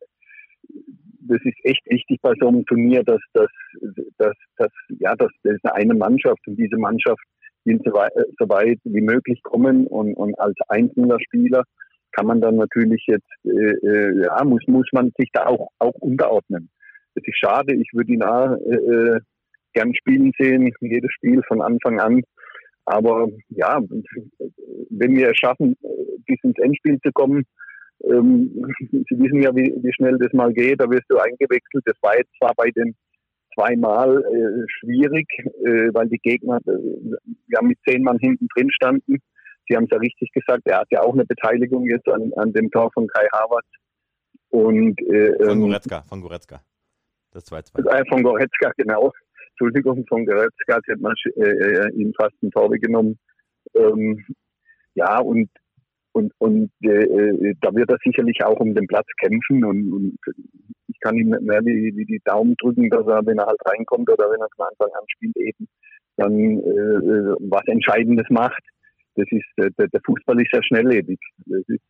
das 1.28 1.40
ist 1.44 1.58
echt 1.64 1.86
wichtig 1.90 2.20
bei 2.22 2.34
so 2.40 2.48
einem 2.48 2.66
Turnier, 2.66 3.04
dass, 3.04 3.22
dass, 3.34 3.50
dass, 4.18 4.36
dass 4.58 4.72
ja, 5.00 5.16
dass 5.16 5.32
das 5.44 5.60
eine 5.74 5.94
Mannschaft 5.94 6.46
und 6.48 6.56
diese 6.56 6.78
Mannschaft 6.78 7.24
will 7.66 7.80
so 7.84 7.94
weit, 7.94 8.12
so 8.40 8.50
weit 8.50 8.80
wie 8.84 9.02
möglich 9.02 9.42
kommen 9.44 9.88
und, 9.88 10.14
und 10.16 10.38
als 10.40 10.56
einzelner 10.68 11.20
Spieler 11.20 11.64
kann 12.12 12.28
man 12.28 12.42
dann 12.42 12.58
natürlich 12.58 13.04
jetzt, 13.08 13.30
äh, 13.44 13.50
äh, 13.50 14.24
ja, 14.24 14.44
muss, 14.44 14.62
muss 14.68 14.88
man 14.92 15.12
sich 15.18 15.30
da 15.34 15.48
auch, 15.48 15.70
auch 15.80 15.96
unterordnen. 15.96 16.70
Das 17.16 17.24
ist 17.26 17.38
schade, 17.38 17.76
ich 17.76 17.90
würde 17.94 18.14
ihn 18.14 18.24
auch 18.24 18.54
äh, 18.54 19.20
gern 19.74 19.94
spielen 19.96 20.32
sehen, 20.38 20.72
jedes 20.82 21.12
Spiel 21.12 21.42
von 21.48 21.62
Anfang 21.62 22.00
an. 22.00 22.22
Aber 22.86 23.28
ja, 23.50 23.80
wenn 24.90 25.16
wir 25.16 25.30
es 25.30 25.38
schaffen, 25.38 25.76
bis 26.26 26.38
ins 26.44 26.58
Endspiel 26.60 27.00
zu 27.00 27.12
kommen, 27.14 27.44
ähm, 28.04 28.52
Sie 28.92 29.20
wissen 29.20 29.42
ja, 29.42 29.56
wie, 29.56 29.74
wie 29.82 29.94
schnell 29.94 30.18
das 30.18 30.34
mal 30.34 30.54
geht, 30.54 30.82
da 30.82 30.90
wirst 30.90 31.06
du 31.10 31.18
eingewechselt. 31.18 31.84
Das 31.86 31.98
war 32.02 32.18
jetzt 32.18 32.32
zwar 32.40 32.54
bei 32.56 32.70
den 32.72 32.96
zweimal 33.54 34.24
äh, 34.24 34.66
schwierig, 34.68 35.28
äh, 35.40 35.90
weil 35.94 36.08
die 36.08 36.20
Gegner 36.20 36.60
äh, 36.66 36.72
ja 37.50 37.62
mit 37.62 37.78
zehn 37.88 38.04
Mann 38.04 38.18
hinten 38.20 38.48
drin 38.56 38.72
standen. 38.72 39.18
Sie 39.68 39.76
haben 39.76 39.86
es 39.86 39.92
ja 39.92 39.98
richtig 39.98 40.32
gesagt, 40.34 40.64
er 40.66 40.80
hat 40.80 40.88
ja 40.92 41.02
auch 41.02 41.14
eine 41.14 41.26
Beteiligung 41.26 41.86
jetzt 41.86 42.08
an, 42.10 42.32
an 42.36 42.52
dem 42.54 42.70
Tor 42.72 42.92
von 42.94 43.08
Kai 43.08 43.28
Havertz. 43.34 43.68
Und, 44.50 45.02
äh, 45.02 45.34
von 45.38 45.50
ähm, 45.50 45.62
Goretzka, 45.62 46.02
von 46.04 46.22
Goretzka. 46.22 46.62
Das 47.32 47.52
2-2. 47.52 47.90
Äh, 47.90 48.04
von 48.10 48.24
Goretzka, 48.24 48.72
genau. 48.78 49.12
Entschuldigung, 49.52 50.06
von 50.08 50.26
Goretzka, 50.26 50.76
jetzt 50.76 50.88
hat 50.90 51.00
man 51.00 51.14
äh, 51.36 51.90
ihm 51.94 52.14
fast 52.20 52.36
ein 52.44 52.52
Tor 52.52 52.70
genommen. 52.72 53.18
Ähm, 53.76 54.24
ja, 54.96 55.20
und 55.20 55.50
und, 56.14 56.32
und 56.38 56.72
äh, 56.84 56.90
äh, 56.90 57.56
da 57.62 57.74
wird 57.74 57.90
er 57.90 57.98
sicherlich 58.04 58.44
auch 58.46 58.60
um 58.60 58.76
den 58.76 58.86
Platz 58.88 59.08
kämpfen 59.20 59.66
und, 59.66 59.92
und 59.92 60.18
kann 61.04 61.18
ihm 61.18 61.30
nicht 61.30 61.42
mehr 61.42 61.62
wie, 61.66 61.96
wie 61.96 62.06
die 62.06 62.22
Daumen 62.24 62.56
drücken, 62.58 62.90
dass 62.90 63.06
er, 63.08 63.26
wenn 63.26 63.38
er 63.38 63.46
halt 63.46 63.60
reinkommt 63.66 64.10
oder 64.10 64.32
wenn 64.32 64.42
er 64.42 64.48
von 64.56 64.68
Anfang 64.68 64.90
an 64.98 65.06
spielt, 65.08 65.38
eben 65.38 65.68
dann 66.18 66.34
äh, 66.34 66.62
äh 66.62 67.36
was 67.40 67.64
Entscheidendes 67.68 68.28
macht. 68.30 68.64
Das 69.16 69.26
ist 69.30 69.46
äh, 69.58 69.70
der, 69.78 69.88
der 69.88 70.02
Fußball 70.06 70.40
ist 70.42 70.54
ja 70.54 70.64
schnelllebig. 70.64 71.20
Ist, 71.46 71.82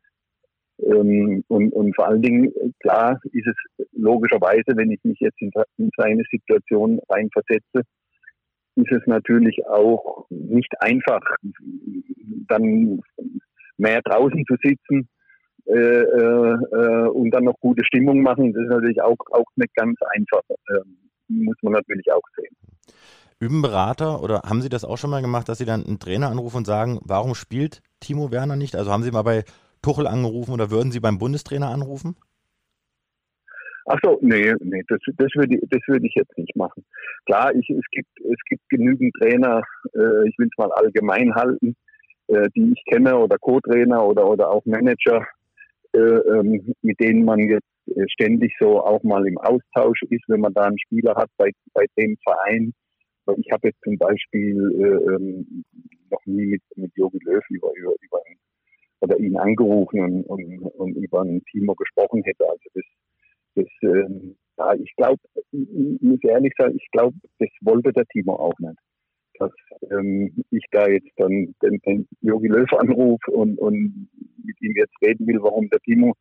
ähm, 0.80 1.44
und, 1.48 1.72
und 1.72 1.96
vor 1.96 2.08
allen 2.08 2.22
Dingen, 2.22 2.52
klar 2.80 3.20
ist 3.32 3.48
es 3.48 3.88
logischerweise, 3.92 4.76
wenn 4.76 4.92
ich 4.92 5.04
mich 5.04 5.20
jetzt 5.20 5.42
in, 5.42 5.52
in 5.78 5.90
seine 5.98 6.24
Situation 6.32 7.00
reinversetze, 7.10 7.84
ist 8.76 8.92
es 8.92 9.06
natürlich 9.06 9.66
auch 9.68 10.26
nicht 10.30 10.74
einfach, 10.80 11.22
dann 12.48 13.02
mehr 13.78 14.02
draußen 14.02 14.44
zu 14.46 14.56
sitzen 14.64 15.08
äh, 15.66 15.74
äh, 15.76 17.08
und 17.08 17.32
dann 17.32 17.46
noch 17.46 17.60
gute 17.60 17.86
Stimmung 17.86 18.22
machen, 18.22 18.54
das 18.54 18.64
ist 18.64 18.70
natürlich 18.70 19.02
auch, 19.02 19.18
auch 19.32 19.46
nicht 19.56 19.74
ganz 19.76 19.98
einfach. 20.16 20.42
Ähm, 20.70 20.98
muss 21.30 21.56
man 21.62 21.74
natürlich 21.74 22.12
auch 22.12 22.22
sehen. 22.36 22.56
Üben 23.40 23.62
Berater 23.62 24.22
oder 24.22 24.42
haben 24.46 24.62
Sie 24.62 24.70
das 24.70 24.86
auch 24.86 24.98
schon 24.98 25.10
mal 25.10 25.22
gemacht, 25.22 25.50
dass 25.50 25.58
Sie 25.58 25.66
dann 25.66 25.86
einen 25.86 26.00
Trainer 26.00 26.30
anrufen 26.30 26.58
und 26.58 26.66
sagen, 26.66 27.00
warum 27.04 27.36
spielt 27.36 27.82
Timo 28.00 28.32
Werner 28.32 28.56
nicht? 28.56 28.76
Also 28.76 28.92
haben 28.92 29.04
Sie 29.04 29.12
mal 29.12 29.24
bei 29.24 29.44
Tuchel 29.82 30.08
angerufen 30.08 30.54
oder 30.54 30.72
würden 30.72 30.92
Sie 30.92 31.00
beim 31.00 31.18
Bundestrainer 31.18 31.70
anrufen? 31.70 32.16
Ach 33.86 34.00
so, 34.02 34.18
nee, 34.22 34.54
nee, 34.62 34.82
das, 34.88 35.00
das 35.18 35.28
würde 35.36 35.60
das 35.70 35.82
würde 35.88 36.08
ich 36.08 36.14
jetzt 36.16 36.38
nicht 36.38 36.56
machen. 36.56 36.86
Klar, 37.26 37.54
ich, 37.54 37.70
es 37.70 37.84
gibt 37.92 38.08
es 38.22 38.40
gibt 38.48 38.62
genügend 38.70 39.14
Trainer, 39.20 39.62
äh, 39.94 40.28
ich 40.28 40.38
will 40.38 40.48
es 40.48 40.58
mal 40.58 40.72
allgemein 40.72 41.36
halten, 41.36 41.76
äh, 42.28 42.48
die 42.56 42.72
ich 42.74 42.84
kenne 42.86 43.18
oder 43.18 43.38
Co-Trainer 43.38 44.06
oder, 44.06 44.26
oder 44.30 44.50
auch 44.50 44.66
Manager, 44.66 45.28
mit 45.94 47.00
denen 47.00 47.26
man 47.26 47.40
jetzt 47.40 47.68
äh, 47.88 48.06
ständig 48.08 48.56
so 48.60 48.84
auch 48.84 49.04
mal 49.04 49.28
im 49.28 49.38
Austausch 49.38 50.02
ist, 50.10 50.24
wenn 50.28 50.42
man 50.42 50.54
da 50.54 50.64
einen 50.64 50.80
Spieler 50.80 51.16
hat 51.16 51.30
bei, 51.38 51.52
bei 51.74 51.86
dem 51.98 52.18
Verein. 52.24 52.74
Ich 53.38 53.52
habe 53.52 53.70
jetzt 53.70 53.82
zum 53.84 53.98
Beispiel 53.98 54.58
äh, 54.58 55.14
ähm, 55.14 55.64
noch 56.10 56.26
nie 56.26 56.46
mit, 56.46 56.62
mit 56.76 56.92
Jogi 56.96 57.20
Löw 57.24 57.44
über, 57.50 57.72
über, 57.76 57.94
über 58.02 58.20
oder 59.02 59.20
ihn 59.20 59.38
angerufen 59.38 60.00
und, 60.00 60.24
und, 60.24 60.62
und 60.62 60.96
über 60.96 61.22
ein 61.22 61.44
Timo 61.52 61.76
gesprochen 61.76 62.24
hätte. 62.24 62.50
Also 62.50 62.64
das, 62.74 62.86
das 63.56 63.66
ähm, 63.82 64.36
ja, 64.58 64.74
ich 64.76 64.96
glaube, 64.96 65.20
muss 65.52 66.20
ehrlich 66.24 66.54
sagen, 66.58 66.76
ich 66.76 66.88
glaube, 66.92 67.18
das 67.40 67.50
wollte 67.62 67.92
der 67.92 68.06
Timo 68.06 68.36
auch 68.36 68.58
nicht 68.60 68.78
dass 69.40 69.52
ähm, 69.92 70.44
ich 70.52 70.64
da 70.72 70.88
jetzt 70.88 71.10
dann 71.18 71.54
den, 71.62 71.80
den 71.86 72.08
Jogi 72.22 72.48
Löw 72.48 72.72
anrufe 72.74 73.32
und, 73.32 73.58
und 73.60 74.10
mit 74.44 74.62
ihm 74.62 74.74
jetzt 74.76 74.96
reden 75.02 75.28
will, 75.28 75.42
warum 75.42 75.70
der 75.70 75.80
Timo 75.80 76.14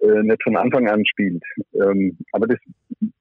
äh, 0.00 0.22
nicht 0.22 0.42
von 0.42 0.56
Anfang 0.56 0.88
an 0.88 1.04
spielt. 1.06 1.42
Ähm, 1.74 2.16
aber 2.32 2.46
das 2.46 2.58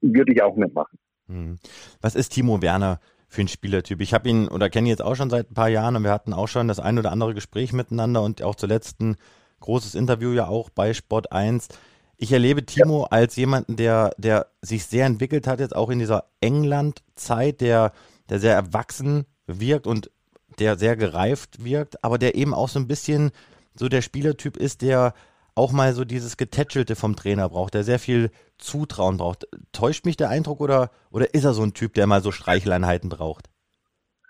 würde 0.02 0.34
ich 0.34 0.42
auch 0.42 0.56
nicht 0.56 0.74
machen. 0.74 0.98
Hm. 1.28 1.58
Was 2.02 2.16
ist 2.16 2.30
Timo 2.30 2.62
Werner 2.62 3.00
für 3.28 3.42
ein 3.42 3.48
Spielertyp? 3.48 4.02
Ich 4.02 4.14
habe 4.14 4.30
ihn 4.30 4.48
oder 4.48 4.70
kenne 4.70 4.88
ihn 4.88 4.92
jetzt 4.92 5.04
auch 5.04 5.16
schon 5.16 5.30
seit 5.30 5.52
ein 5.52 5.56
paar 5.56 5.70
Jahren 5.70 5.96
und 5.96 6.04
wir 6.04 6.12
hatten 6.12 6.34
auch 6.34 6.48
schon 6.48 6.68
das 6.68 6.80
ein 6.80 7.00
oder 7.00 7.12
andere 7.12 7.34
Gespräch 7.34 7.74
miteinander 7.74 8.22
und 8.22 8.42
auch 8.44 8.56
zuletzt 8.56 9.02
ein 9.02 9.16
großes 9.60 9.96
Interview 9.96 10.34
ja 10.34 10.48
auch 10.48 10.70
bei 10.70 10.94
Sport 10.94 11.32
1. 11.32 11.70
Ich 12.18 12.32
erlebe 12.32 12.66
Timo 12.66 13.02
ja. 13.02 13.08
als 13.12 13.36
jemanden, 13.36 13.76
der, 13.76 14.12
der 14.18 14.48
sich 14.62 14.86
sehr 14.86 15.06
entwickelt 15.06 15.48
hat, 15.48 15.60
jetzt 15.60 15.76
auch 15.76 15.90
in 15.90 16.00
dieser 16.00 16.26
England-Zeit, 16.40 17.62
der 17.62 17.92
der 18.30 18.40
sehr 18.40 18.54
erwachsen 18.54 19.26
wirkt 19.48 19.88
und 19.88 20.12
der 20.60 20.78
sehr 20.78 20.96
gereift 20.96 21.64
wirkt, 21.64 22.04
aber 22.04 22.18
der 22.18 22.36
eben 22.36 22.54
auch 22.54 22.70
so 22.70 22.80
ein 22.80 22.88
bisschen 22.88 23.32
so 23.74 23.90
der 23.90 24.02
Spielertyp 24.02 24.58
ist, 24.58 24.82
der 24.82 25.14
auch 25.56 25.72
mal 25.72 25.94
so 25.94 26.04
dieses 26.04 26.38
Getätschelte 26.38 26.96
vom 26.96 27.16
Trainer 27.16 27.50
braucht, 27.50 27.74
der 27.74 27.84
sehr 27.84 28.00
viel 28.00 28.30
Zutrauen 28.58 29.18
braucht. 29.18 29.48
Täuscht 29.72 30.06
mich 30.06 30.18
der 30.18 30.30
Eindruck 30.30 30.60
oder, 30.60 30.92
oder 31.12 31.34
ist 31.34 31.46
er 31.46 31.54
so 31.54 31.64
ein 31.64 31.74
Typ, 31.74 31.94
der 31.94 32.08
mal 32.08 32.22
so 32.22 32.32
Streicheleinheiten 32.32 33.10
braucht? 33.10 33.50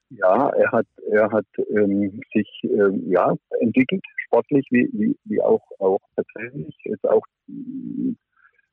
Ja, 0.09 0.49
er 0.49 0.71
hat, 0.71 0.85
er 1.11 1.31
hat 1.31 1.47
ähm, 1.75 2.21
sich 2.31 2.47
ähm, 2.63 3.09
ja, 3.09 3.33
entwickelt, 3.59 4.03
sportlich 4.27 4.67
wie, 4.69 4.87
wie, 4.93 5.17
wie 5.25 5.41
auch, 5.41 5.63
auch 5.79 5.99
tatsächlich. 6.15 6.75
Jetzt 6.83 7.09
auch 7.09 7.23
ähm, 7.49 8.15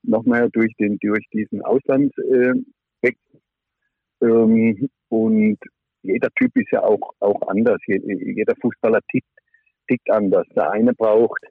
nochmal 0.03 0.51
durch, 0.51 0.75
durch 0.79 1.27
diesen 1.33 1.63
Auslandswechsel. 1.63 3.32
Äh, 4.23 4.27
ähm, 4.27 4.89
und 5.09 5.59
jeder 6.03 6.29
Typ 6.39 6.51
ist 6.57 6.71
ja 6.73 6.83
auch, 6.83 7.13
auch 7.21 7.41
anders. 7.49 7.79
Jeder 7.87 8.55
Fußballer 8.61 9.01
tickt, 9.11 9.29
tickt 9.89 10.11
anders. 10.11 10.47
Der 10.55 10.71
eine 10.71 10.93
braucht 10.95 11.43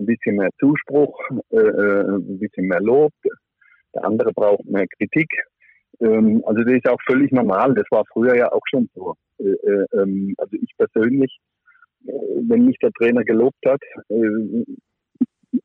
ein 0.00 0.06
bisschen 0.06 0.36
mehr 0.36 0.50
Zuspruch, 0.58 1.18
äh, 1.50 1.56
äh, 1.56 2.16
ein 2.16 2.38
bisschen 2.38 2.66
mehr 2.66 2.80
Lob. 2.80 3.12
Der 3.94 4.04
andere 4.04 4.32
braucht 4.32 4.64
mehr 4.64 4.86
Kritik. 4.98 5.30
Ähm, 6.00 6.42
also 6.46 6.62
das 6.64 6.74
ist 6.74 6.88
auch 6.88 7.00
völlig 7.06 7.30
normal. 7.32 7.74
Das 7.74 7.86
war 7.90 8.04
früher 8.12 8.36
ja 8.36 8.50
auch 8.50 8.62
schon 8.68 8.88
so. 8.94 9.14
Äh, 9.38 9.44
äh, 9.44 9.86
ähm, 9.94 10.34
also 10.38 10.56
ich 10.60 10.70
persönlich, 10.76 11.38
äh, 12.06 12.12
wenn 12.48 12.66
mich 12.66 12.78
der 12.78 12.90
Trainer 12.92 13.22
gelobt 13.24 13.64
hat, 13.66 13.82
äh, 14.08 14.64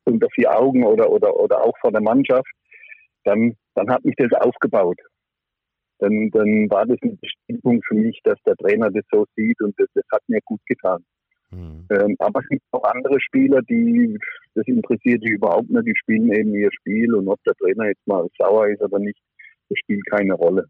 unter 0.04 0.28
vier 0.34 0.56
Augen 0.56 0.84
oder, 0.84 1.10
oder, 1.10 1.34
oder 1.34 1.64
auch 1.64 1.76
vor 1.80 1.90
der 1.90 2.02
Mannschaft, 2.02 2.50
dann, 3.24 3.54
dann 3.74 3.90
hat 3.90 4.04
mich 4.04 4.14
das 4.16 4.32
aufgebaut 4.40 4.98
dann, 5.98 6.30
dann 6.30 6.70
war 6.70 6.86
das 6.86 6.98
eine 7.02 7.16
Bestimmung 7.20 7.80
für 7.86 7.94
mich, 7.94 8.20
dass 8.24 8.38
der 8.46 8.56
Trainer 8.56 8.90
das 8.90 9.04
so 9.10 9.26
sieht 9.36 9.60
und 9.60 9.78
das, 9.78 9.88
das 9.94 10.04
hat 10.12 10.22
mir 10.28 10.40
gut 10.44 10.60
getan. 10.66 11.04
Mhm. 11.50 11.86
Ähm, 11.90 12.16
aber 12.18 12.40
es 12.40 12.48
gibt 12.48 12.62
auch 12.72 12.84
andere 12.84 13.20
Spieler, 13.20 13.62
die, 13.62 14.18
das 14.54 14.66
interessiert 14.66 15.22
die 15.22 15.32
überhaupt 15.32 15.70
nicht, 15.70 15.86
die 15.86 15.96
spielen 15.96 16.32
eben 16.32 16.54
ihr 16.54 16.70
Spiel 16.72 17.14
und 17.14 17.28
ob 17.28 17.42
der 17.44 17.54
Trainer 17.54 17.88
jetzt 17.88 18.06
mal 18.06 18.26
sauer 18.38 18.68
ist 18.68 18.82
oder 18.82 18.98
nicht, 18.98 19.18
das 19.68 19.78
spielt 19.78 20.04
keine 20.10 20.34
Rolle. 20.34 20.66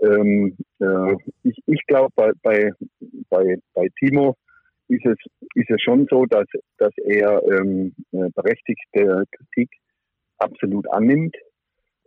Ähm, 0.00 0.56
äh, 0.80 1.14
ich 1.42 1.58
ich 1.66 1.86
glaube, 1.86 2.10
bei, 2.14 2.30
bei, 2.42 2.72
bei, 3.30 3.56
bei 3.74 3.88
Timo 3.98 4.36
ist 4.88 5.04
es, 5.06 5.16
ist 5.54 5.70
es 5.70 5.82
schon 5.82 6.06
so, 6.10 6.26
dass, 6.26 6.46
dass 6.78 6.92
er 6.98 7.42
ähm, 7.50 7.94
äh, 8.12 8.28
berechtigte 8.34 9.24
Kritik 9.30 9.70
absolut 10.38 10.90
annimmt 10.92 11.36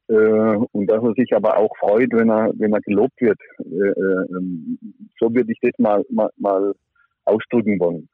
und 0.07 0.87
dass 0.87 1.03
er 1.03 1.13
sich 1.15 1.35
aber 1.35 1.57
auch 1.57 1.75
freut, 1.77 2.11
wenn 2.11 2.29
er, 2.29 2.51
wenn 2.57 2.73
er 2.73 2.81
gelobt 2.81 3.19
wird. 3.19 3.39
Äh, 3.59 3.89
äh, 3.89 4.37
ähm, 4.37 4.77
so 5.19 5.33
würde 5.33 5.51
ich 5.51 5.59
das 5.61 5.71
mal, 5.79 6.05
mal, 6.09 6.29
mal 6.37 6.75
ausdrücken 7.25 7.79
wollen. 7.79 8.07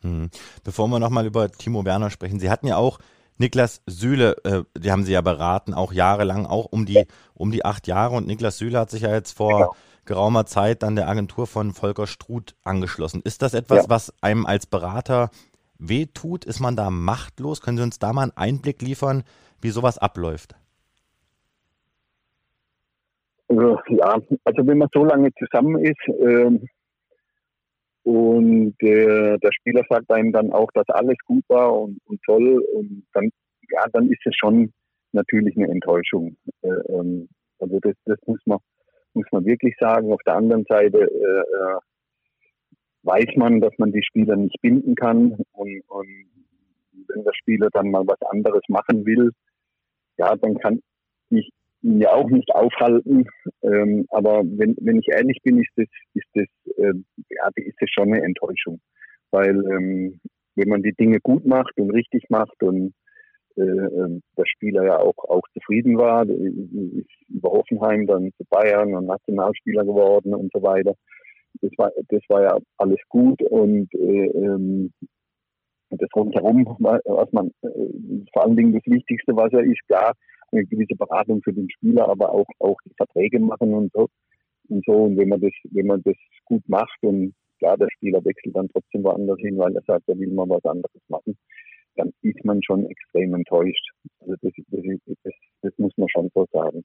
Hm. 0.00 0.30
Bevor 0.64 0.88
wir 0.88 0.98
nochmal 0.98 1.26
über 1.26 1.50
Timo 1.50 1.84
Werner 1.84 2.10
sprechen, 2.10 2.40
Sie 2.40 2.50
hatten 2.50 2.66
ja 2.66 2.76
auch 2.76 2.98
Niklas 3.38 3.82
Süle, 3.86 4.36
äh, 4.44 4.62
die 4.78 4.90
haben 4.90 5.04
Sie 5.04 5.12
ja 5.12 5.20
beraten, 5.20 5.74
auch 5.74 5.92
jahrelang, 5.92 6.46
auch 6.46 6.66
um 6.66 6.86
die, 6.86 7.04
um 7.34 7.50
die 7.50 7.64
acht 7.64 7.86
Jahre. 7.88 8.16
Und 8.16 8.26
Niklas 8.26 8.58
Süle 8.58 8.78
hat 8.78 8.90
sich 8.90 9.02
ja 9.02 9.12
jetzt 9.12 9.32
vor 9.32 9.52
genau. 9.52 9.76
geraumer 10.04 10.46
Zeit 10.46 10.82
dann 10.82 10.96
der 10.96 11.08
Agentur 11.08 11.46
von 11.46 11.72
Volker 11.72 12.06
Struth 12.06 12.54
angeschlossen. 12.62 13.22
Ist 13.22 13.42
das 13.42 13.54
etwas, 13.54 13.84
ja. 13.84 13.88
was 13.88 14.14
einem 14.22 14.46
als 14.46 14.66
Berater 14.66 15.30
wehtut? 15.78 16.44
Ist 16.44 16.60
man 16.60 16.76
da 16.76 16.90
machtlos? 16.90 17.60
Können 17.60 17.76
Sie 17.78 17.82
uns 17.82 17.98
da 17.98 18.12
mal 18.12 18.22
einen 18.22 18.36
Einblick 18.36 18.80
liefern, 18.82 19.24
wie 19.60 19.70
sowas 19.70 19.98
abläuft? 19.98 20.54
Also, 23.56 23.78
ja, 23.88 24.18
also 24.44 24.66
wenn 24.66 24.78
man 24.78 24.88
so 24.92 25.04
lange 25.04 25.30
zusammen 25.34 25.84
ist 25.84 26.08
ähm, 26.08 26.66
und 28.02 28.74
äh, 28.80 29.38
der 29.38 29.52
Spieler 29.52 29.82
sagt 29.88 30.10
einem 30.10 30.32
dann 30.32 30.52
auch, 30.52 30.70
dass 30.74 30.88
alles 30.88 31.16
gut 31.24 31.44
war 31.48 31.72
und, 31.72 31.98
und 32.06 32.20
toll 32.24 32.58
und 32.74 33.06
dann, 33.12 33.30
ja, 33.70 33.86
dann 33.92 34.10
ist 34.10 34.20
es 34.24 34.34
schon 34.36 34.72
natürlich 35.12 35.56
eine 35.56 35.68
Enttäuschung. 35.68 36.36
Äh, 36.62 36.68
ähm, 36.68 37.28
also 37.60 37.78
das, 37.80 37.94
das 38.04 38.18
muss 38.26 38.40
man 38.46 38.58
muss 39.14 39.26
man 39.30 39.44
wirklich 39.44 39.76
sagen. 39.78 40.12
Auf 40.12 40.20
der 40.26 40.34
anderen 40.34 40.64
Seite 40.68 40.98
äh, 40.98 41.40
äh 41.40 41.78
weiß 43.04 43.36
man, 43.36 43.60
dass 43.60 43.72
man 43.76 43.92
die 43.92 44.02
Spieler 44.02 44.34
nicht 44.34 44.58
binden 44.62 44.94
kann 44.94 45.36
und, 45.52 45.82
und 45.88 46.08
wenn 47.08 47.22
der 47.22 47.34
Spieler 47.34 47.68
dann 47.70 47.90
mal 47.90 48.06
was 48.06 48.20
anderes 48.30 48.62
machen 48.68 49.04
will, 49.04 49.30
ja, 50.16 50.34
dann 50.36 50.58
kann 50.58 50.80
ich 51.28 51.50
ja 51.84 52.12
auch 52.12 52.28
nicht 52.30 52.50
aufhalten. 52.54 53.26
Ähm, 53.62 54.06
aber 54.10 54.42
wenn, 54.44 54.74
wenn 54.80 54.98
ich 54.98 55.08
ehrlich 55.08 55.38
bin, 55.42 55.58
ist 55.60 55.70
das, 55.76 55.86
ist 56.14 56.28
das, 56.34 56.76
äh, 56.76 56.94
ja, 57.30 57.50
ist 57.56 57.76
das 57.80 57.90
schon 57.90 58.12
eine 58.12 58.22
Enttäuschung. 58.22 58.80
Weil 59.30 59.56
ähm, 59.70 60.20
wenn 60.56 60.68
man 60.68 60.82
die 60.82 60.94
Dinge 60.94 61.18
gut 61.20 61.44
macht 61.44 61.76
und 61.76 61.90
richtig 61.90 62.24
macht 62.30 62.62
und 62.62 62.94
äh, 63.56 63.62
ähm, 63.62 64.22
der 64.36 64.46
Spieler 64.46 64.84
ja 64.84 64.98
auch, 64.98 65.16
auch 65.28 65.42
zufrieden 65.52 65.98
war, 65.98 66.28
ist 66.28 67.28
über 67.28 67.50
Hoffenheim 67.50 68.06
dann 68.06 68.32
zu 68.36 68.44
Bayern 68.48 68.94
und 68.94 69.06
Nationalspieler 69.06 69.84
geworden 69.84 70.34
und 70.34 70.50
so 70.52 70.62
weiter. 70.62 70.94
Das 71.60 71.70
war, 71.76 71.92
das 72.08 72.22
war 72.28 72.42
ja 72.42 72.58
alles 72.78 73.00
gut 73.08 73.40
und 73.42 73.92
äh, 73.94 74.26
ähm, 74.26 74.92
das 75.90 76.08
rundherum, 76.16 76.64
was 76.80 77.32
man, 77.32 77.48
äh, 77.62 77.68
vor 78.32 78.44
allen 78.44 78.56
Dingen 78.56 78.72
das 78.72 78.82
Wichtigste, 78.86 79.36
was 79.36 79.52
er 79.52 79.62
ist, 79.62 79.86
klar, 79.86 80.14
eine 80.52 80.64
gewisse 80.64 80.94
Beratung 80.96 81.42
für 81.42 81.52
den 81.52 81.68
Spieler, 81.70 82.08
aber 82.08 82.30
auch, 82.30 82.46
auch 82.58 82.76
die 82.84 82.94
Verträge 82.96 83.40
machen 83.40 83.74
und 83.74 83.92
so. 83.92 84.08
Und 84.68 84.84
so. 84.86 84.92
Und 84.92 85.16
wenn 85.16 85.28
man 85.28 85.40
das, 85.40 85.52
wenn 85.70 85.86
man 85.86 86.02
das 86.04 86.16
gut 86.44 86.62
macht 86.68 86.98
und 87.02 87.34
klar, 87.58 87.76
der 87.76 87.88
Spieler 87.96 88.24
wechselt 88.24 88.56
dann 88.56 88.68
trotzdem 88.68 89.04
woanders 89.04 89.38
hin, 89.38 89.58
weil 89.58 89.74
er 89.74 89.82
sagt, 89.86 90.08
er 90.08 90.18
will 90.18 90.30
mal 90.30 90.48
was 90.48 90.64
anderes 90.64 91.02
machen, 91.08 91.36
dann 91.96 92.12
ist 92.22 92.44
man 92.44 92.62
schon 92.62 92.86
extrem 92.86 93.34
enttäuscht. 93.34 93.90
Also 94.20 94.34
das, 94.42 94.52
das, 94.68 94.82
das, 95.22 95.34
das 95.62 95.72
muss 95.78 95.92
man 95.96 96.08
schon 96.08 96.30
so 96.34 96.46
sagen. 96.52 96.84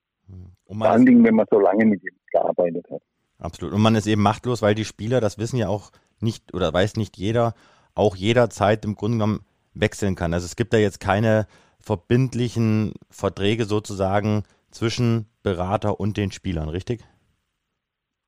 Vor 0.67 0.85
allen 0.85 1.05
Dingen, 1.05 1.23
wenn 1.23 1.35
man 1.35 1.47
so 1.49 1.59
lange 1.59 1.85
mit 1.85 2.03
ihm 2.03 2.15
gearbeitet 2.31 2.85
hat. 2.91 3.01
Absolut. 3.39 3.73
Und 3.73 3.81
man 3.81 3.95
ist 3.95 4.07
eben 4.07 4.21
machtlos, 4.21 4.61
weil 4.61 4.75
die 4.75 4.85
Spieler, 4.85 5.21
das 5.21 5.37
wissen 5.37 5.57
ja 5.57 5.67
auch 5.69 5.91
nicht 6.19 6.53
oder 6.53 6.73
weiß 6.73 6.97
nicht 6.97 7.17
jeder, 7.17 7.53
auch 7.95 8.15
jederzeit 8.15 8.85
im 8.85 8.95
Grunde 8.95 9.17
genommen 9.17 9.39
wechseln 9.73 10.15
kann. 10.15 10.33
Also 10.33 10.45
es 10.45 10.55
gibt 10.55 10.73
da 10.73 10.77
jetzt 10.77 10.99
keine 10.99 11.47
verbindlichen 11.79 12.93
Verträge 13.09 13.65
sozusagen 13.65 14.43
zwischen 14.71 15.25
Berater 15.43 15.99
und 15.99 16.17
den 16.17 16.31
Spielern, 16.31 16.69
richtig? 16.69 17.03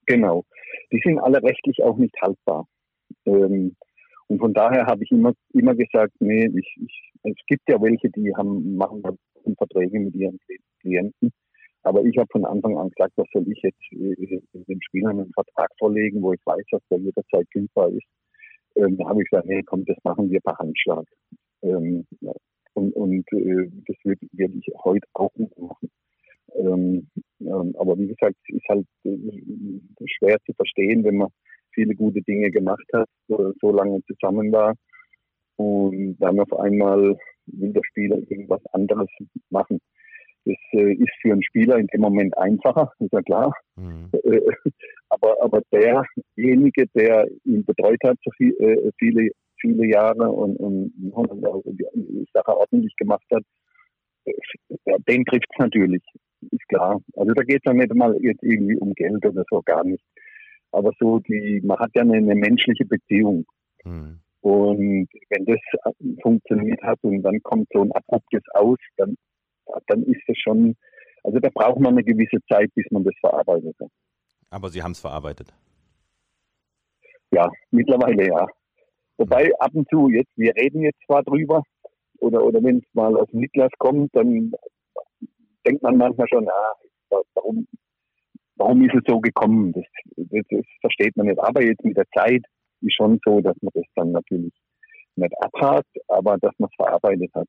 Genau. 0.06 0.46
Die 0.92 1.02
sind 1.04 1.20
alle 1.20 1.42
rechtlich 1.44 1.84
auch 1.84 1.98
nicht 1.98 2.16
haltbar. 2.22 2.68
Ähm, 3.26 3.76
und 4.28 4.40
von 4.40 4.54
daher 4.54 4.86
habe 4.86 5.04
ich 5.04 5.12
immer, 5.12 5.34
immer 5.54 5.76
gesagt, 5.76 6.14
nee, 6.20 6.46
ich, 6.46 6.78
ich, 6.84 7.12
es 7.24 7.36
gibt 7.48 7.64
ja 7.70 7.82
welche, 7.82 8.10
die 8.10 8.34
haben, 8.36 8.76
machen 8.76 9.04
Verträge 9.58 10.00
mit 10.00 10.16
ihren 10.16 10.40
Klienten. 10.80 11.32
Aber 11.84 12.04
ich 12.04 12.18
habe 12.18 12.28
von 12.32 12.46
Anfang 12.46 12.78
an 12.78 12.90
gesagt, 12.90 13.14
was 13.16 13.28
soll 13.34 13.46
ich 13.52 13.60
jetzt 13.64 13.82
äh, 13.92 14.42
den 14.54 14.82
Spielern 14.82 15.20
einen 15.20 15.34
Vertrag 15.34 15.70
vorlegen, 15.80 16.22
wo 16.22 16.34
ich 16.34 16.40
weiß, 16.46 16.64
dass 16.72 16.82
der 16.90 17.00
jederzeit 17.00 17.50
kündbar 17.52 17.90
ist. 17.90 18.06
Ähm, 18.76 18.98
da 18.98 19.10
habe 19.10 19.22
ich 19.22 19.30
gesagt, 19.30 19.48
nee, 19.48 19.62
komm, 19.64 19.86
das 19.86 19.98
machen 20.04 20.30
wir 20.30 20.40
per 20.42 20.58
Handschlag. 20.58 21.06
Ähm, 21.64 22.06
und, 23.02 23.26
äh, 23.34 23.70
das 23.88 23.98
würde 24.04 24.28
werd 24.34 24.52
ich 24.56 24.68
heute 24.84 25.08
auch 25.14 25.34
nicht 25.36 25.58
machen. 25.58 25.90
Ähm, 26.56 27.08
ähm, 27.40 27.76
aber 27.80 27.98
wie 27.98 28.08
gesagt, 28.08 28.36
es 28.48 28.56
ist 28.56 28.68
halt 28.70 28.86
äh, 29.06 30.08
schwer 30.18 30.38
zu 30.46 30.54
verstehen, 30.54 31.04
wenn 31.04 31.18
man 31.18 31.30
viele 31.74 31.96
gute 31.96 32.22
Dinge 32.22 32.52
gemacht 32.52 32.86
hat, 32.94 33.08
so, 33.28 33.54
so 33.62 33.72
lange 33.72 34.02
zusammen 34.06 34.52
war 34.52 34.76
und 35.56 36.18
dann 36.20 36.40
auf 36.40 36.54
einmal 36.54 37.18
will 37.46 37.74
der 37.74 37.82
Spieler 37.90 38.18
irgendwas 38.18 38.62
anderes 38.74 39.10
machen. 39.50 39.80
Das 40.46 40.56
äh, 40.72 40.94
ist 40.94 41.14
für 41.22 41.32
einen 41.32 41.44
Spieler 41.44 41.78
in 41.78 41.88
dem 41.88 42.02
Moment 42.02 42.36
einfacher, 42.38 42.92
ist 43.00 43.14
ja 43.14 43.22
klar. 43.22 43.54
Mhm. 43.76 44.10
Äh, 44.24 44.40
aber, 45.10 45.36
aber 45.42 45.62
derjenige, 45.74 46.88
der 46.96 47.28
ihn 47.44 47.66
betreut 47.66 48.00
hat 48.04 48.18
so 48.24 48.32
viel, 48.38 48.56
äh, 48.60 48.92
viele 48.98 49.32
viele 49.62 49.88
Jahre 49.88 50.30
und, 50.30 50.58
und, 50.58 50.94
und 51.14 51.66
die 51.96 52.28
Sache 52.34 52.58
ordentlich 52.58 52.96
gemacht 52.98 53.26
hat, 53.32 53.44
den 55.08 55.26
trifft 55.26 55.48
es 55.50 55.58
natürlich, 55.60 56.04
ist 56.52 56.68
klar. 56.68 57.00
Also 57.16 57.34
da 57.34 57.44
geht 57.44 57.62
es 57.64 57.66
ja 57.66 57.74
nicht 57.74 57.94
mal 57.94 58.18
jetzt 58.22 58.44
irgendwie 58.44 58.78
um 58.78 58.94
Geld 58.94 59.26
oder 59.26 59.44
so, 59.50 59.62
gar 59.62 59.84
nicht. 59.84 60.04
Aber 60.72 60.92
so, 61.00 61.20
die, 61.20 61.62
man 61.64 61.80
hat 61.80 61.92
ja 61.96 62.02
eine, 62.02 62.18
eine 62.18 62.36
menschliche 62.36 62.86
Beziehung. 62.86 63.46
Mhm. 63.84 64.20
Und 64.42 65.08
wenn 65.30 65.46
das 65.46 65.60
funktioniert 66.22 66.82
hat 66.82 67.00
und 67.04 67.22
dann 67.22 67.42
kommt 67.44 67.68
so 67.74 67.84
ein 67.84 67.92
abruptes 67.92 68.44
Aus, 68.54 68.78
dann, 68.98 69.16
dann 69.88 70.04
ist 70.04 70.22
das 70.28 70.38
schon, 70.38 70.76
also 71.24 71.40
da 71.40 71.50
braucht 71.54 71.80
man 71.80 71.94
eine 71.94 72.04
gewisse 72.04 72.40
Zeit, 72.50 72.74
bis 72.74 72.86
man 72.90 73.04
das 73.04 73.14
verarbeitet 73.20 73.76
hat. 73.80 73.92
Aber 74.50 74.70
Sie 74.70 74.82
haben 74.82 74.92
es 74.92 75.00
verarbeitet. 75.00 75.54
Ja, 77.32 77.50
mittlerweile 77.70 78.28
ja. 78.28 78.48
Wobei 79.22 79.52
ab 79.60 79.70
und 79.76 79.88
zu 79.88 80.10
jetzt, 80.10 80.32
wir 80.36 80.52
reden 80.56 80.82
jetzt 80.82 81.00
zwar 81.06 81.22
drüber, 81.22 81.62
oder, 82.18 82.44
oder 82.44 82.64
wenn 82.64 82.78
es 82.80 82.84
mal 82.94 83.16
aus 83.16 83.28
Niklas 83.32 83.70
kommt, 83.78 84.10
dann 84.16 84.52
denkt 85.64 85.84
man 85.84 85.98
manchmal 85.98 86.28
schon, 86.28 86.50
ah, 86.50 87.20
warum, 87.36 87.68
warum 88.56 88.82
ist 88.84 88.96
es 88.96 89.02
so 89.06 89.20
gekommen? 89.20 89.74
Das, 89.74 89.84
das, 90.16 90.42
das, 90.50 90.66
versteht 90.82 91.16
man 91.18 91.28
nicht. 91.28 91.40
Aber 91.40 91.64
jetzt 91.64 91.84
mit 91.84 91.98
der 91.98 92.08
Zeit 92.18 92.42
ist 92.82 92.96
schon 92.96 93.20
so, 93.24 93.42
dass 93.42 93.56
man 93.62 93.70
das 93.76 93.84
dann 93.94 94.12
natürlich 94.12 94.54
nicht 95.16 95.34
abhakt, 95.40 95.96
aber 96.08 96.40
dass 96.40 96.54
man 96.58 96.70
es 96.72 96.76
verarbeitet 96.76 97.30
hat. 97.36 97.48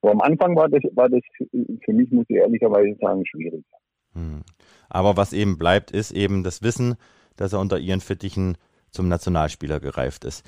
Aber 0.00 0.12
am 0.12 0.20
Anfang 0.20 0.54
war 0.54 0.68
das, 0.68 0.82
war 0.94 1.08
das 1.08 1.22
für 1.38 1.92
mich, 1.92 2.08
muss 2.12 2.26
ich 2.28 2.36
ehrlicherweise 2.36 2.96
sagen, 3.00 3.24
schwierig. 3.26 3.64
Hm. 4.12 4.44
Aber 4.88 5.16
was 5.16 5.32
eben 5.32 5.58
bleibt, 5.58 5.90
ist 5.90 6.12
eben 6.12 6.44
das 6.44 6.62
Wissen, 6.62 6.94
dass 7.34 7.52
er 7.52 7.58
unter 7.58 7.80
ihren 7.80 8.00
Fittichen 8.00 8.56
zum 8.96 9.08
Nationalspieler 9.08 9.78
gereift 9.80 10.24
ist. 10.24 10.44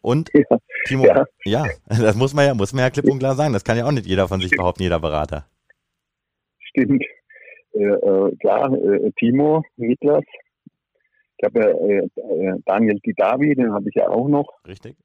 Und 0.00 0.30
ja, 0.34 0.58
Timo, 0.84 1.04
ja. 1.04 1.24
ja. 1.44 1.66
das 1.88 2.16
muss 2.16 2.34
man 2.34 2.46
ja, 2.46 2.54
muss 2.54 2.72
man 2.72 2.82
ja 2.82 2.90
klipp 2.90 3.10
und 3.10 3.18
klar 3.18 3.34
sagen. 3.34 3.52
Das 3.52 3.64
kann 3.64 3.76
ja 3.76 3.86
auch 3.86 3.92
nicht 3.92 4.06
jeder 4.06 4.28
von 4.28 4.40
sich 4.40 4.50
behaupten, 4.50 4.82
jeder 4.82 5.00
Berater. 5.00 5.46
Stimmt. 6.58 7.04
Äh, 7.72 7.84
äh, 7.84 8.36
klar, 8.36 8.72
äh, 8.72 9.10
Timo, 9.18 9.62
Niklas. 9.76 10.24
Ich 11.38 11.44
habe 11.44 11.60
ja 11.60 11.68
äh, 11.68 12.58
Daniel 12.66 12.98
Didavi, 13.04 13.54
den 13.54 13.72
habe 13.72 13.88
ich 13.88 13.94
ja 13.94 14.08
auch 14.08 14.28
noch. 14.28 14.48
Richtig. 14.66 14.96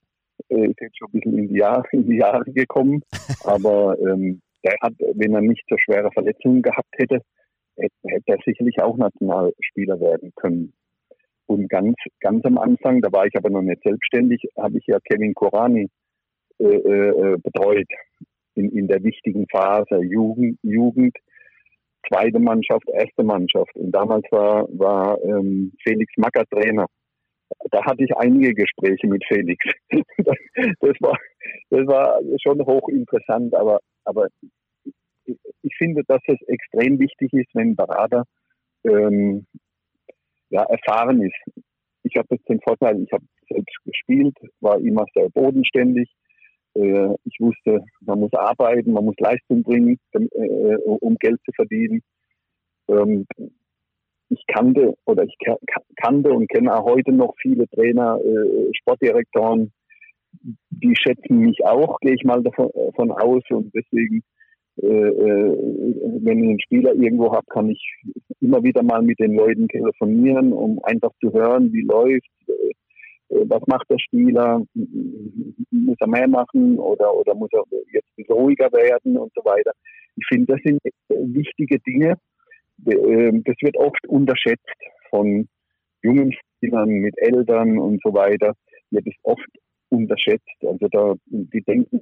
Äh, 0.49 0.67
ist 0.67 0.81
jetzt 0.81 0.97
schon 0.97 1.09
ein 1.09 1.19
bisschen 1.19 1.37
in 1.37 1.47
die 1.49 1.59
Jahre, 1.59 1.83
in 1.91 2.07
die 2.07 2.17
Jahre 2.17 2.43
gekommen. 2.45 3.03
Aber 3.43 3.97
ähm, 3.99 4.41
der 4.63 4.75
hat, 4.81 4.93
wenn 5.15 5.35
er 5.35 5.41
nicht 5.41 5.63
so 5.69 5.75
schwere 5.77 6.09
Verletzungen 6.11 6.61
gehabt 6.61 6.89
hätte, 6.97 7.21
hätte, 7.77 7.95
hätte 8.07 8.31
er 8.31 8.37
sicherlich 8.45 8.81
auch 8.81 8.97
Nationalspieler 8.97 9.99
werden 9.99 10.31
können. 10.35 10.73
Und 11.45 11.69
ganz, 11.69 11.95
ganz 12.21 12.43
am 12.45 12.57
Anfang, 12.57 13.01
da 13.01 13.11
war 13.11 13.25
ich 13.25 13.35
aber 13.35 13.49
noch 13.49 13.61
nicht 13.61 13.83
selbstständig, 13.83 14.41
habe 14.57 14.77
ich 14.77 14.85
ja 14.87 14.97
Kevin 15.03 15.33
Korani 15.33 15.89
äh, 16.59 16.65
äh, 16.65 17.37
betreut 17.37 17.87
in, 18.55 18.69
in 18.71 18.87
der 18.87 19.03
wichtigen 19.03 19.45
Phase 19.51 20.01
Jugend, 20.03 20.57
Jugend, 20.61 21.15
zweite 22.07 22.39
Mannschaft, 22.39 22.87
erste 22.89 23.23
Mannschaft. 23.23 23.75
Und 23.75 23.91
damals 23.91 24.25
war, 24.31 24.67
war 24.77 25.21
ähm, 25.23 25.73
Felix 25.83 26.11
Macker 26.17 26.45
Trainer. 26.45 26.85
Da 27.71 27.83
hatte 27.85 28.03
ich 28.03 28.15
einige 28.17 28.53
Gespräche 28.53 29.07
mit 29.07 29.23
Felix. 29.27 29.63
das, 29.91 30.95
war, 30.99 31.17
das 31.69 31.87
war 31.87 32.19
schon 32.41 32.65
hochinteressant, 32.65 33.53
aber, 33.55 33.79
aber 34.05 34.27
ich 35.25 35.75
finde, 35.77 36.03
dass 36.07 36.21
es 36.27 36.41
extrem 36.47 36.99
wichtig 36.99 37.31
ist, 37.33 37.49
wenn 37.53 37.75
Berater 37.75 38.23
ähm, 38.83 39.45
ja, 40.53 40.63
erfahren 40.63 41.21
ist. 41.21 41.63
Ich 42.03 42.15
habe 42.15 42.27
jetzt 42.31 42.47
den 42.47 42.61
Vorteil, 42.61 43.01
ich 43.01 43.11
habe 43.11 43.25
selbst 43.49 43.75
gespielt, 43.85 44.37
war 44.61 44.77
immer 44.79 45.05
sehr 45.15 45.29
bodenständig. 45.29 46.09
Äh, 46.75 47.15
ich 47.25 47.37
wusste, 47.39 47.83
man 48.01 48.19
muss 48.19 48.33
arbeiten, 48.33 48.93
man 48.93 49.05
muss 49.05 49.15
Leistung 49.17 49.63
bringen, 49.63 49.99
äh, 50.13 50.75
um 50.85 51.15
Geld 51.15 51.39
zu 51.43 51.51
verdienen. 51.55 52.01
Ähm, 52.87 53.25
ich 54.29 54.43
kannte 54.47 54.95
oder 55.05 55.23
ich 55.23 55.35
kannte 55.95 56.31
und 56.31 56.47
kenne 56.49 56.73
auch 56.75 56.85
heute 56.85 57.11
noch 57.11 57.33
viele 57.41 57.67
Trainer, 57.69 58.19
äh, 58.23 58.73
Sportdirektoren, 58.75 59.71
die 60.69 60.95
schätzen 60.95 61.39
mich 61.39 61.63
auch, 61.65 61.99
gehe 61.99 62.15
ich 62.15 62.23
mal 62.23 62.43
davon 62.43 63.11
aus 63.11 63.43
und 63.49 63.73
deswegen 63.73 64.23
äh, 64.81 64.87
äh, 64.87 65.57
wenn 66.23 66.43
ich 66.43 66.49
einen 66.49 66.61
Spieler 66.61 66.93
irgendwo 66.95 67.31
habe, 67.31 67.45
kann 67.49 67.69
ich 67.69 68.01
immer 68.41 68.63
wieder 68.63 68.81
mal 68.81 69.03
mit 69.03 69.19
den 69.19 69.35
Leuten 69.35 69.67
telefonieren, 69.67 70.51
um 70.51 70.83
einfach 70.83 71.11
zu 71.21 71.31
hören, 71.31 71.71
wie 71.71 71.81
läuft, 71.83 72.25
äh, 72.47 72.73
was 73.45 73.61
macht 73.67 73.89
der 73.89 73.99
Spieler, 73.99 74.63
muss 74.73 75.97
er 75.99 76.07
mehr 76.07 76.27
machen 76.27 76.77
oder, 76.79 77.13
oder 77.13 77.35
muss 77.35 77.49
er 77.53 77.63
jetzt 77.91 78.29
ruhiger 78.29 78.71
werden 78.71 79.17
und 79.17 79.31
so 79.35 79.43
weiter. 79.45 79.71
Ich 80.15 80.25
finde, 80.27 80.53
das 80.53 80.61
sind 80.63 80.79
wichtige 81.35 81.79
Dinge. 81.79 82.17
Das 82.77 83.55
wird 83.61 83.77
oft 83.77 84.07
unterschätzt 84.07 84.67
von 85.09 85.47
jungen 86.03 86.31
Spielern 86.33 86.89
mit 86.89 87.15
Eltern 87.17 87.79
und 87.79 88.01
so 88.03 88.13
weiter. 88.13 88.53
Wird 88.91 89.07
es 89.07 89.15
oft 89.23 89.47
unterschätzt. 89.93 90.49
Also 90.61 90.87
da, 90.89 91.13
die 91.25 91.61
denken, 91.61 92.01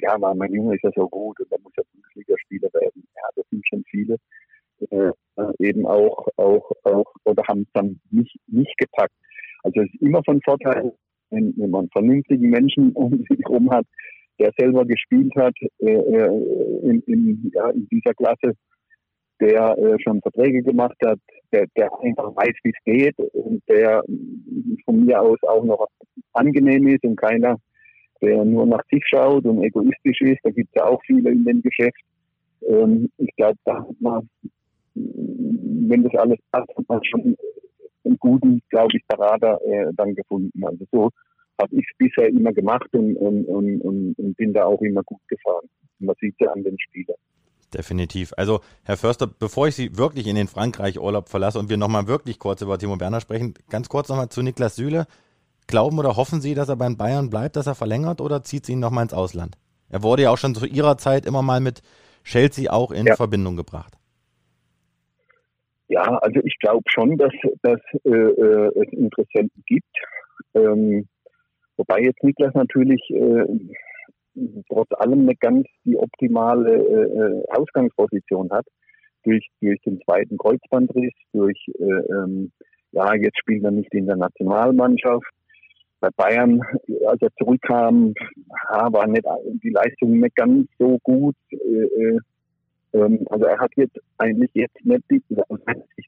ja, 0.00 0.16
mein 0.18 0.52
Junge 0.52 0.74
ist 0.74 0.84
ja 0.84 0.90
so 0.94 1.08
gut 1.08 1.38
und 1.40 1.50
da 1.50 1.56
muss 1.62 1.72
ja 1.76 1.82
Bundesligaspieler 1.92 2.68
werden. 2.72 3.06
Ja, 3.14 3.22
das 3.36 3.46
sind 3.50 3.66
schon 3.66 3.84
viele. 3.90 4.16
Äh, 4.90 5.12
eben 5.58 5.86
auch, 5.86 6.26
auch, 6.36 6.70
auch, 6.82 7.14
oder 7.24 7.42
haben 7.48 7.62
es 7.62 7.72
dann 7.72 8.00
nicht, 8.10 8.36
nicht 8.48 8.76
gepackt. 8.78 9.14
Also 9.62 9.80
es 9.80 9.92
ist 9.92 10.02
immer 10.02 10.22
von 10.24 10.40
Vorteil, 10.42 10.92
wenn, 11.30 11.54
wenn 11.56 11.70
man 11.70 11.88
vernünftigen 11.90 12.50
Menschen 12.50 12.92
um 12.94 13.18
sich 13.28 13.40
herum 13.44 13.70
hat, 13.70 13.86
der 14.38 14.50
selber 14.58 14.84
gespielt 14.84 15.32
hat 15.36 15.54
äh, 15.78 15.92
äh, 15.92 16.80
in, 16.82 17.00
in, 17.06 17.50
ja, 17.54 17.70
in 17.70 17.86
dieser 17.88 18.14
Klasse 18.14 18.54
der 19.40 19.76
äh, 19.76 19.96
schon 20.00 20.20
Verträge 20.20 20.62
gemacht 20.62 20.96
hat, 21.04 21.18
der, 21.52 21.66
der 21.76 21.90
einfach 22.00 22.34
weiß, 22.34 22.54
wie 22.62 22.70
es 22.70 22.84
geht 22.84 23.18
und 23.34 23.62
der 23.68 24.02
von 24.84 25.04
mir 25.04 25.20
aus 25.20 25.38
auch 25.42 25.64
noch 25.64 25.86
angenehm 26.32 26.86
ist 26.88 27.04
und 27.04 27.16
keiner, 27.16 27.56
der 28.20 28.44
nur 28.44 28.66
nach 28.66 28.82
sich 28.90 29.02
schaut 29.06 29.44
und 29.44 29.62
egoistisch 29.62 30.20
ist. 30.22 30.40
Da 30.42 30.50
gibt 30.50 30.70
es 30.72 30.80
ja 30.80 30.86
auch 30.86 31.00
viele 31.06 31.30
in 31.30 31.44
dem 31.44 31.62
Geschäft. 31.62 32.00
Ähm, 32.68 33.10
ich 33.18 33.34
glaube, 33.36 33.58
da 33.64 33.80
hat 33.80 34.00
man, 34.00 34.28
wenn 34.94 36.04
das 36.04 36.14
alles 36.14 36.38
passt, 36.50 36.70
hat 36.76 36.88
man 36.88 37.04
schon 37.04 37.36
einen 38.04 38.18
guten, 38.18 38.62
glaube 38.70 38.96
ich, 38.96 39.02
Berater 39.06 39.60
äh, 39.64 39.92
dann 39.94 40.14
gefunden. 40.14 40.64
Also 40.64 40.84
so 40.90 41.10
habe 41.60 41.76
ich 41.76 41.86
es 41.90 41.96
bisher 41.98 42.28
immer 42.28 42.52
gemacht 42.52 42.88
und, 42.92 43.16
und, 43.16 43.44
und, 43.46 44.18
und, 44.18 44.36
bin 44.36 44.52
da 44.52 44.64
auch 44.64 44.80
immer 44.82 45.02
gut 45.04 45.20
gefahren. 45.28 45.68
Man 45.98 46.16
sieht 46.20 46.34
ja 46.40 46.50
an 46.52 46.64
den 46.64 46.78
Spielern. 46.78 47.16
Definitiv. 47.74 48.32
Also, 48.36 48.60
Herr 48.84 48.96
Förster, 48.96 49.26
bevor 49.26 49.68
ich 49.68 49.74
Sie 49.74 49.96
wirklich 49.96 50.26
in 50.26 50.36
den 50.36 50.46
Frankreich-Urlaub 50.46 51.28
verlasse 51.28 51.58
und 51.58 51.70
wir 51.70 51.78
nochmal 51.78 52.06
wirklich 52.06 52.38
kurz 52.38 52.60
über 52.60 52.78
Timo 52.78 53.00
Werner 53.00 53.20
sprechen, 53.20 53.54
ganz 53.70 53.88
kurz 53.88 54.08
nochmal 54.08 54.28
zu 54.28 54.42
Niklas 54.42 54.76
Süle. 54.76 55.06
Glauben 55.68 55.98
oder 55.98 56.16
hoffen 56.16 56.40
Sie, 56.40 56.54
dass 56.54 56.68
er 56.68 56.76
beim 56.76 56.96
Bayern 56.96 57.30
bleibt, 57.30 57.56
dass 57.56 57.66
er 57.66 57.74
verlängert 57.74 58.20
oder 58.20 58.42
zieht 58.42 58.66
Sie 58.66 58.72
ihn 58.72 58.80
nochmal 58.80 59.04
ins 59.04 59.14
Ausland? 59.14 59.56
Er 59.88 60.02
wurde 60.02 60.22
ja 60.22 60.30
auch 60.30 60.38
schon 60.38 60.54
zu 60.54 60.66
Ihrer 60.66 60.98
Zeit 60.98 61.24
immer 61.24 61.42
mal 61.42 61.60
mit 61.60 61.82
Chelsea 62.24 62.70
auch 62.70 62.90
in 62.90 63.06
ja. 63.06 63.16
Verbindung 63.16 63.56
gebracht. 63.56 63.96
Ja, 65.88 66.18
also 66.18 66.40
ich 66.44 66.58
glaube 66.58 66.84
schon, 66.88 67.16
dass, 67.16 67.32
dass 67.62 67.80
äh, 68.04 68.10
äh, 68.10 68.80
es 68.80 68.92
Interessenten 68.92 69.62
gibt. 69.66 69.96
Ähm, 70.54 71.06
wobei 71.76 72.00
jetzt 72.00 72.22
Niklas 72.22 72.54
natürlich 72.54 73.00
äh, 73.10 73.44
trotz 74.68 74.88
allem 74.98 75.26
nicht 75.26 75.40
ganz 75.40 75.66
die 75.84 75.96
optimale 75.96 76.76
äh, 76.76 77.44
Ausgangsposition 77.56 78.50
hat. 78.50 78.66
Durch, 79.24 79.46
durch 79.60 79.80
den 79.82 80.00
zweiten 80.02 80.36
Kreuzbandriss, 80.36 81.14
durch, 81.32 81.58
äh, 81.78 81.84
ähm, 81.84 82.50
ja, 82.90 83.14
jetzt 83.14 83.38
spielt 83.38 83.64
er 83.64 83.70
nicht 83.70 83.92
in 83.94 84.06
der 84.06 84.16
Nationalmannschaft. 84.16 85.30
Bei 86.00 86.08
Bayern, 86.16 86.60
als 87.06 87.22
er 87.22 87.28
zurückkam, 87.38 88.14
war 88.68 89.06
nicht, 89.06 89.24
die 89.62 89.70
Leistung 89.70 90.18
nicht 90.18 90.34
ganz 90.34 90.68
so 90.78 90.98
gut. 91.04 91.36
Äh, 91.50 91.56
äh 91.56 92.18
ähm, 92.94 93.24
also 93.30 93.46
er 93.46 93.58
hat 93.58 93.72
jetzt 93.76 93.98
eigentlich 94.18 94.50
jetzt 94.54 94.84
nicht 94.84 95.04
die, 95.10 95.22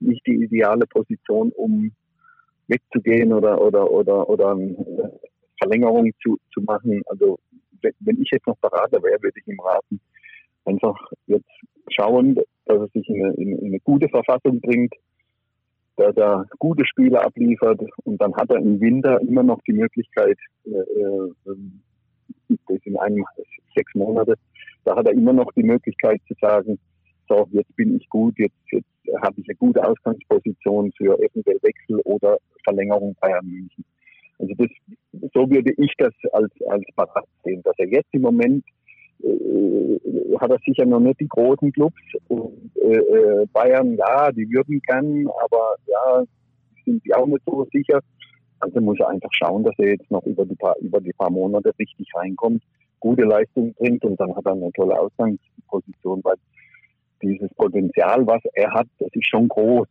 nicht 0.00 0.26
die 0.26 0.44
ideale 0.44 0.86
Position, 0.86 1.50
um 1.56 1.92
wegzugehen 2.68 3.32
oder, 3.32 3.60
oder, 3.60 3.90
oder, 3.90 4.28
oder 4.28 4.50
eine 4.52 5.12
Verlängerung 5.58 6.10
zu, 6.22 6.38
zu 6.52 6.60
machen. 6.62 7.02
Also 7.06 7.38
wenn 8.00 8.20
ich 8.20 8.30
jetzt 8.30 8.46
noch 8.46 8.56
Berater 8.58 9.02
wäre, 9.02 9.22
würde 9.22 9.38
ich 9.38 9.46
ihm 9.46 9.60
raten, 9.60 10.00
einfach 10.64 10.96
jetzt 11.26 11.50
schauen, 11.88 12.34
dass 12.34 12.46
er 12.66 12.88
sich 12.88 13.08
in 13.08 13.24
eine, 13.24 13.34
in 13.34 13.66
eine 13.66 13.80
gute 13.80 14.08
Verfassung 14.08 14.60
bringt, 14.60 14.94
dass 15.96 16.16
er 16.16 16.46
gute 16.58 16.84
Spiele 16.86 17.22
abliefert 17.22 17.80
und 18.04 18.20
dann 18.20 18.34
hat 18.34 18.50
er 18.50 18.58
im 18.58 18.80
Winter 18.80 19.20
immer 19.20 19.42
noch 19.42 19.60
die 19.66 19.72
Möglichkeit, 19.72 20.38
äh, 20.64 20.70
äh, 20.70 21.56
das 22.68 22.78
in 22.84 22.96
einem 22.96 23.24
sechs 23.74 23.94
Monate, 23.94 24.34
da 24.84 24.96
hat 24.96 25.06
er 25.06 25.12
immer 25.12 25.32
noch 25.32 25.50
die 25.52 25.62
Möglichkeit 25.62 26.20
zu 26.26 26.34
sagen, 26.40 26.78
so, 27.28 27.48
jetzt 27.52 27.74
bin 27.76 27.96
ich 27.96 28.08
gut, 28.08 28.34
jetzt, 28.38 28.54
jetzt 28.70 28.86
habe 29.22 29.40
ich 29.40 29.48
eine 29.48 29.56
gute 29.56 29.82
Ausgangsposition 29.82 30.92
für 30.96 31.18
eventuell 31.18 31.58
Wechsel 31.62 32.00
oder 32.04 32.38
Verlängerung 32.64 33.16
Bayern 33.20 33.46
München. 33.46 33.84
Also 34.38 34.54
das, 34.58 34.68
so 35.32 35.48
würde 35.50 35.72
ich 35.76 35.92
das 35.98 36.12
als, 36.32 36.52
als 36.68 36.84
Berater 36.96 37.26
sehen, 37.44 37.62
dass 37.62 37.74
er 37.78 37.88
jetzt 37.88 38.12
im 38.12 38.22
Moment 38.22 38.64
äh, 39.22 39.98
hat 40.40 40.50
er 40.50 40.58
sicher 40.66 40.84
noch 40.86 41.00
nicht 41.00 41.20
die 41.20 41.28
großen 41.28 41.72
Clubs 41.72 42.00
äh, 42.28 42.96
äh 42.96 43.46
Bayern, 43.52 43.96
ja, 43.96 44.30
die 44.32 44.48
würden 44.50 44.80
gern, 44.86 45.26
aber 45.44 45.76
ja, 45.86 46.24
sind 46.84 47.04
die 47.04 47.14
auch 47.14 47.26
nicht 47.26 47.42
so 47.46 47.66
sicher. 47.72 48.00
Also 48.60 48.80
muss 48.80 48.98
er 49.00 49.08
einfach 49.08 49.30
schauen, 49.32 49.62
dass 49.62 49.74
er 49.78 49.90
jetzt 49.90 50.10
noch 50.10 50.24
über 50.24 50.44
die 50.44 50.54
paar, 50.54 50.76
über 50.78 51.00
die 51.00 51.12
paar 51.12 51.30
Monate 51.30 51.72
richtig 51.78 52.08
reinkommt, 52.14 52.62
gute 53.00 53.24
Leistung 53.24 53.74
bringt 53.74 54.04
und 54.04 54.18
dann 54.18 54.34
hat 54.34 54.46
er 54.46 54.52
eine 54.52 54.72
tolle 54.72 54.98
Ausgangsposition, 54.98 56.20
weil 56.24 56.36
dieses 57.22 57.52
Potenzial, 57.54 58.26
was 58.26 58.42
er 58.54 58.72
hat, 58.72 58.86
das 58.98 59.08
ist 59.12 59.28
schon 59.28 59.48
groß. 59.48 59.88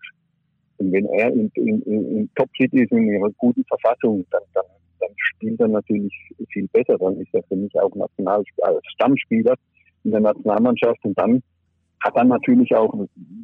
Und 0.77 0.91
wenn 0.91 1.05
er 1.07 1.31
in, 1.31 1.51
in, 1.55 1.81
in 1.83 2.29
Top-Fit 2.35 2.73
ist, 2.73 2.91
in 2.91 3.15
einer 3.15 3.29
guten 3.37 3.63
Verfassung, 3.65 4.25
dann, 4.31 4.41
dann, 4.53 4.65
dann 4.99 5.09
spielt 5.15 5.59
er 5.59 5.67
natürlich 5.67 6.13
viel 6.49 6.67
besser. 6.69 6.97
Dann 6.97 7.19
ist 7.19 7.33
er 7.33 7.43
für 7.43 7.55
mich 7.55 7.73
auch 7.79 7.93
National 7.95 8.43
Stammspieler 8.95 9.55
in 10.03 10.11
der 10.11 10.21
Nationalmannschaft. 10.21 11.03
Und 11.03 11.17
dann 11.17 11.41
hat 12.01 12.15
er 12.15 12.25
natürlich 12.25 12.75
auch 12.75 12.93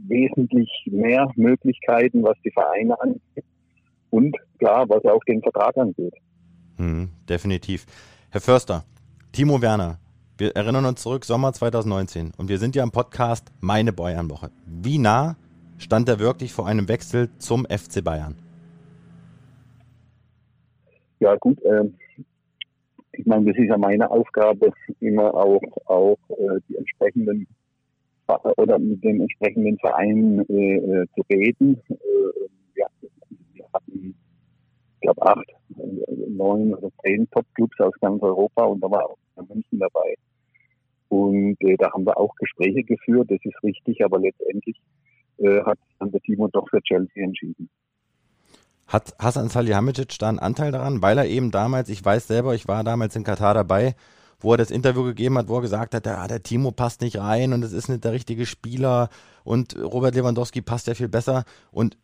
wesentlich 0.08 0.70
mehr 0.92 1.30
Möglichkeiten, 1.36 2.24
was 2.24 2.38
die 2.44 2.52
Vereine 2.52 3.00
angeht. 3.00 3.46
Und 4.10 4.36
klar, 4.58 4.88
was 4.90 5.06
auch 5.06 5.24
den 5.26 5.42
Vertrag 5.42 5.78
angeht. 5.78 6.14
Hm, 6.78 7.10
definitiv. 7.28 7.86
Herr 8.32 8.42
Förster, 8.42 8.84
Timo 9.32 9.62
Werner, 9.62 10.00
wir 10.38 10.56
erinnern 10.56 10.86
uns 10.86 11.02
zurück, 11.02 11.26
Sommer 11.26 11.54
2019. 11.54 12.32
Und 12.38 12.50
wir 12.50 12.58
sind 12.58 12.76
ja 12.76 12.84
im 12.84 12.92
Podcast 12.92 13.52
Meine 13.60 13.94
Bayernwoche. 13.94 14.50
Wie 14.66 14.98
nah 14.98 15.36
stand 15.80 16.08
er 16.08 16.20
wirklich 16.20 16.54
vor 16.54 16.68
einem 16.68 16.88
Wechsel 16.88 17.30
zum 17.40 17.66
FC 17.66 18.04
Bayern? 18.04 18.36
Ja 21.20 21.36
gut, 21.36 21.62
äh, 21.64 21.86
ich 23.14 23.26
meine, 23.26 23.46
das 23.46 23.58
ist 23.58 23.68
ja 23.68 23.78
meine 23.78 24.10
Aufgabe, 24.10 24.72
immer 25.00 25.34
auch, 25.34 25.62
auch 25.86 26.20
äh, 26.30 26.60
die 26.70 26.78
entsprechenden 26.78 27.48
oder 28.58 28.78
mit 28.78 29.04
den 29.04 29.22
entsprechenden 29.22 29.78
Vereinen 29.80 30.48
äh, 30.50 30.76
äh 30.76 31.08
zu 31.16 31.22
reden. 31.32 31.82
Äh, 31.90 31.96
ja, 32.76 32.88
wir 33.54 33.66
hatten, 33.74 34.16
ich 34.96 35.02
glaube, 35.02 35.22
acht, 35.24 35.48
neun 36.28 36.76
oder 36.76 36.90
zehn 37.04 37.28
Top-Clubs 37.32 37.80
aus 37.80 37.94
ganz 38.02 38.22
Europa 38.22 38.66
und 38.66 38.82
da 38.82 38.92
war 38.92 39.10
auch 39.10 39.18
München 39.48 39.80
dabei. 39.80 40.16
Und 41.10 41.58
äh, 41.62 41.76
da 41.78 41.92
haben 41.92 42.06
wir 42.06 42.18
auch 42.18 42.36
Gespräche 42.36 42.84
geführt, 42.84 43.32
das 43.32 43.40
ist 43.44 43.64
richtig, 43.64 44.06
aber 44.06 44.20
letztendlich 44.20 44.80
äh, 45.40 45.64
hat 45.64 45.80
dann 46.00 46.12
der 46.12 46.22
Timo 46.22 46.48
doch 46.48 46.70
für 46.70 46.82
Chelsea 46.82 47.24
entschieden. 47.24 47.70
Hat 48.88 49.14
Hassan 49.20 49.50
Salihamidzic 49.50 50.18
da 50.20 50.30
einen 50.30 50.40
Anteil 50.40 50.72
daran, 50.72 51.02
weil 51.02 51.18
er 51.18 51.28
eben 51.28 51.52
damals, 51.52 51.90
ich 51.90 52.04
weiß 52.04 52.28
selber, 52.28 52.56
ich 52.56 52.68
war 52.68 52.84
damals 52.84 53.16
in 53.16 53.24
Katar 53.24 53.54
dabei, 53.54 53.96
wo 54.40 54.54
er 54.54 54.58
das 54.58 54.72
Interview 54.72 55.04
gegeben 55.04 55.38
hat, 55.38 55.48
wo 55.48 55.58
er 55.58 55.62
gesagt 55.62 55.94
hat, 55.94 56.06
ja, 56.06 56.28
der 56.28 56.42
Timo 56.42 56.72
passt 56.72 57.02
nicht 57.02 57.20
rein 57.20 57.54
und 57.54 57.64
es 57.64 57.74
ist 57.74 57.90
nicht 57.90 58.04
der 58.04 58.14
richtige 58.14 58.46
Spieler 58.46 59.10
und 59.44 59.78
Robert 59.78 60.16
Lewandowski 60.16 60.62
passt 60.62 60.88
ja 60.88 60.96
viel 60.96 61.10
besser. 61.10 61.44
Und 61.72 61.98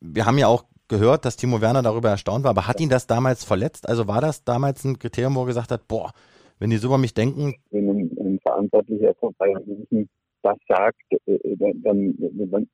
wir 0.00 0.26
haben 0.26 0.38
ja 0.38 0.48
auch 0.48 0.64
gehört, 0.88 1.24
dass 1.24 1.36
Timo 1.36 1.60
Werner 1.60 1.82
darüber 1.82 2.10
erstaunt 2.10 2.44
war, 2.44 2.50
aber 2.50 2.66
hat 2.66 2.80
ihn 2.80 2.88
das 2.88 3.06
damals 3.06 3.44
verletzt? 3.44 3.88
Also 3.88 4.08
war 4.08 4.20
das 4.20 4.44
damals 4.44 4.84
ein 4.84 4.98
Kriterium, 4.98 5.34
wo 5.36 5.42
er 5.42 5.46
gesagt 5.46 5.70
hat, 5.70 5.86
boah, 5.86 6.12
wenn 6.58 6.70
die 6.70 6.76
so 6.76 6.88
über 6.88 6.98
mich 6.98 7.14
denken. 7.14 7.54
Wenn 7.70 7.88
ein, 7.88 8.10
ein 8.18 8.38
Verantwortlicher 8.42 9.14
von 9.14 9.34
Bayern 9.34 9.62
München 9.66 10.08
das 10.42 10.56
sagt, 10.68 11.00
äh, 11.26 11.34
äh, 11.34 11.56
dann, 11.58 12.14
dann 12.18 12.68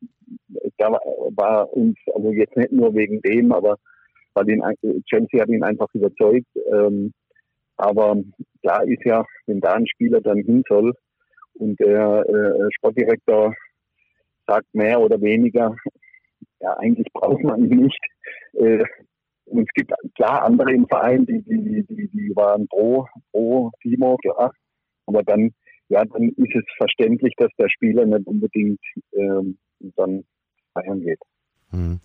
da 0.78 0.90
war 0.90 1.72
uns, 1.72 1.96
also 2.14 2.30
jetzt 2.32 2.56
nicht 2.56 2.72
nur 2.72 2.94
wegen 2.94 3.20
dem, 3.22 3.52
aber 3.52 3.76
weil 4.34 4.50
ihn, 4.50 4.62
Chelsea 5.08 5.40
hat 5.40 5.48
ihn 5.48 5.64
einfach 5.64 5.88
überzeugt. 5.94 6.46
Ähm, 6.72 7.12
aber 7.76 8.16
da 8.62 8.82
ist 8.82 9.04
ja, 9.04 9.24
wenn 9.46 9.60
da 9.60 9.74
ein 9.74 9.86
Spieler 9.86 10.20
dann 10.20 10.38
hin 10.38 10.62
soll 10.68 10.92
und 11.54 11.78
der 11.80 12.24
äh, 12.28 12.68
Sportdirektor 12.76 13.54
sagt 14.46 14.66
mehr 14.74 15.00
oder 15.00 15.20
weniger, 15.20 15.76
ja, 16.60 16.76
eigentlich 16.78 17.06
braucht 17.12 17.42
man 17.42 17.64
ihn 17.70 17.82
nicht. 17.82 18.00
Äh, 18.54 18.84
und 19.46 19.62
es 19.62 19.74
gibt 19.74 19.92
klar 20.16 20.42
andere 20.44 20.72
im 20.72 20.86
Verein, 20.86 21.24
die, 21.24 21.42
die, 21.42 21.84
die, 21.84 22.08
die 22.08 22.36
waren 22.36 22.66
pro, 22.68 23.06
pro 23.32 23.70
Timo, 23.80 24.16
klar. 24.18 24.52
Aber 25.06 25.22
dann 25.22 25.52
ja, 25.88 26.04
dann 26.04 26.28
ist 26.30 26.54
es 26.54 26.64
verständlich, 26.76 27.34
dass 27.36 27.50
der 27.58 27.68
Spieler 27.68 28.04
nicht 28.06 28.26
unbedingt 28.26 28.80
ähm, 29.12 29.58
dann 29.96 30.24
feiern 30.74 31.00
geht. 31.00 31.20
Hm. 31.70 32.00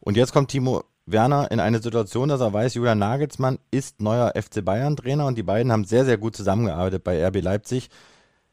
Und 0.00 0.16
jetzt 0.16 0.32
kommt 0.32 0.50
Timo 0.50 0.82
Werner 1.06 1.50
in 1.50 1.60
eine 1.60 1.78
Situation, 1.78 2.28
dass 2.28 2.40
er 2.40 2.52
weiß, 2.52 2.74
Julian 2.74 2.98
Nagelsmann 2.98 3.58
ist 3.70 4.00
neuer 4.00 4.32
FC 4.34 4.64
Bayern 4.64 4.96
Trainer 4.96 5.26
und 5.26 5.36
die 5.36 5.42
beiden 5.42 5.70
haben 5.70 5.84
sehr, 5.84 6.04
sehr 6.04 6.16
gut 6.16 6.34
zusammengearbeitet 6.34 7.04
bei 7.04 7.26
RB 7.26 7.42
Leipzig. 7.42 7.90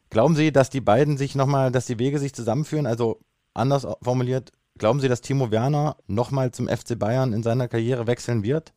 Glauben 0.09 0.36
Sie, 0.36 0.51
dass 0.51 0.69
die 0.69 0.82
beiden 0.82 1.17
sich 1.17 1.36
nochmal, 1.36 1.71
dass 1.71 1.88
die 1.88 1.99
Wege 1.99 2.19
sich 2.19 2.34
zusammenführen? 2.34 2.86
Also 2.86 3.19
anders 3.53 3.88
formuliert, 4.01 4.51
glauben 4.77 4.99
Sie, 4.99 5.07
dass 5.07 5.21
Timo 5.21 5.51
Werner 5.51 5.95
nochmal 6.07 6.51
zum 6.51 6.67
FC 6.67 6.99
Bayern 6.99 7.32
in 7.32 7.43
seiner 7.43 7.67
Karriere 7.67 8.07
wechseln 8.07 8.43
wird? 8.43 8.73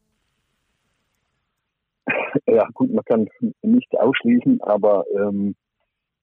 Ja, 2.46 2.68
gut, 2.74 2.92
man 2.92 3.04
kann 3.04 3.26
nichts 3.62 3.96
ausschließen, 3.96 4.60
aber 4.60 5.04
ähm, 5.16 5.54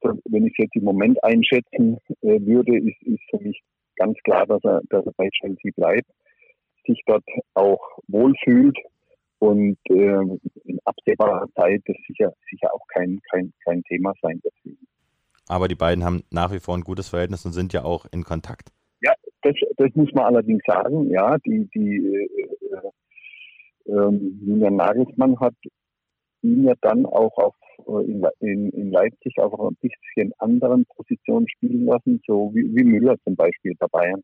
wenn 0.01 0.45
ich 0.45 0.53
es 0.53 0.65
jetzt 0.65 0.75
im 0.75 0.83
Moment 0.83 1.23
einschätzen 1.23 1.97
äh, 2.21 2.39
würde, 2.41 2.77
ist, 2.77 3.01
ist 3.03 3.21
für 3.29 3.39
mich 3.39 3.61
ganz 3.95 4.17
klar, 4.23 4.45
dass 4.45 4.63
er, 4.63 4.81
dass 4.89 5.05
er 5.05 5.13
bei 5.13 5.29
Chelsea 5.29 5.71
bleibt, 5.75 6.07
sich 6.85 7.01
dort 7.05 7.23
auch 7.53 7.79
wohlfühlt 8.07 8.77
und 9.39 9.77
äh, 9.89 10.21
in 10.65 10.79
absehbarer 10.85 11.47
Zeit 11.55 11.81
das 11.85 11.97
sicher, 12.07 12.33
sicher 12.49 12.73
auch 12.73 12.85
kein, 12.93 13.19
kein, 13.31 13.53
kein 13.63 13.83
Thema 13.83 14.13
sein 14.21 14.39
wird. 14.43 14.77
aber 15.47 15.67
die 15.67 15.75
beiden 15.75 16.03
haben 16.03 16.23
nach 16.31 16.51
wie 16.51 16.59
vor 16.59 16.75
ein 16.75 16.83
gutes 16.83 17.09
Verhältnis 17.09 17.45
und 17.45 17.53
sind 17.53 17.73
ja 17.73 17.83
auch 17.83 18.05
in 18.11 18.23
Kontakt. 18.23 18.69
Ja, 19.01 19.13
das, 19.41 19.55
das 19.77 19.89
muss 19.95 20.11
man 20.13 20.25
allerdings 20.25 20.61
sagen. 20.65 21.09
Ja, 21.09 21.37
die, 21.39 21.67
die 21.73 21.97
äh, 21.97 23.91
äh, 23.91 24.11
Julian 24.45 24.75
Nagelsmann 24.75 25.39
hat 25.39 25.55
ihn 26.43 26.63
ja 26.63 26.73
dann 26.81 27.05
auch 27.05 27.35
auf, 27.37 27.55
in, 27.99 28.25
in, 28.39 28.69
in 28.69 28.91
Leipzig 28.91 29.37
auf 29.37 29.59
ein 29.59 29.77
bisschen 29.81 30.31
anderen 30.39 30.85
Positionen 30.95 31.47
spielen 31.49 31.85
lassen, 31.85 32.21
so 32.25 32.51
wie, 32.53 32.75
wie 32.75 32.83
Müller 32.83 33.15
zum 33.23 33.35
Beispiel 33.35 33.73
bei 33.77 33.87
Bayern. 33.87 34.23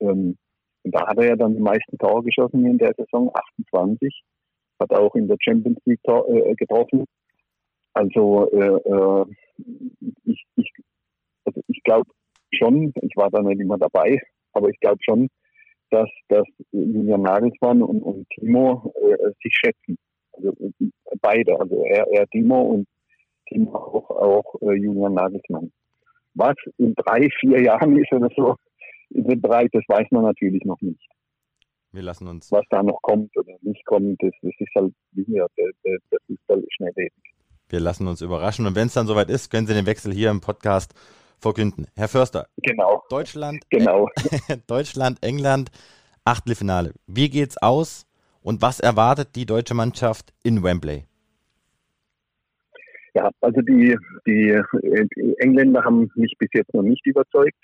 Ähm, 0.00 0.36
und 0.82 0.94
da 0.94 1.06
hat 1.06 1.18
er 1.18 1.28
ja 1.28 1.36
dann 1.36 1.54
die 1.54 1.60
meisten 1.60 1.98
Tore 1.98 2.22
geschossen 2.22 2.64
in 2.64 2.78
der 2.78 2.94
Saison, 2.96 3.30
28, 3.58 4.22
hat 4.80 4.92
auch 4.92 5.14
in 5.14 5.28
der 5.28 5.36
Champions 5.40 5.78
League 5.84 6.00
äh, 6.06 6.54
getroffen. 6.54 7.04
Also 7.92 8.50
äh, 8.50 8.76
äh, 8.76 9.24
ich, 10.24 10.44
ich, 10.56 10.72
also 11.44 11.60
ich 11.68 11.82
glaube 11.82 12.10
schon, 12.54 12.92
ich 13.02 13.16
war 13.16 13.30
da 13.30 13.42
nicht 13.42 13.60
immer 13.60 13.78
dabei, 13.78 14.18
aber 14.52 14.68
ich 14.70 14.80
glaube 14.80 14.98
schon, 15.02 15.28
dass, 15.90 16.08
dass 16.28 16.46
Julian 16.72 17.22
Nagelsmann 17.22 17.82
und, 17.82 18.02
und 18.02 18.28
Timo 18.30 18.92
äh, 19.02 19.32
sich 19.42 19.54
schätzen. 19.54 19.98
Also 20.44 20.74
beide, 21.20 21.58
also 21.58 21.84
er, 21.84 22.06
er 22.12 22.26
Timo 22.28 22.60
und 22.60 22.86
Timo 23.48 23.74
auch, 23.74 24.10
auch 24.10 24.54
äh, 24.62 24.74
Julian 24.74 25.14
Nagelsmann. 25.14 25.72
Was 26.34 26.54
in 26.78 26.94
drei, 26.94 27.28
vier 27.40 27.62
Jahren 27.62 27.96
ist 27.98 28.12
oder 28.12 28.28
so 28.36 28.56
in 29.10 29.24
dem 29.24 29.40
Bereich, 29.40 29.68
das 29.72 29.82
weiß 29.88 30.06
man 30.10 30.22
natürlich 30.22 30.64
noch 30.64 30.80
nicht. 30.80 31.00
Wir 31.92 32.02
lassen 32.02 32.28
uns. 32.28 32.52
Was 32.52 32.64
da 32.70 32.82
noch 32.82 33.00
kommt 33.02 33.36
oder 33.36 33.52
nicht 33.62 33.84
kommt, 33.84 34.22
das, 34.22 34.30
das 34.42 34.52
ist 34.58 34.74
halt, 34.76 34.94
wie 35.12 35.24
der, 35.24 35.48
der, 35.56 35.70
der 35.84 36.18
Fußball 36.26 36.60
ist 36.60 36.74
schnelllebig. 36.74 37.12
Wir 37.68 37.80
lassen 37.80 38.06
uns 38.06 38.20
überraschen 38.20 38.66
und 38.66 38.76
wenn 38.76 38.86
es 38.86 38.94
dann 38.94 39.06
soweit 39.06 39.28
ist, 39.28 39.50
können 39.50 39.66
Sie 39.66 39.74
den 39.74 39.86
Wechsel 39.86 40.12
hier 40.12 40.30
im 40.30 40.40
Podcast 40.40 40.94
verkünden. 41.38 41.86
Herr 41.96 42.08
Förster. 42.08 42.46
Genau. 42.62 43.02
Deutschland, 43.10 43.64
genau. 43.70 44.08
Deutschland, 44.66 45.18
England, 45.22 45.70
Achtelfinale. 46.24 46.94
Wie 47.06 47.28
geht's 47.28 47.56
aus 47.58 48.06
und 48.42 48.62
was 48.62 48.80
erwartet 48.80 49.36
die 49.36 49.46
deutsche 49.46 49.74
Mannschaft 49.74 50.32
in 50.42 50.62
Wembley? 50.62 51.04
Ja, 53.14 53.30
also 53.40 53.60
die, 53.62 53.96
die, 54.26 54.60
die 54.82 55.34
Engländer 55.38 55.84
haben 55.84 56.10
mich 56.14 56.34
bis 56.38 56.48
jetzt 56.52 56.72
noch 56.74 56.82
nicht 56.82 57.04
überzeugt. 57.06 57.58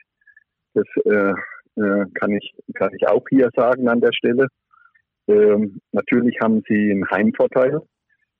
Das 0.75 0.87
äh, 1.05 1.33
äh, 1.81 2.05
kann, 2.15 2.33
ich, 2.33 2.55
kann 2.75 2.91
ich 2.95 3.07
auch 3.07 3.25
hier 3.29 3.51
sagen 3.55 3.89
an 3.89 4.01
der 4.01 4.13
Stelle. 4.13 4.49
Ähm, 5.29 5.81
natürlich 5.93 6.37
haben 6.41 6.63
sie 6.69 6.91
einen 6.91 7.09
Heimvorteil. 7.11 7.81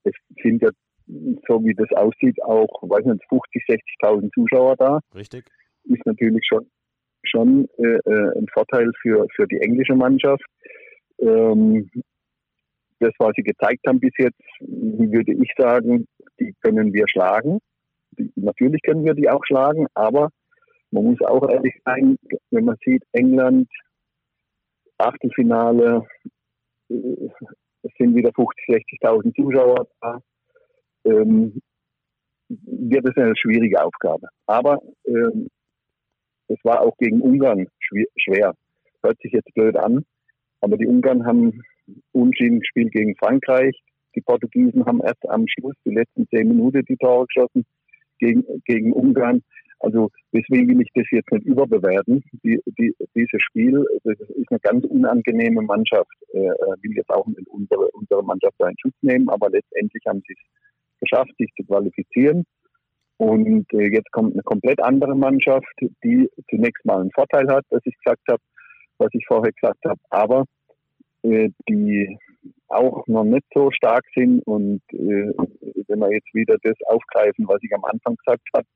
Es 0.05 0.13
sind 0.43 0.63
ja, 0.63 0.71
so 1.07 1.65
wie 1.65 1.75
das 1.75 1.91
aussieht, 1.93 2.43
auch, 2.43 2.83
weiß 2.83 3.05
nicht, 3.05 3.25
50, 3.29 3.65
60.000 4.03 4.31
Zuschauer 4.33 4.77
da. 4.77 5.01
Richtig. 5.15 5.45
Ist 5.85 6.05
natürlich 6.07 6.45
schon, 6.49 6.69
schon 7.25 7.69
äh, 7.79 7.99
äh, 8.05 8.39
ein 8.39 8.47
Vorteil 8.53 8.91
für, 9.03 9.27
für 9.35 9.47
die 9.47 9.61
englische 9.61 9.95
Mannschaft. 9.95 10.45
Ähm, 11.19 11.91
das, 13.01 13.13
was 13.19 13.33
sie 13.37 13.43
gezeigt 13.43 13.87
haben 13.87 14.01
bis 14.01 14.13
jetzt, 14.19 14.41
würde 14.61 15.33
ich 15.33 15.51
sagen, 15.57 16.07
die 16.41 16.55
können 16.63 16.93
wir 16.93 17.07
schlagen. 17.09 17.59
Die, 18.19 18.31
natürlich 18.37 18.83
können 18.83 19.05
wir 19.05 19.15
die 19.15 19.29
auch 19.29 19.45
schlagen, 19.45 19.87
aber 19.95 20.31
man 20.91 21.05
muss 21.05 21.21
auch 21.23 21.49
ehrlich 21.49 21.75
sein, 21.85 22.17
wenn 22.51 22.65
man 22.65 22.77
sieht, 22.85 23.03
England, 23.13 23.69
Achtelfinale, 24.99 26.07
äh, 26.89 27.29
es 27.83 27.93
sind 27.99 28.17
wieder 28.17 28.33
50, 28.35 28.69
60.000 29.03 29.35
Zuschauer 29.35 29.87
da, 30.01 30.21
ähm, 31.05 31.61
wird 32.49 33.07
es 33.09 33.17
eine 33.17 33.37
schwierige 33.37 33.83
Aufgabe. 33.83 34.29
Aber 34.47 34.81
ähm, 35.07 35.49
es 36.49 36.59
war 36.63 36.81
auch 36.81 36.97
gegen 36.99 37.21
Ungarn 37.21 37.67
schwer. 37.81 38.55
Hört 39.03 39.21
sich 39.21 39.33
jetzt 39.33 39.53
blöd 39.55 39.77
an, 39.77 40.05
aber 40.61 40.77
die 40.77 40.87
Ungarn 40.87 41.27
haben 41.27 41.63
unschieden 42.17 42.61
gespielt 42.61 42.93
gegen 42.93 43.17
Frankreich. 43.17 43.79
Die 44.15 44.23
Portugiesen 44.23 44.85
haben 44.87 45.01
erst 45.03 45.29
am 45.29 45.47
Schluss, 45.47 45.75
die 45.85 45.95
letzten 45.95 46.27
zehn 46.29 46.49
Minuten, 46.49 46.85
die 46.89 46.97
Tore 46.97 47.27
geschossen 47.27 47.65
gegen, 48.19 48.45
gegen 48.65 48.93
Ungarn. 48.93 49.43
Also 49.81 50.09
deswegen 50.33 50.69
will 50.69 50.81
ich 50.81 50.91
das 50.95 51.05
jetzt 51.11 51.31
nicht 51.31 51.45
überbewerten. 51.45 52.25
Die, 52.43 52.59
die, 52.79 52.95
dieses 53.15 53.43
Spiel, 53.43 53.85
das 54.05 54.19
ist 54.21 54.51
eine 54.51 54.61
ganz 54.61 54.85
unangenehme 54.87 55.61
Mannschaft. 55.63 56.11
Äh, 56.33 56.49
will 56.81 56.97
jetzt 56.97 57.11
auch 57.11 57.27
nicht 57.27 57.47
unsere, 57.49 57.89
unsere 57.91 58.25
Mannschaft 58.25 58.55
da 58.59 58.69
in 58.69 58.79
Schutz 58.81 58.95
nehmen, 59.03 59.29
aber 59.29 59.51
letztendlich 59.51 60.03
haben 60.07 60.23
sie 60.27 60.33
es 60.33 61.01
geschafft, 61.01 61.33
sich 61.39 61.51
zu 61.57 61.65
qualifizieren. 61.67 62.45
Und 63.19 63.67
äh, 63.75 63.93
jetzt 63.93 64.11
kommt 64.13 64.33
eine 64.33 64.43
komplett 64.43 64.83
andere 64.83 65.15
Mannschaft, 65.15 65.73
die 66.03 66.29
zunächst 66.49 66.85
mal 66.87 67.01
einen 67.01 67.13
Vorteil 67.13 67.47
hat, 67.49 67.65
dass 67.69 67.81
ich 67.85 67.97
gesagt 68.03 68.23
habe, 68.31 68.43
was 68.99 69.09
ich 69.13 69.25
vorher 69.27 69.53
gesagt 69.53 69.85
habe, 69.85 70.01
aber 70.09 70.45
äh, 71.27 71.51
die 71.69 72.19
auch 72.69 73.07
noch 73.07 73.25
nicht 73.25 73.47
so 73.55 73.71
stark 73.71 74.05
sind. 74.15 74.41
Und 74.47 74.83
äh, 74.93 75.33
wenn 75.89 75.99
wir 75.99 76.13
jetzt 76.13 76.33
wieder 76.35 76.57
das 76.63 76.77
aufgreifen, 76.87 77.47
was 77.49 77.63
ich 77.63 77.73
am 77.75 77.85
Anfang 77.85 78.17
gesagt 78.17 78.47
habe, 78.55 78.67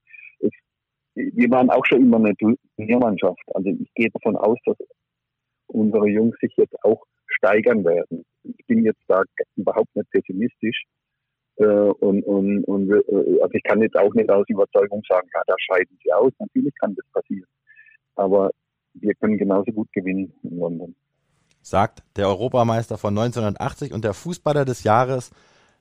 wir 1.14 1.50
waren 1.50 1.70
auch 1.70 1.84
schon 1.86 2.02
immer 2.02 2.18
eine 2.18 2.34
Turniermannschaft. 2.76 3.42
Also 3.54 3.70
ich 3.70 3.92
gehe 3.94 4.10
davon 4.10 4.36
aus, 4.36 4.58
dass 4.64 4.76
unsere 5.66 6.08
Jungs 6.08 6.36
sich 6.40 6.52
jetzt 6.56 6.74
auch 6.84 7.04
steigern 7.26 7.84
werden. 7.84 8.24
Ich 8.42 8.66
bin 8.66 8.84
jetzt 8.84 9.02
da 9.08 9.22
überhaupt 9.56 9.94
nicht 9.94 10.10
pessimistisch. 10.10 10.84
Äh, 11.56 11.64
und, 11.64 12.22
und, 12.24 12.64
und 12.64 12.90
äh, 12.90 13.40
also 13.42 13.52
ich 13.52 13.62
kann 13.64 13.82
jetzt 13.82 13.96
auch 13.96 14.14
nicht 14.14 14.30
aus 14.30 14.48
Überzeugung 14.48 15.02
sagen, 15.08 15.28
ja, 15.34 15.42
da 15.46 15.54
scheiden 15.58 15.98
sie 16.02 16.12
aus. 16.12 16.32
Natürlich 16.38 16.74
kann 16.80 16.94
das 16.94 17.06
passieren. 17.12 17.48
Aber 18.14 18.50
wir 18.94 19.14
können 19.14 19.38
genauso 19.38 19.72
gut 19.72 19.92
gewinnen 19.92 20.32
in 20.42 20.58
London. 20.58 20.94
Sagt 21.62 22.02
der 22.16 22.28
Europameister 22.28 22.98
von 22.98 23.16
1980 23.16 23.92
und 23.92 24.04
der 24.04 24.14
Fußballer 24.14 24.64
des 24.64 24.82
Jahres 24.82 25.30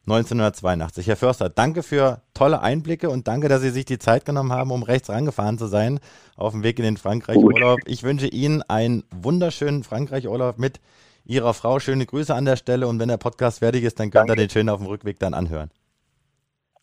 1982. 0.07 1.07
Herr 1.07 1.15
Förster, 1.15 1.49
danke 1.49 1.83
für 1.83 2.21
tolle 2.33 2.61
Einblicke 2.61 3.09
und 3.09 3.27
danke, 3.27 3.47
dass 3.47 3.61
Sie 3.61 3.69
sich 3.69 3.85
die 3.85 3.99
Zeit 3.99 4.25
genommen 4.25 4.51
haben, 4.51 4.71
um 4.71 4.83
rechts 4.83 5.09
rangefahren 5.09 5.57
zu 5.57 5.67
sein 5.67 5.99
auf 6.35 6.53
dem 6.53 6.63
Weg 6.63 6.79
in 6.79 6.85
den 6.85 6.97
Frankreich-Urlaub. 6.97 7.79
Ich 7.85 8.03
wünsche 8.03 8.27
Ihnen 8.27 8.63
einen 8.63 9.03
wunderschönen 9.11 9.83
Frankreich-Urlaub 9.83 10.57
mit 10.57 10.79
Ihrer 11.25 11.53
Frau. 11.53 11.79
Schöne 11.79 12.05
Grüße 12.05 12.33
an 12.33 12.45
der 12.45 12.55
Stelle 12.55 12.87
und 12.87 12.99
wenn 12.99 13.09
der 13.09 13.17
Podcast 13.17 13.59
fertig 13.59 13.83
ist, 13.83 13.99
dann 13.99 14.09
könnt 14.09 14.29
ihr 14.29 14.35
den 14.35 14.49
schön 14.49 14.69
auf 14.69 14.79
dem 14.79 14.87
Rückweg 14.87 15.19
dann 15.19 15.33
anhören. 15.33 15.69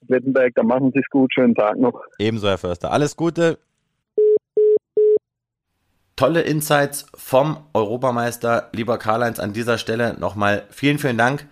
Wittenberg, 0.02 0.54
dann 0.54 0.66
machen 0.66 0.92
Sie 0.92 1.00
es 1.00 1.10
gut. 1.10 1.32
Schönen 1.34 1.54
Tag 1.54 1.78
noch. 1.78 2.00
Ebenso, 2.18 2.46
Herr 2.46 2.58
Förster. 2.58 2.92
Alles 2.92 3.16
Gute. 3.16 3.58
Tolle 6.16 6.40
Insights 6.40 7.06
vom 7.14 7.58
Europameister, 7.74 8.70
lieber 8.72 8.96
Karl-Heinz, 8.96 9.38
an 9.38 9.52
dieser 9.52 9.76
Stelle 9.76 10.18
nochmal 10.18 10.64
vielen, 10.70 10.98
vielen 10.98 11.18
Dank. 11.18 11.46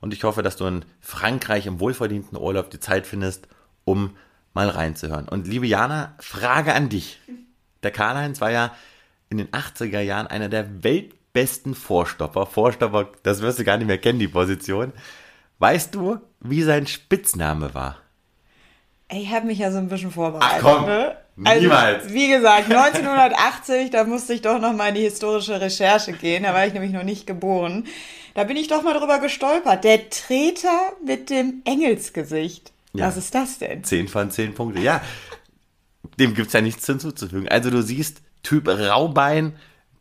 Und 0.00 0.14
ich 0.14 0.22
hoffe, 0.22 0.44
dass 0.44 0.54
du 0.54 0.66
in 0.66 0.84
Frankreich 1.00 1.66
im 1.66 1.80
wohlverdienten 1.80 2.38
Urlaub 2.38 2.70
die 2.70 2.78
Zeit 2.78 3.08
findest, 3.08 3.48
um 3.84 4.16
mal 4.52 4.68
reinzuhören. 4.68 5.28
Und 5.28 5.48
liebe 5.48 5.66
Jana, 5.66 6.14
Frage 6.20 6.74
an 6.74 6.88
dich. 6.88 7.20
Der 7.82 7.90
Karl-Heinz 7.90 8.40
war 8.40 8.52
ja 8.52 8.72
in 9.30 9.38
den 9.38 9.48
80er 9.48 10.00
Jahren 10.00 10.28
einer 10.28 10.48
der 10.48 10.84
weltbesten 10.84 11.74
Vorstopper. 11.74 12.46
Vorstopper, 12.46 13.08
das 13.24 13.42
wirst 13.42 13.58
du 13.58 13.64
gar 13.64 13.78
nicht 13.78 13.88
mehr 13.88 13.98
kennen, 13.98 14.20
die 14.20 14.28
Position. 14.28 14.92
Weißt 15.58 15.92
du, 15.92 16.20
wie 16.38 16.62
sein 16.62 16.86
Spitzname 16.86 17.74
war? 17.74 17.96
Ich 19.10 19.32
habe 19.32 19.46
mich 19.46 19.58
ja 19.58 19.72
so 19.72 19.78
ein 19.78 19.88
bisschen 19.88 20.12
vorbereitet. 20.12 20.50
Ach 20.56 20.60
komm, 20.60 20.86
ne? 20.86 21.16
Also, 21.42 21.62
niemals. 21.62 22.12
Wie 22.12 22.28
gesagt, 22.28 22.70
1980, 22.70 23.90
da 23.90 24.04
musste 24.04 24.34
ich 24.34 24.42
doch 24.42 24.60
noch 24.60 24.72
mal 24.72 24.88
in 24.88 24.94
die 24.94 25.02
historische 25.02 25.60
Recherche 25.60 26.12
gehen. 26.12 26.44
Da 26.44 26.54
war 26.54 26.66
ich 26.66 26.72
nämlich 26.72 26.92
noch 26.92 27.02
nicht 27.02 27.26
geboren. 27.26 27.86
Da 28.34 28.44
bin 28.44 28.56
ich 28.56 28.68
doch 28.68 28.82
mal 28.82 28.98
drüber 28.98 29.18
gestolpert. 29.18 29.84
Der 29.84 30.10
Treter 30.10 30.92
mit 31.04 31.30
dem 31.30 31.62
Engelsgesicht. 31.64 32.72
Ja. 32.92 33.06
Was 33.06 33.16
ist 33.16 33.34
das 33.34 33.58
denn? 33.58 33.82
Zehn 33.82 34.06
von 34.06 34.30
zehn 34.30 34.54
Punkte. 34.54 34.80
Ja, 34.80 35.00
dem 36.18 36.34
gibt 36.34 36.48
es 36.48 36.52
ja 36.52 36.60
nichts 36.60 36.86
hinzuzufügen. 36.86 37.48
Also 37.48 37.70
du 37.70 37.82
siehst 37.82 38.22
Typ 38.42 38.68
Raubein, 38.68 39.54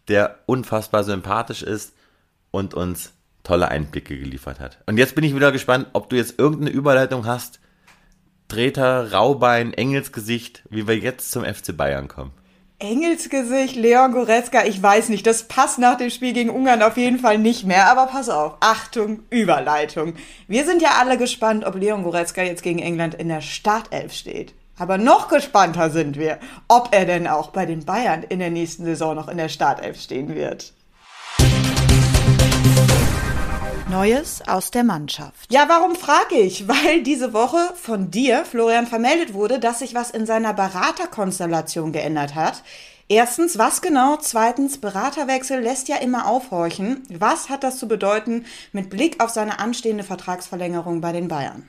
der 0.07 0.39
unfassbar 0.45 1.03
sympathisch 1.03 1.63
ist 1.63 1.93
und 2.51 2.73
uns 2.73 3.13
tolle 3.43 3.69
Einblicke 3.69 4.17
geliefert 4.17 4.59
hat. 4.59 4.79
Und 4.85 4.97
jetzt 4.97 5.15
bin 5.15 5.23
ich 5.23 5.35
wieder 5.35 5.51
gespannt, 5.51 5.87
ob 5.93 6.09
du 6.09 6.15
jetzt 6.15 6.37
irgendeine 6.37 6.71
Überleitung 6.71 7.25
hast. 7.25 7.59
Treter, 8.47 9.11
Raubein, 9.11 9.73
Engelsgesicht, 9.73 10.63
wie 10.69 10.87
wir 10.87 10.97
jetzt 10.97 11.31
zum 11.31 11.43
FC 11.43 11.75
Bayern 11.75 12.07
kommen. 12.07 12.31
Engelsgesicht, 12.79 13.77
Leon 13.77 14.11
Goretzka, 14.11 14.65
ich 14.65 14.83
weiß 14.83 15.07
nicht, 15.09 15.25
das 15.25 15.47
passt 15.47 15.79
nach 15.79 15.97
dem 15.97 16.09
Spiel 16.09 16.33
gegen 16.33 16.49
Ungarn 16.49 16.81
auf 16.81 16.97
jeden 16.97 17.17
Fall 17.17 17.37
nicht 17.37 17.65
mehr, 17.65 17.87
aber 17.89 18.07
pass 18.07 18.27
auf, 18.27 18.57
Achtung, 18.59 19.23
Überleitung. 19.29 20.15
Wir 20.47 20.65
sind 20.65 20.81
ja 20.81 20.97
alle 20.99 21.17
gespannt, 21.17 21.65
ob 21.65 21.75
Leon 21.75 22.03
Goretzka 22.03 22.43
jetzt 22.43 22.61
gegen 22.61 22.79
England 22.79 23.15
in 23.15 23.29
der 23.29 23.41
Startelf 23.41 24.13
steht. 24.13 24.53
Aber 24.77 24.97
noch 24.97 25.29
gespannter 25.29 25.91
sind 25.91 26.17
wir, 26.17 26.39
ob 26.67 26.89
er 26.91 27.05
denn 27.05 27.27
auch 27.27 27.51
bei 27.51 27.65
den 27.65 27.85
Bayern 27.85 28.23
in 28.23 28.39
der 28.39 28.49
nächsten 28.49 28.83
Saison 28.83 29.15
noch 29.15 29.29
in 29.29 29.37
der 29.37 29.49
Startelf 29.49 30.01
stehen 30.01 30.35
wird. 30.35 30.73
Neues 33.93 34.41
aus 34.47 34.71
der 34.71 34.83
Mannschaft. 34.83 35.53
Ja, 35.53 35.65
warum 35.69 35.95
frage 35.95 36.39
ich? 36.39 36.67
Weil 36.67 37.03
diese 37.03 37.31
Woche 37.31 37.59
von 37.75 38.09
dir, 38.09 38.43
Florian, 38.43 38.87
vermeldet 38.87 39.35
wurde, 39.35 39.59
dass 39.59 39.79
sich 39.79 39.93
was 39.93 40.09
in 40.09 40.25
seiner 40.25 40.51
Beraterkonstellation 40.51 41.91
geändert 41.91 42.33
hat. 42.33 42.63
Erstens, 43.07 43.59
was 43.59 43.83
genau? 43.83 44.17
Zweitens, 44.19 44.81
Beraterwechsel 44.81 45.59
lässt 45.59 45.89
ja 45.89 45.97
immer 45.97 46.25
aufhorchen. 46.25 47.03
Was 47.19 47.49
hat 47.49 47.63
das 47.63 47.77
zu 47.77 47.87
bedeuten 47.87 48.45
mit 48.71 48.89
Blick 48.89 49.23
auf 49.23 49.29
seine 49.29 49.59
anstehende 49.59 50.03
Vertragsverlängerung 50.03 50.99
bei 50.99 51.11
den 51.11 51.27
Bayern? 51.27 51.61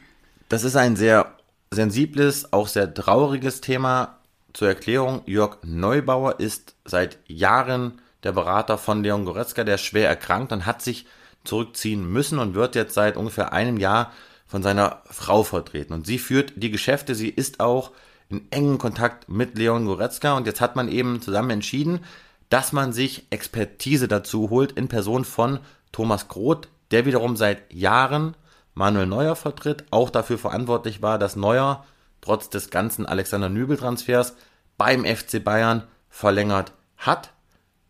Das 0.49 0.64
ist 0.64 0.77
ein 0.77 0.97
sehr 0.97 1.31
sensibles, 1.72 2.55
auch 2.55 2.68
sehr 2.68 2.95
trauriges 2.95 3.61
Thema. 3.61 4.16
Zur 4.55 4.68
Erklärung, 4.68 5.20
Jörg 5.27 5.59
Neubauer 5.62 6.41
ist 6.41 6.75
seit 6.87 7.18
Jahren 7.27 8.01
der 8.22 8.33
Berater 8.33 8.79
von 8.79 9.03
Leon 9.03 9.27
Goretzka, 9.27 9.62
der 9.62 9.77
schwer 9.77 10.09
erkrankt 10.09 10.53
und 10.53 10.64
hat 10.64 10.81
sich 10.81 11.05
zurückziehen 11.45 12.11
müssen 12.11 12.38
und 12.38 12.55
wird 12.55 12.74
jetzt 12.74 12.95
seit 12.95 13.16
ungefähr 13.16 13.53
einem 13.53 13.76
Jahr 13.76 14.12
von 14.47 14.62
seiner 14.62 15.03
Frau 15.07 15.42
vertreten. 15.42 15.92
Und 15.92 16.07
sie 16.07 16.18
führt 16.18 16.53
die 16.57 16.70
Geschäfte, 16.70 17.14
sie 17.14 17.28
ist 17.28 17.61
auch 17.61 17.92
in 18.28 18.51
engen 18.51 18.78
Kontakt 18.78 19.28
mit 19.28 19.57
Leon 19.59 19.86
Goretzka 19.86 20.36
und 20.36 20.47
jetzt 20.47 20.61
hat 20.61 20.76
man 20.76 20.88
eben 20.88 21.20
zusammen 21.20 21.51
entschieden, 21.51 22.01
dass 22.49 22.72
man 22.72 22.92
sich 22.92 23.26
Expertise 23.30 24.09
dazu 24.09 24.51
holt 24.51 24.72
in 24.72 24.88
Person 24.88 25.24
von 25.24 25.61
Thomas 25.92 26.28
Groth, 26.28 26.68
der 26.90 27.07
wiederum 27.07 27.36
seit 27.36 27.72
Jahren 27.72 28.36
Manuel 28.74 29.07
Neuer 29.07 29.36
vertritt, 29.36 29.84
auch 29.90 30.11
dafür 30.11 30.38
verantwortlich 30.38 31.01
war, 31.01 31.18
dass 31.18 31.36
Neuer 31.36 31.84
trotz 32.20 32.51
des 32.51 32.70
ganzen 32.70 33.07
Alexander 33.07 33.49
Nübel 33.49 33.76
Transfers 33.76 34.34
beim 34.76 35.05
FC 35.05 35.42
Bayern 35.42 35.84
verlängert 36.09 36.72
hat. 36.97 37.32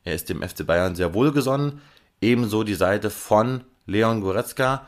Er 0.02 0.14
ist 0.14 0.28
dem 0.28 0.42
FC 0.42 0.66
Bayern 0.66 0.94
sehr 0.94 1.14
wohlgesonnen, 1.14 1.80
ebenso 2.24 2.64
die 2.64 2.74
Seite 2.74 3.10
von 3.10 3.64
Leon 3.86 4.20
Goretzka 4.20 4.86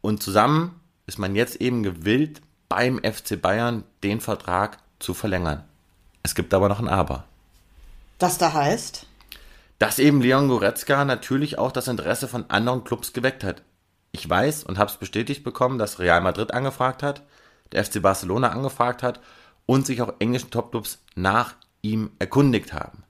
und 0.00 0.22
zusammen 0.22 0.80
ist 1.06 1.18
man 1.18 1.36
jetzt 1.36 1.60
eben 1.60 1.82
gewillt, 1.82 2.40
beim 2.68 2.98
FC 2.98 3.40
Bayern 3.40 3.84
den 4.02 4.20
Vertrag 4.20 4.78
zu 4.98 5.14
verlängern. 5.14 5.64
Es 6.22 6.34
gibt 6.34 6.52
aber 6.52 6.68
noch 6.68 6.80
ein 6.80 6.88
Aber. 6.88 7.24
Das 8.18 8.36
da 8.38 8.52
heißt? 8.52 9.06
Dass 9.78 9.98
eben 9.98 10.20
Leon 10.20 10.48
Goretzka 10.48 11.04
natürlich 11.04 11.58
auch 11.58 11.72
das 11.72 11.88
Interesse 11.88 12.26
von 12.26 12.50
anderen 12.50 12.84
Clubs 12.84 13.12
geweckt 13.12 13.44
hat. 13.44 13.62
Ich 14.12 14.28
weiß 14.28 14.64
und 14.64 14.78
habe 14.78 14.90
es 14.90 14.96
bestätigt 14.96 15.44
bekommen, 15.44 15.78
dass 15.78 15.98
Real 15.98 16.20
Madrid 16.20 16.52
angefragt 16.52 17.02
hat, 17.02 17.22
der 17.72 17.84
FC 17.84 18.02
Barcelona 18.02 18.48
angefragt 18.48 19.02
hat 19.02 19.20
und 19.66 19.86
sich 19.86 20.02
auch 20.02 20.14
englische 20.18 20.50
Topclubs 20.50 20.98
nach 21.14 21.54
ihm 21.82 22.10
erkundigt 22.18 22.72
haben. 22.72 23.04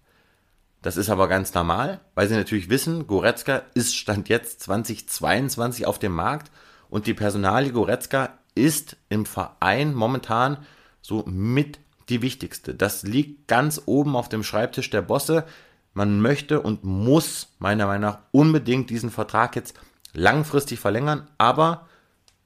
Das 0.83 0.97
ist 0.97 1.11
aber 1.11 1.29
ganz 1.29 1.55
normal, 1.55 2.01
weil 2.15 2.29
sie 2.29 2.37
natürlich 2.37 2.71
wissen, 2.71 3.07
Goretzka 3.07 3.63
ist 3.75 3.97
Stand 3.97 4.29
jetzt 4.29 4.61
2022 4.63 5.87
auf 5.87 5.99
dem 5.99 6.13
Markt 6.13 6.53
und 6.89 7.07
die 7.07 7.15
Personalie 7.15 7.73
Goretzka 7.73 8.39
ist 8.55 8.97
im 9.09 9.27
Verein 9.27 9.95
momentan 9.95 10.59
so 11.03 11.25
mit 11.27 11.79
die 12.09 12.23
wichtigste. 12.23 12.75
Das 12.75 13.03
liegt 13.03 13.49
ganz 13.49 13.83
oben 13.87 14.17
auf 14.17 14.29
dem 14.29 14.43
Schreibtisch 14.43 14.91
der 14.91 15.03
Bosse. 15.03 15.45
Man 15.95 16.21
möchte 16.21 16.61
und 16.61 16.85
muss 16.85 17.49
meiner 17.59 17.87
Meinung 17.87 18.11
nach 18.11 18.19
unbedingt 18.31 18.89
diesen 18.91 19.11
Vertrag 19.11 19.57
jetzt 19.57 19.75
langfristig 20.13 20.79
verlängern, 20.81 21.29
aber 21.39 21.89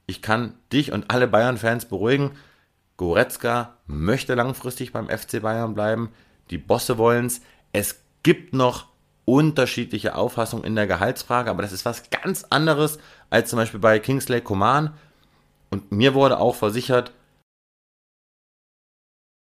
ich 0.05 0.21
kann 0.21 0.55
dich 0.71 0.91
und 0.91 1.09
alle 1.09 1.27
Bayern-Fans 1.27 1.85
beruhigen. 1.85 2.31
Goretzka 2.97 3.77
möchte 3.87 4.35
langfristig 4.35 4.91
beim 4.91 5.07
FC 5.07 5.41
Bayern 5.41 5.73
bleiben. 5.73 6.09
Die 6.49 6.57
Bosse 6.57 6.97
wollen 6.97 7.27
es. 7.27 7.41
Es 7.71 8.02
gibt 8.23 8.53
noch 8.53 8.87
unterschiedliche 9.25 10.15
Auffassungen 10.15 10.65
in 10.65 10.75
der 10.75 10.87
Gehaltsfrage, 10.87 11.49
aber 11.49 11.61
das 11.61 11.71
ist 11.71 11.85
was 11.85 12.09
ganz 12.09 12.45
anderes 12.49 12.99
als 13.29 13.49
zum 13.49 13.57
Beispiel 13.57 13.79
bei 13.79 13.99
Kingsley 13.99 14.41
Coman. 14.41 14.93
Und 15.69 15.91
mir 15.91 16.13
wurde 16.13 16.39
auch 16.39 16.55
versichert, 16.55 17.11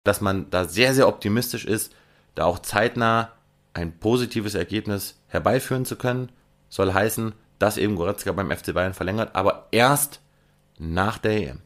dass 0.04 0.22
man 0.22 0.50
da 0.50 0.66
sehr, 0.66 0.94
sehr 0.94 1.08
optimistisch 1.08 1.66
ist, 1.66 1.94
da 2.36 2.46
auch 2.46 2.60
zeitnah 2.60 3.32
ein 3.74 3.98
positives 4.00 4.56
Ergebnis 4.56 5.20
herbeiführen 5.28 5.86
zu 5.86 5.96
können. 5.96 6.32
Soll 6.70 6.94
heißen, 6.94 7.34
dass 7.58 7.78
eben 7.78 7.96
Goretzka 7.96 8.32
beim 8.32 8.52
FC 8.52 8.74
Bayern 8.74 8.94
verlängert, 8.94 9.36
aber 9.36 9.68
erst 9.72 10.22
nach 10.78 11.18
der 11.18 11.50
EM. 11.50 11.62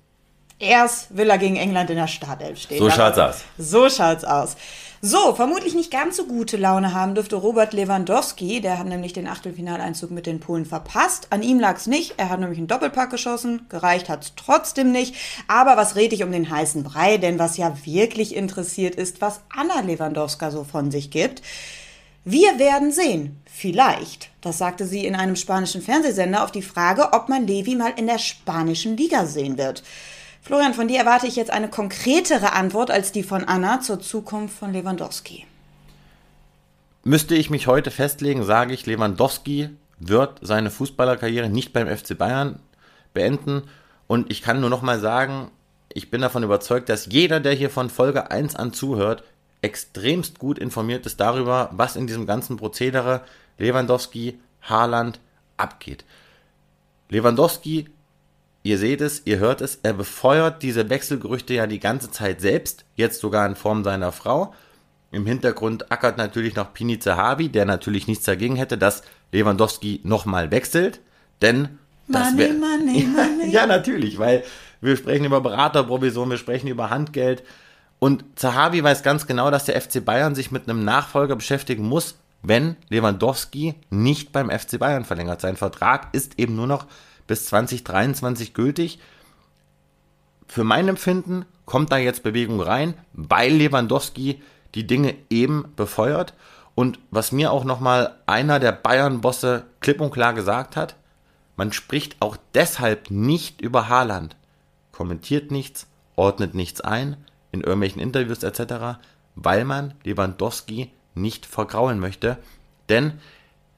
Erst 0.64 1.16
will 1.16 1.30
er 1.30 1.38
gegen 1.38 1.58
England 1.58 1.90
in 1.90 1.98
der 1.98 2.08
Startelf 2.08 2.58
stehen. 2.58 2.80
So 2.80 2.90
schaut's 2.90 3.20
aus. 3.20 3.36
So 3.58 3.90
schaut's 3.90 4.24
aus. 4.24 4.56
So, 5.02 5.36
vermutlich 5.36 5.76
nicht 5.76 5.92
ganz 5.92 6.16
so 6.16 6.26
gute 6.26 6.56
Laune 6.56 6.94
haben 6.94 7.14
dürfte 7.14 7.36
Robert 7.36 7.74
Lewandowski. 7.74 8.62
Der 8.62 8.80
hat 8.80 8.88
nämlich 8.88 9.12
den 9.12 9.28
Achtelfinaleinzug 9.28 10.12
mit 10.12 10.26
den 10.26 10.40
Polen 10.40 10.66
verpasst. 10.66 11.28
An 11.32 11.44
ihm 11.44 11.60
lag's 11.60 11.88
nicht. 11.88 12.14
Er 12.16 12.30
hat 12.30 12.40
nämlich 12.40 12.58
einen 12.58 12.68
Doppelpack 12.68 13.10
geschossen. 13.10 13.66
Gereicht 13.68 14.08
hat's 14.08 14.32
trotzdem 14.38 14.94
nicht. 14.94 15.16
Aber 15.50 15.76
was 15.76 15.98
rede 15.98 16.16
ich 16.16 16.24
um 16.24 16.32
den 16.32 16.50
heißen 16.50 16.84
Brei? 16.84 17.18
Denn 17.18 17.38
was 17.38 17.58
ja 17.58 17.76
wirklich 17.84 18.34
interessiert 18.34 18.96
ist, 18.96 19.20
was 19.20 19.42
Anna 19.54 19.82
Lewandowska 19.82 20.50
so 20.52 20.64
von 20.64 20.90
sich 20.90 21.12
gibt. 21.12 21.42
Wir 22.24 22.58
werden 22.58 22.94
sehen. 22.94 23.42
Vielleicht. 23.46 24.30
Das 24.40 24.58
sagte 24.58 24.86
sie 24.86 25.06
in 25.06 25.16
einem 25.16 25.36
spanischen 25.36 25.82
Fernsehsender 25.82 26.46
auf 26.46 26.52
die 26.52 26.62
Frage, 26.62 27.12
ob 27.12 27.28
man 27.28 27.46
Levi 27.46 27.76
mal 27.76 27.92
in 27.98 28.08
der 28.08 28.20
spanischen 28.20 28.96
Liga 28.96 29.26
sehen 29.26 29.58
wird. 29.58 29.84
Florian, 30.44 30.74
von 30.74 30.90
dir 30.90 31.00
erwarte 31.00 31.26
ich 31.26 31.38
jetzt 31.38 31.52
eine 31.52 31.70
konkretere 31.70 32.52
Antwort 32.52 32.92
als 32.92 33.14
die 33.14 33.24
von 33.24 33.46
Anna 33.46 33.80
zur 33.80 34.02
Zukunft 34.02 34.58
von 34.58 34.74
Lewandowski. 34.74 35.46
Müsste 37.06 37.36
ich 37.36 37.50
mich 37.50 37.68
heute 37.68 37.92
festlegen, 37.92 38.44
sage 38.44 38.74
ich, 38.74 38.86
Lewandowski 38.86 39.70
wird 40.00 40.40
seine 40.42 40.70
Fußballerkarriere 40.70 41.48
nicht 41.48 41.72
beim 41.72 41.88
FC 41.88 42.18
Bayern 42.18 42.60
beenden. 43.14 43.64
Und 44.08 44.30
ich 44.30 44.42
kann 44.42 44.60
nur 44.60 44.70
noch 44.70 44.82
mal 44.82 45.00
sagen, 45.00 45.50
ich 45.94 46.12
bin 46.12 46.20
davon 46.20 46.44
überzeugt, 46.44 46.90
dass 46.90 47.06
jeder, 47.06 47.40
der 47.40 47.54
hier 47.54 47.70
von 47.70 47.90
Folge 47.90 48.30
1 48.30 48.58
an 48.58 48.74
zuhört, 48.74 49.24
extremst 49.62 50.40
gut 50.40 50.60
informiert 50.60 51.06
ist 51.06 51.22
darüber, 51.22 51.70
was 51.72 51.96
in 51.96 52.06
diesem 52.06 52.26
ganzen 52.26 52.58
Prozedere 52.58 53.22
Lewandowski, 53.60 54.38
Haaland 54.62 55.22
abgeht. 55.56 56.04
Lewandowski 57.08 57.88
Ihr 58.64 58.78
seht 58.78 59.02
es, 59.02 59.24
ihr 59.26 59.40
hört 59.40 59.60
es, 59.60 59.80
er 59.84 59.94
befeuert 59.94 60.64
diese 60.64 60.90
Wechselgerüchte 60.90 61.54
ja 61.54 61.68
die 61.68 61.82
ganze 61.82 62.10
Zeit 62.12 62.40
selbst, 62.40 62.86
jetzt 62.96 63.20
sogar 63.20 63.46
in 63.46 63.56
Form 63.56 63.84
seiner 63.84 64.14
Frau. 64.14 64.54
Im 65.12 65.26
Hintergrund 65.26 65.92
ackert 65.92 66.18
natürlich 66.18 66.56
noch 66.56 66.74
Pini 66.74 66.98
Zahavi, 66.98 67.50
der 67.50 67.66
natürlich 67.66 68.08
nichts 68.08 68.24
dagegen 68.24 68.56
hätte, 68.56 68.78
dass 68.78 69.04
Lewandowski 69.34 70.00
nochmal 70.04 70.50
wechselt, 70.50 71.02
denn 71.42 71.78
das 72.08 72.38
wäre... 72.38 72.54
Money, 72.54 73.06
money. 73.06 73.50
ja, 73.52 73.66
natürlich, 73.66 74.18
weil 74.18 74.44
wir 74.80 74.96
sprechen 74.96 75.26
über 75.26 75.42
Beraterprovision, 75.42 76.30
wir 76.30 76.38
sprechen 76.38 76.68
über 76.68 76.90
Handgeld 76.90 77.44
und 78.00 78.24
Zahavi 78.36 78.84
weiß 78.84 79.04
ganz 79.04 79.28
genau, 79.28 79.52
dass 79.52 79.66
der 79.66 79.80
FC 79.80 80.04
Bayern 80.04 80.36
sich 80.36 80.52
mit 80.52 80.70
einem 80.70 80.84
Nachfolger 80.84 81.36
beschäftigen 81.36 81.88
muss, 81.88 82.18
wenn 82.42 82.76
Lewandowski 82.90 83.76
nicht 83.90 84.32
beim 84.32 84.50
FC 84.50 84.80
Bayern 84.80 85.06
verlängert. 85.06 85.42
Sein 85.42 85.56
Vertrag 85.58 86.14
ist 86.14 86.38
eben 86.40 86.56
nur 86.56 86.68
noch 86.68 86.86
bis 87.28 87.46
2023 87.48 88.54
gültig. 88.54 89.00
Für 90.48 90.64
mein 90.64 90.88
Empfinden 90.88 91.46
kommt 91.66 91.92
da 91.92 91.98
jetzt 91.98 92.24
Bewegung 92.24 92.62
rein, 92.62 92.96
weil 93.14 93.54
Lewandowski 93.54 94.42
die 94.76 94.88
Dinge 94.88 95.16
eben 95.30 95.66
befeuert. 95.76 96.34
Und 96.76 97.00
was 97.12 97.32
mir 97.32 97.52
auch 97.52 97.64
nochmal 97.64 98.16
einer 98.26 98.60
der 98.60 98.72
Bayern-Bosse 98.72 99.66
klipp 99.80 100.02
und 100.02 100.12
klar 100.12 100.34
gesagt 100.34 100.76
hat, 100.76 100.96
man 101.56 101.72
spricht 101.72 102.16
auch 102.20 102.36
deshalb 102.56 103.12
nicht 103.12 103.62
über 103.62 103.90
Haaland, 103.90 104.36
kommentiert 104.92 105.52
nichts, 105.52 105.88
ordnet 106.16 106.56
nichts 106.56 106.82
ein, 106.82 107.18
in 107.52 107.62
irgendwelchen 107.62 108.02
Interviews 108.02 108.42
etc., 108.42 109.00
weil 109.36 109.64
man 109.66 109.94
Lewandowski 110.04 110.92
nicht 111.14 111.46
vergraulen 111.46 112.00
möchte. 112.00 112.38
Denn 112.90 113.20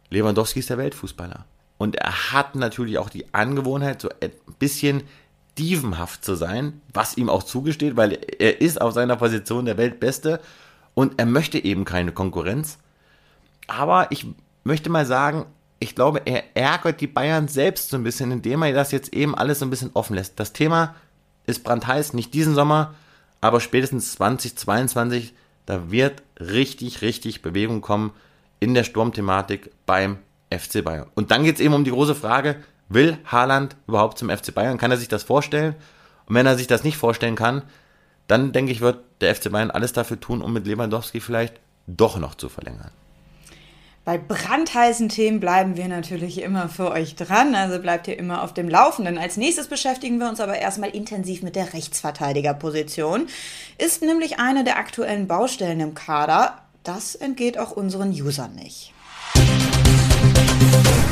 Lewandowski 0.09 0.59
ist 0.59 0.69
der 0.69 0.77
Weltfußballer. 0.77 1.45
Und 1.77 1.95
er 1.95 2.31
hat 2.31 2.55
natürlich 2.55 2.97
auch 2.97 3.09
die 3.09 3.33
Angewohnheit, 3.33 4.01
so 4.01 4.09
ein 4.21 4.31
bisschen 4.59 5.03
dievenhaft 5.57 6.23
zu 6.23 6.35
sein, 6.35 6.81
was 6.93 7.17
ihm 7.17 7.29
auch 7.29 7.43
zugesteht, 7.43 7.95
weil 7.95 8.19
er 8.39 8.61
ist 8.61 8.81
auf 8.81 8.93
seiner 8.93 9.15
Position 9.15 9.65
der 9.65 9.77
Weltbeste 9.77 10.39
und 10.93 11.13
er 11.17 11.25
möchte 11.25 11.63
eben 11.63 11.85
keine 11.85 12.11
Konkurrenz. 12.11 12.77
Aber 13.67 14.11
ich 14.11 14.27
möchte 14.63 14.89
mal 14.89 15.05
sagen, 15.05 15.45
ich 15.79 15.95
glaube, 15.95 16.21
er 16.25 16.55
ärgert 16.55 17.01
die 17.01 17.07
Bayern 17.07 17.47
selbst 17.47 17.89
so 17.89 17.97
ein 17.97 18.03
bisschen, 18.03 18.31
indem 18.31 18.63
er 18.63 18.73
das 18.73 18.91
jetzt 18.91 19.13
eben 19.13 19.35
alles 19.35 19.59
so 19.59 19.65
ein 19.65 19.69
bisschen 19.69 19.91
offen 19.93 20.15
lässt. 20.15 20.39
Das 20.39 20.53
Thema 20.53 20.95
ist 21.45 21.63
brandheiß, 21.63 22.13
nicht 22.13 22.33
diesen 22.33 22.55
Sommer, 22.55 22.95
aber 23.41 23.59
spätestens 23.59 24.13
2022, 24.13 25.33
da 25.65 25.91
wird 25.91 26.23
richtig, 26.39 27.01
richtig 27.01 27.41
Bewegung 27.41 27.81
kommen 27.81 28.11
in 28.59 28.73
der 28.73 28.83
Sturmthematik 28.83 29.71
beim 29.85 30.17
FC 30.49 30.83
Bayern. 30.83 31.07
Und 31.15 31.31
dann 31.31 31.43
geht 31.43 31.55
es 31.55 31.61
eben 31.61 31.73
um 31.73 31.83
die 31.83 31.91
große 31.91 32.15
Frage, 32.15 32.57
will 32.89 33.17
Haaland 33.25 33.75
überhaupt 33.87 34.17
zum 34.17 34.29
FC 34.29 34.53
Bayern? 34.53 34.77
Kann 34.77 34.91
er 34.91 34.97
sich 34.97 35.07
das 35.07 35.23
vorstellen? 35.23 35.75
Und 36.27 36.35
wenn 36.35 36.45
er 36.45 36.57
sich 36.57 36.67
das 36.67 36.83
nicht 36.83 36.97
vorstellen 36.97 37.35
kann, 37.35 37.63
dann 38.27 38.51
denke 38.51 38.71
ich, 38.71 38.81
wird 38.81 38.99
der 39.21 39.35
FC 39.35 39.51
Bayern 39.51 39.71
alles 39.71 39.93
dafür 39.93 40.19
tun, 40.19 40.41
um 40.41 40.53
mit 40.53 40.65
Lewandowski 40.65 41.19
vielleicht 41.19 41.59
doch 41.87 42.17
noch 42.17 42.35
zu 42.35 42.49
verlängern. 42.49 42.91
Bei 44.03 44.19
brandheißen 44.19 45.09
Themen 45.09 45.39
bleiben 45.39 45.77
wir 45.77 45.87
natürlich 45.87 46.39
immer 46.39 46.69
für 46.69 46.91
euch 46.91 47.15
dran, 47.15 47.55
also 47.55 47.79
bleibt 47.79 48.07
ihr 48.07 48.19
immer 48.19 48.43
auf 48.43 48.53
dem 48.53 48.69
Laufenden. 48.69 49.17
Als 49.17 49.35
nächstes 49.35 49.67
beschäftigen 49.67 50.19
wir 50.19 50.29
uns 50.29 50.39
aber 50.39 50.59
erstmal 50.59 50.91
intensiv 50.91 51.41
mit 51.41 51.55
der 51.55 51.73
Rechtsverteidigerposition. 51.73 53.25
Ist 53.79 54.03
nämlich 54.03 54.37
eine 54.37 54.63
der 54.63 54.77
aktuellen 54.77 55.27
Baustellen 55.27 55.79
im 55.79 55.95
Kader. 55.95 56.59
Das 56.83 57.15
entgeht 57.15 57.57
auch 57.57 57.71
unseren 57.71 58.11
Usern 58.11 58.53
nicht. 58.53 58.93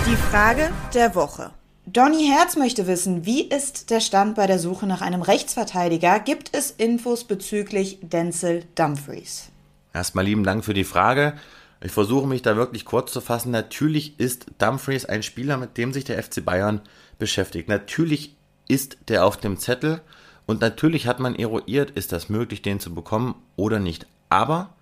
Die 0.06 0.18
Frage 0.18 0.70
der 0.94 1.16
Woche. 1.16 1.52
Donny 1.86 2.28
Herz 2.28 2.58
möchte 2.58 2.88
wissen, 2.88 3.26
wie 3.26 3.42
ist 3.42 3.90
der 3.90 4.02
Stand 4.02 4.36
bei 4.36 4.48
der 4.48 4.60
Suche 4.60 4.86
nach 4.86 5.00
einem 5.00 5.22
Rechtsverteidiger? 5.22 6.20
Gibt 6.20 6.54
es 6.54 6.72
Infos 6.72 7.24
bezüglich 7.24 8.00
Denzel 8.02 8.66
Dumfries? 8.76 9.50
Erstmal 9.94 10.26
lieben 10.26 10.44
Dank 10.44 10.66
für 10.66 10.74
die 10.74 10.84
Frage. 10.84 11.36
Ich 11.80 11.94
versuche 11.94 12.28
mich 12.28 12.42
da 12.42 12.58
wirklich 12.58 12.84
kurz 12.84 13.14
zu 13.14 13.22
fassen. 13.22 13.52
Natürlich 13.52 14.20
ist 14.20 14.48
Dumfries 14.58 15.06
ein 15.06 15.24
Spieler, 15.24 15.56
mit 15.56 15.78
dem 15.78 15.94
sich 15.94 16.04
der 16.04 16.22
FC 16.22 16.44
Bayern 16.44 16.82
beschäftigt. 17.18 17.70
Natürlich 17.70 18.36
ist 18.68 18.98
der 19.08 19.26
auf 19.26 19.38
dem 19.38 19.58
Zettel 19.58 20.02
und 20.46 20.60
natürlich 20.60 21.08
hat 21.08 21.22
man 21.22 21.34
eruiert, 21.34 21.92
ist 21.92 22.12
das 22.12 22.28
möglich, 22.28 22.62
den 22.62 22.82
zu 22.82 22.94
bekommen 22.94 23.36
oder 23.56 23.80
nicht. 23.80 24.06
Aber 24.28 24.74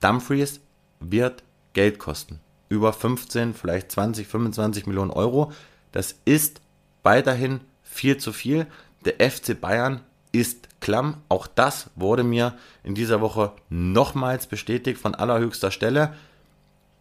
Dumfries 0.00 0.60
wird 1.00 1.42
Geld 1.72 1.98
kosten. 1.98 2.38
Über 2.72 2.94
15, 2.94 3.52
vielleicht 3.52 3.92
20, 3.92 4.26
25 4.26 4.86
Millionen 4.86 5.10
Euro. 5.10 5.52
Das 5.92 6.14
ist 6.24 6.62
weiterhin 7.02 7.60
viel 7.82 8.16
zu 8.16 8.32
viel. 8.32 8.66
Der 9.04 9.30
FC 9.30 9.60
Bayern 9.60 10.00
ist 10.32 10.80
klamm. 10.80 11.18
Auch 11.28 11.46
das 11.46 11.90
wurde 11.96 12.24
mir 12.24 12.54
in 12.82 12.94
dieser 12.94 13.20
Woche 13.20 13.52
nochmals 13.68 14.46
bestätigt 14.46 14.98
von 14.98 15.14
allerhöchster 15.14 15.70
Stelle. 15.70 16.14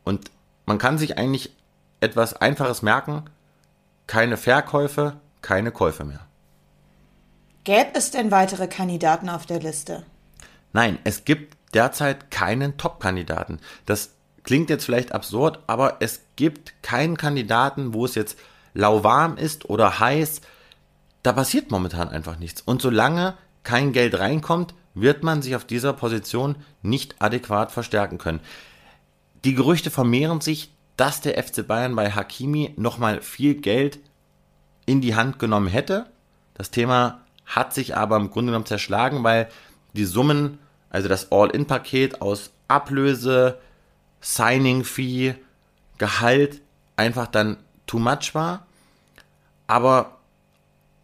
Und 0.03 0.30
man 0.65 0.78
kann 0.78 0.97
sich 0.97 1.17
eigentlich 1.17 1.55
etwas 2.01 2.34
Einfaches 2.34 2.82
merken. 2.82 3.24
Keine 4.07 4.36
Verkäufe, 4.36 5.22
keine 5.41 5.72
Käufe 5.72 6.03
mehr. 6.03 6.28
Gäbe 7.63 7.91
es 7.93 8.11
denn 8.11 8.30
weitere 8.30 8.67
Kandidaten 8.67 9.30
auf 9.30 9.45
der 9.45 9.61
Liste? 9.61 10.03
Nein, 10.74 10.99
es 11.05 11.24
gibt 11.24 11.55
derzeit 11.74 12.30
keinen 12.30 12.76
Top-Kandidaten. 12.76 13.61
Das 13.86 14.09
klingt 14.43 14.69
jetzt 14.69 14.85
vielleicht 14.85 15.11
absurd, 15.11 15.59
aber 15.67 15.97
es 15.99 16.21
gibt 16.35 16.73
keinen 16.81 17.17
Kandidaten, 17.17 17.93
wo 17.93 18.05
es 18.05 18.15
jetzt 18.15 18.37
lauwarm 18.73 19.37
ist 19.37 19.69
oder 19.69 19.99
heiß. 19.99 20.41
Da 21.23 21.33
passiert 21.33 21.71
momentan 21.71 22.09
einfach 22.09 22.39
nichts. 22.39 22.61
Und 22.61 22.81
solange 22.81 23.35
kein 23.63 23.93
Geld 23.93 24.17
reinkommt, 24.17 24.73
wird 24.93 25.23
man 25.23 25.41
sich 25.41 25.55
auf 25.55 25.65
dieser 25.65 25.93
Position 25.93 26.55
nicht 26.81 27.15
adäquat 27.19 27.71
verstärken 27.71 28.17
können. 28.17 28.41
Die 29.43 29.55
Gerüchte 29.55 29.89
vermehren 29.91 30.41
sich, 30.41 30.73
dass 30.97 31.21
der 31.21 31.41
FC 31.41 31.65
Bayern 31.65 31.95
bei 31.95 32.11
Hakimi 32.11 32.73
nochmal 32.77 33.21
viel 33.21 33.55
Geld 33.55 33.99
in 34.85 35.01
die 35.01 35.15
Hand 35.15 35.39
genommen 35.39 35.67
hätte. 35.67 36.07
Das 36.53 36.71
Thema 36.71 37.21
hat 37.45 37.73
sich 37.73 37.95
aber 37.95 38.17
im 38.17 38.29
Grunde 38.29 38.51
genommen 38.51 38.65
zerschlagen, 38.65 39.23
weil 39.23 39.47
die 39.93 40.05
Summen, 40.05 40.59
also 40.89 41.07
das 41.07 41.31
All-In-Paket 41.31 42.21
aus 42.21 42.51
Ablöse, 42.67 43.57
Signing-Fee, 44.22 45.36
Gehalt 45.97 46.61
einfach 46.95 47.28
dann 47.28 47.57
too 47.86 47.99
much 47.99 48.34
war. 48.34 48.65
Aber 49.67 50.17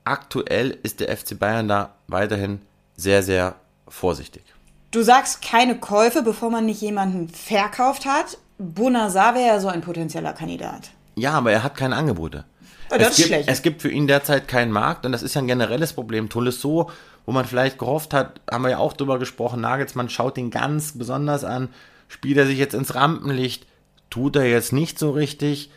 aktuell 0.04 0.78
ist 0.84 1.00
der 1.00 1.16
FC 1.16 1.38
Bayern 1.38 1.68
da 1.68 1.96
weiterhin 2.08 2.62
sehr, 2.96 3.22
sehr 3.22 3.56
vorsichtig. 3.88 4.44
Du 4.92 5.04
sagst 5.04 5.42
keine 5.42 5.78
Käufe, 5.78 6.24
bevor 6.24 6.50
man 6.50 6.66
nicht 6.66 6.82
jemanden 6.82 7.30
verkauft 7.30 8.06
hat. 8.06 8.38
Bonazar 8.58 9.36
wäre 9.36 9.48
ja 9.48 9.60
so 9.60 9.68
ein 9.68 9.82
potenzieller 9.82 10.34
Kandidat. 10.34 10.90
Ja, 11.16 11.34
aber 11.34 11.52
er 11.52 11.64
hat 11.64 11.76
keine 11.76 11.96
Angebote. 11.96 12.46
Das 12.90 13.00
es, 13.00 13.10
ist 13.10 13.16
gibt, 13.18 13.28
schlecht. 13.28 13.50
es 13.50 13.62
gibt 13.62 13.82
für 13.82 13.92
ihn 13.92 14.08
derzeit 14.08 14.48
keinen 14.48 14.72
Markt 14.72 15.06
und 15.06 15.12
das 15.12 15.24
ist 15.24 15.36
ja 15.36 15.42
ein 15.42 15.48
generelles 15.48 15.94
Problem. 15.94 16.30
Tolisso, 16.30 16.90
wo 17.26 17.32
man 17.34 17.46
vielleicht 17.46 17.78
gehofft 17.78 18.14
hat, 18.14 18.40
haben 18.50 18.64
wir 18.64 18.72
ja 18.72 18.78
auch 18.78 18.94
drüber 18.94 19.20
gesprochen, 19.20 19.62
Nagelsmann 19.62 20.10
schaut 20.10 20.38
ihn 20.38 20.52
ganz 20.52 20.98
besonders 20.98 21.44
an, 21.44 21.70
spielt 22.08 22.38
er 22.38 22.46
sich 22.46 22.58
jetzt 22.58 22.74
ins 22.74 22.96
Rampenlicht, 22.96 23.66
tut 24.10 24.36
er 24.36 24.46
jetzt 24.46 24.74
nicht 24.74 25.00
so 25.00 25.12
richtig. 25.12 25.72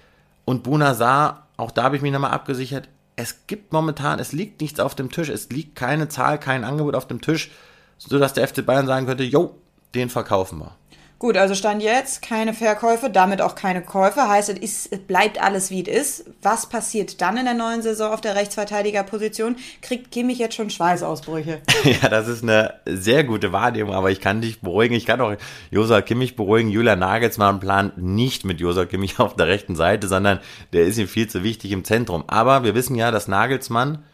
Und 0.44 0.62
Bunazar, 0.62 1.48
auch 1.56 1.70
da 1.70 1.84
habe 1.84 1.96
ich 1.96 2.02
mich 2.02 2.12
nochmal 2.12 2.32
abgesichert, 2.32 2.88
es 3.16 3.46
gibt 3.46 3.72
momentan, 3.72 4.18
es 4.18 4.32
liegt 4.32 4.60
nichts 4.60 4.80
auf 4.80 4.94
dem 4.94 5.10
Tisch, 5.10 5.28
es 5.28 5.50
liegt 5.50 5.76
keine 5.76 6.08
Zahl, 6.08 6.38
kein 6.38 6.64
Angebot 6.64 6.94
auf 6.94 7.06
dem 7.06 7.20
Tisch, 7.20 7.50
sodass 7.98 8.32
der 8.32 8.48
FC 8.48 8.64
Bayern 8.64 8.86
sagen 8.86 9.06
könnte, 9.06 9.24
jo, 9.24 9.58
den 9.94 10.08
verkaufen 10.08 10.58
wir. 10.60 10.76
Gut, 11.20 11.36
also 11.36 11.54
stand 11.54 11.82
jetzt 11.82 12.22
keine 12.22 12.54
Verkäufe, 12.54 13.10
damit 13.10 13.42
auch 13.42 13.54
keine 13.54 13.82
Käufe. 13.82 14.26
Heißt, 14.26 14.48
es, 14.62 14.88
bleibt 15.06 15.38
alles 15.38 15.70
wie 15.70 15.86
es 15.86 16.20
ist. 16.20 16.30
Was 16.40 16.66
passiert 16.66 17.20
dann 17.20 17.36
in 17.36 17.44
der 17.44 17.52
neuen 17.52 17.82
Saison 17.82 18.10
auf 18.10 18.22
der 18.22 18.36
Rechtsverteidigerposition? 18.36 19.56
Kriegt 19.82 20.12
Kimmich 20.12 20.38
jetzt 20.38 20.54
schon 20.54 20.70
Schweißausbrüche? 20.70 21.60
Ja, 22.02 22.08
das 22.08 22.26
ist 22.26 22.42
eine 22.42 22.74
sehr 22.86 23.24
gute 23.24 23.52
Wahrnehmung, 23.52 23.94
aber 23.94 24.10
ich 24.10 24.22
kann 24.22 24.40
dich 24.40 24.62
beruhigen. 24.62 24.94
Ich 24.94 25.04
kann 25.04 25.20
auch 25.20 25.34
Josa 25.70 26.00
Kimmich 26.00 26.36
beruhigen. 26.36 26.70
Julian 26.70 27.00
Nagelsmann 27.00 27.60
plant 27.60 27.98
nicht 27.98 28.46
mit 28.46 28.60
Josa 28.60 28.86
Kimmich 28.86 29.18
auf 29.18 29.36
der 29.36 29.46
rechten 29.46 29.76
Seite, 29.76 30.08
sondern 30.08 30.40
der 30.72 30.86
ist 30.86 30.96
ihm 30.96 31.08
viel 31.08 31.28
zu 31.28 31.44
wichtig 31.44 31.72
im 31.72 31.84
Zentrum. 31.84 32.24
Aber 32.28 32.64
wir 32.64 32.74
wissen 32.74 32.94
ja, 32.94 33.10
dass 33.10 33.28
Nagelsmann 33.28 34.04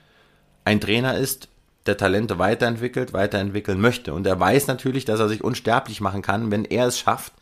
ein 0.65 0.81
Trainer 0.81 1.17
ist, 1.17 1.49
der 1.87 1.97
Talente 1.97 2.39
weiterentwickelt, 2.39 3.13
weiterentwickeln 3.13 3.81
möchte. 3.81 4.15
Und 4.15 4.27
er 4.27 4.39
weiß 4.39 4.67
natürlich, 4.67 5.05
dass 5.05 5.21
er 5.21 5.29
sich 5.29 5.43
unsterblich 5.43 6.01
machen 6.01 6.23
kann, 6.23 6.51
wenn 6.51 6.65
er 6.65 6.87
es 6.87 6.99
schafft, 6.99 7.33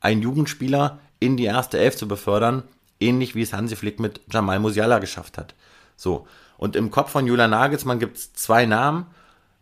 einen 0.00 0.22
Jugendspieler 0.22 0.98
in 1.18 1.36
die 1.36 1.44
erste 1.44 1.78
Elf 1.78 1.96
zu 1.96 2.08
befördern, 2.08 2.62
ähnlich 2.98 3.34
wie 3.34 3.42
es 3.42 3.52
Hansi 3.52 3.76
Flick 3.76 4.00
mit 4.00 4.20
Jamal 4.30 4.58
Musiala 4.58 4.98
geschafft 4.98 5.38
hat. 5.38 5.54
So. 5.96 6.26
Und 6.56 6.76
im 6.76 6.90
Kopf 6.90 7.10
von 7.10 7.26
Julian 7.26 7.50
Nagelsmann 7.50 7.98
gibt 7.98 8.18
es 8.18 8.32
zwei 8.34 8.66
Namen, 8.66 9.06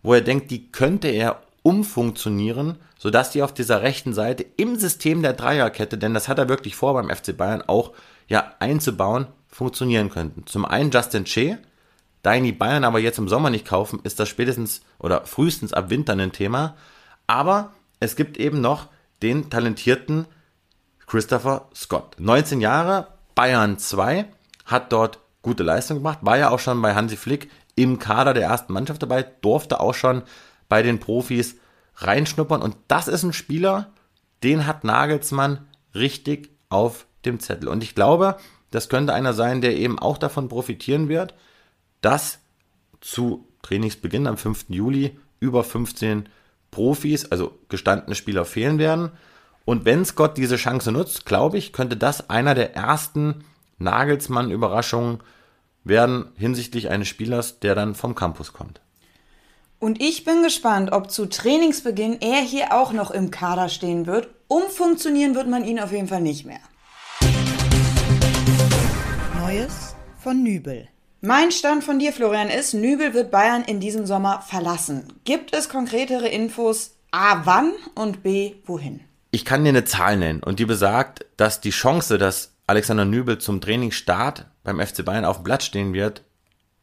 wo 0.03 0.15
er 0.15 0.21
denkt, 0.21 0.51
die 0.51 0.71
könnte 0.71 1.09
er 1.09 1.43
umfunktionieren, 1.63 2.77
sodass 2.99 3.31
die 3.31 3.43
auf 3.43 3.53
dieser 3.53 3.83
rechten 3.83 4.15
Seite 4.15 4.45
im 4.57 4.77
System 4.77 5.23
der 5.23 5.33
Dreierkette, 5.33 5.99
denn 5.99 6.15
das 6.15 6.29
hat 6.29 6.39
er 6.39 6.49
wirklich 6.49 6.77
vor 6.77 6.95
beim 6.95 7.11
FC 7.11 7.37
Bayern 7.37 7.63
auch 7.67 7.93
ja 8.27 8.53
einzubauen, 8.59 9.27
funktionieren 9.49 10.11
könnten. 10.11 10.47
Zum 10.47 10.65
einen 10.65 10.91
Justin 10.91 11.25
Che, 11.25 11.59
die 12.25 12.53
Bayern 12.53 12.85
aber 12.85 12.99
jetzt 12.99 13.19
im 13.19 13.29
Sommer 13.29 13.51
nicht 13.51 13.67
kaufen, 13.67 14.01
ist 14.03 14.21
das 14.21 14.29
spätestens 14.29 14.83
oder 14.99 15.25
frühestens 15.25 15.73
ab 15.73 15.91
Winter 15.91 16.15
ein 16.15 16.33
Thema. 16.33 16.77
Aber 17.27 17.73
es 18.01 18.17
gibt 18.17 18.37
eben 18.39 18.61
noch 18.61 18.89
den 19.23 19.51
talentierten 19.51 20.27
Christopher 21.07 21.69
Scott. 21.75 22.17
19 22.19 22.61
Jahre, 22.61 23.09
Bayern 23.35 23.79
2, 23.79 24.27
hat 24.67 24.93
dort 24.93 25.21
gute 25.43 25.63
Leistung 25.63 25.99
gemacht, 25.99 26.19
war 26.23 26.37
ja 26.37 26.51
auch 26.51 26.59
schon 26.59 26.83
bei 26.83 26.95
Hansi 26.95 27.17
Flick 27.17 27.51
im 27.75 27.99
Kader 27.99 28.35
der 28.35 28.45
ersten 28.45 28.73
Mannschaft 28.73 29.03
dabei, 29.03 29.23
durfte 29.23 29.81
auch 29.81 29.95
schon 29.95 30.23
bei 30.69 30.83
den 30.83 31.01
Profis 31.01 31.57
reinschnuppern. 31.97 32.61
Und 32.61 32.77
das 32.89 33.09
ist 33.09 33.23
ein 33.23 33.33
Spieler, 33.33 33.93
den 34.43 34.67
hat 34.67 34.85
Nagelsmann 34.85 35.67
richtig 35.95 36.51
auf 36.69 37.07
dem 37.25 37.41
Zettel. 37.41 37.69
Und 37.69 37.83
ich 37.83 37.95
glaube, 37.95 38.37
das 38.71 38.89
könnte 38.89 39.15
einer 39.15 39.33
sein, 39.33 39.61
der 39.61 39.77
eben 39.77 39.99
auch 39.99 40.19
davon 40.19 40.49
profitieren 40.49 41.09
wird, 41.09 41.35
dass 42.01 42.39
zu 43.01 43.47
Trainingsbeginn 43.63 44.27
am 44.27 44.37
5. 44.37 44.67
Juli 44.69 45.19
über 45.41 45.65
15 45.65 46.29
Profis, 46.71 47.27
also 47.27 47.59
gestandene 47.69 48.15
Spieler 48.15 48.45
fehlen 48.45 48.79
werden. 48.79 49.11
Und 49.65 49.85
wenn 49.85 50.05
Scott 50.05 50.37
diese 50.37 50.57
Chance 50.57 50.93
nutzt, 50.93 51.27
glaube 51.27 51.59
ich, 51.59 51.73
könnte 51.73 51.97
das 51.97 52.31
einer 52.31 52.55
der 52.55 52.75
ersten 52.75 53.45
Nagelsmann-Überraschungen 53.79 55.21
werden 55.85 56.33
hinsichtlich 56.37 56.91
eines 56.91 57.09
Spielers, 57.09 57.61
der 57.61 57.75
dann 57.75 57.95
vom 57.95 58.15
Campus 58.15 58.53
kommt. 58.53 58.81
Und 59.79 60.03
ich 60.03 60.25
bin 60.25 60.43
gespannt, 60.43 60.91
ob 60.93 61.11
zu 61.11 61.27
Trainingsbeginn 61.27 62.19
er 62.21 62.41
hier 62.41 62.73
auch 62.73 62.93
noch 62.93 63.11
im 63.11 63.31
Kader 63.31 63.69
stehen 63.69 64.07
wird. 64.07 64.29
Umfunktionieren 64.49 65.35
wird 65.35 65.49
man 65.49 65.65
ihn 65.65 65.79
auf 65.79 65.93
jeden 65.93 66.09
Fall 66.09 66.21
nicht 66.21 66.45
mehr. 66.45 66.61
Neues 69.41 69.95
von 70.19 70.43
Nübel. 70.43 70.89
Mein 71.21 71.51
Stand 71.51 71.83
von 71.83 71.99
dir, 71.99 72.13
Florian, 72.13 72.49
ist, 72.49 72.75
Nübel 72.75 73.13
wird 73.13 73.33
Bayern 73.33 73.65
in 73.65 73.81
diesem 73.81 74.07
Sommer 74.07 74.41
verlassen. 74.41 75.03
Gibt 75.25 75.53
es 75.53 75.69
konkretere 75.69 76.29
Infos 76.29 76.95
A, 77.11 77.45
wann 77.45 77.73
und 77.97 78.23
B, 78.23 78.55
wohin? 78.67 79.01
Ich 79.33 79.45
kann 79.45 79.65
dir 79.65 79.71
eine 79.71 79.85
Zahl 79.85 80.17
nennen 80.17 80.45
und 80.45 80.61
die 80.61 80.65
besagt, 80.65 81.27
dass 81.37 81.61
die 81.61 81.71
Chance, 81.71 82.19
dass 82.19 82.55
Alexander 82.69 83.05
Nübel 83.05 83.39
zum 83.39 83.61
Trainingsstart 83.61 84.47
beim 84.63 84.79
FC 84.79 85.05
Bayern 85.05 85.25
auf 85.25 85.39
dem 85.39 85.45
Platz 85.45 85.65
stehen 85.65 85.93
wird, 85.93 86.23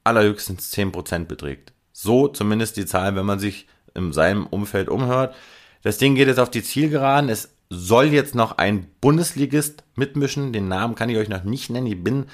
allerhöchstens 0.03 0.73
10% 0.73 1.25
beträgt. 1.25 1.71
So 1.93 2.27
zumindest 2.27 2.75
die 2.75 2.85
Zahl, 2.85 3.15
wenn 3.15 3.25
man 3.25 3.39
sich 3.39 3.67
in 3.93 4.11
seinem 4.11 4.47
Umfeld 4.47 4.89
umhört. 4.89 5.33
Das 5.81 5.97
Ding 5.97 6.15
geht 6.15 6.27
jetzt 6.27 6.39
auf 6.39 6.51
die 6.51 6.63
Zielgeraden. 6.63 7.29
Es 7.29 7.55
soll 7.69 8.07
jetzt 8.07 8.35
noch 8.35 8.57
ein 8.57 8.87
Bundesligist 8.99 9.85
mitmischen. 9.95 10.51
Den 10.51 10.67
Namen 10.67 10.95
kann 10.95 11.07
ich 11.07 11.15
euch 11.15 11.29
noch 11.29 11.45
nicht 11.45 11.69
nennen. 11.69 11.87
Ich 11.87 12.03
bin 12.03 12.25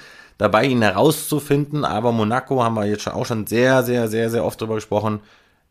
dabei, 0.42 0.64
ihn 0.64 0.82
herauszufinden. 0.82 1.84
Aber 1.84 2.10
Monaco 2.10 2.62
haben 2.62 2.74
wir 2.74 2.84
jetzt 2.84 3.06
auch 3.08 3.26
schon 3.26 3.46
sehr, 3.46 3.84
sehr, 3.84 4.08
sehr, 4.08 4.28
sehr 4.28 4.44
oft 4.44 4.60
darüber 4.60 4.74
gesprochen. 4.74 5.20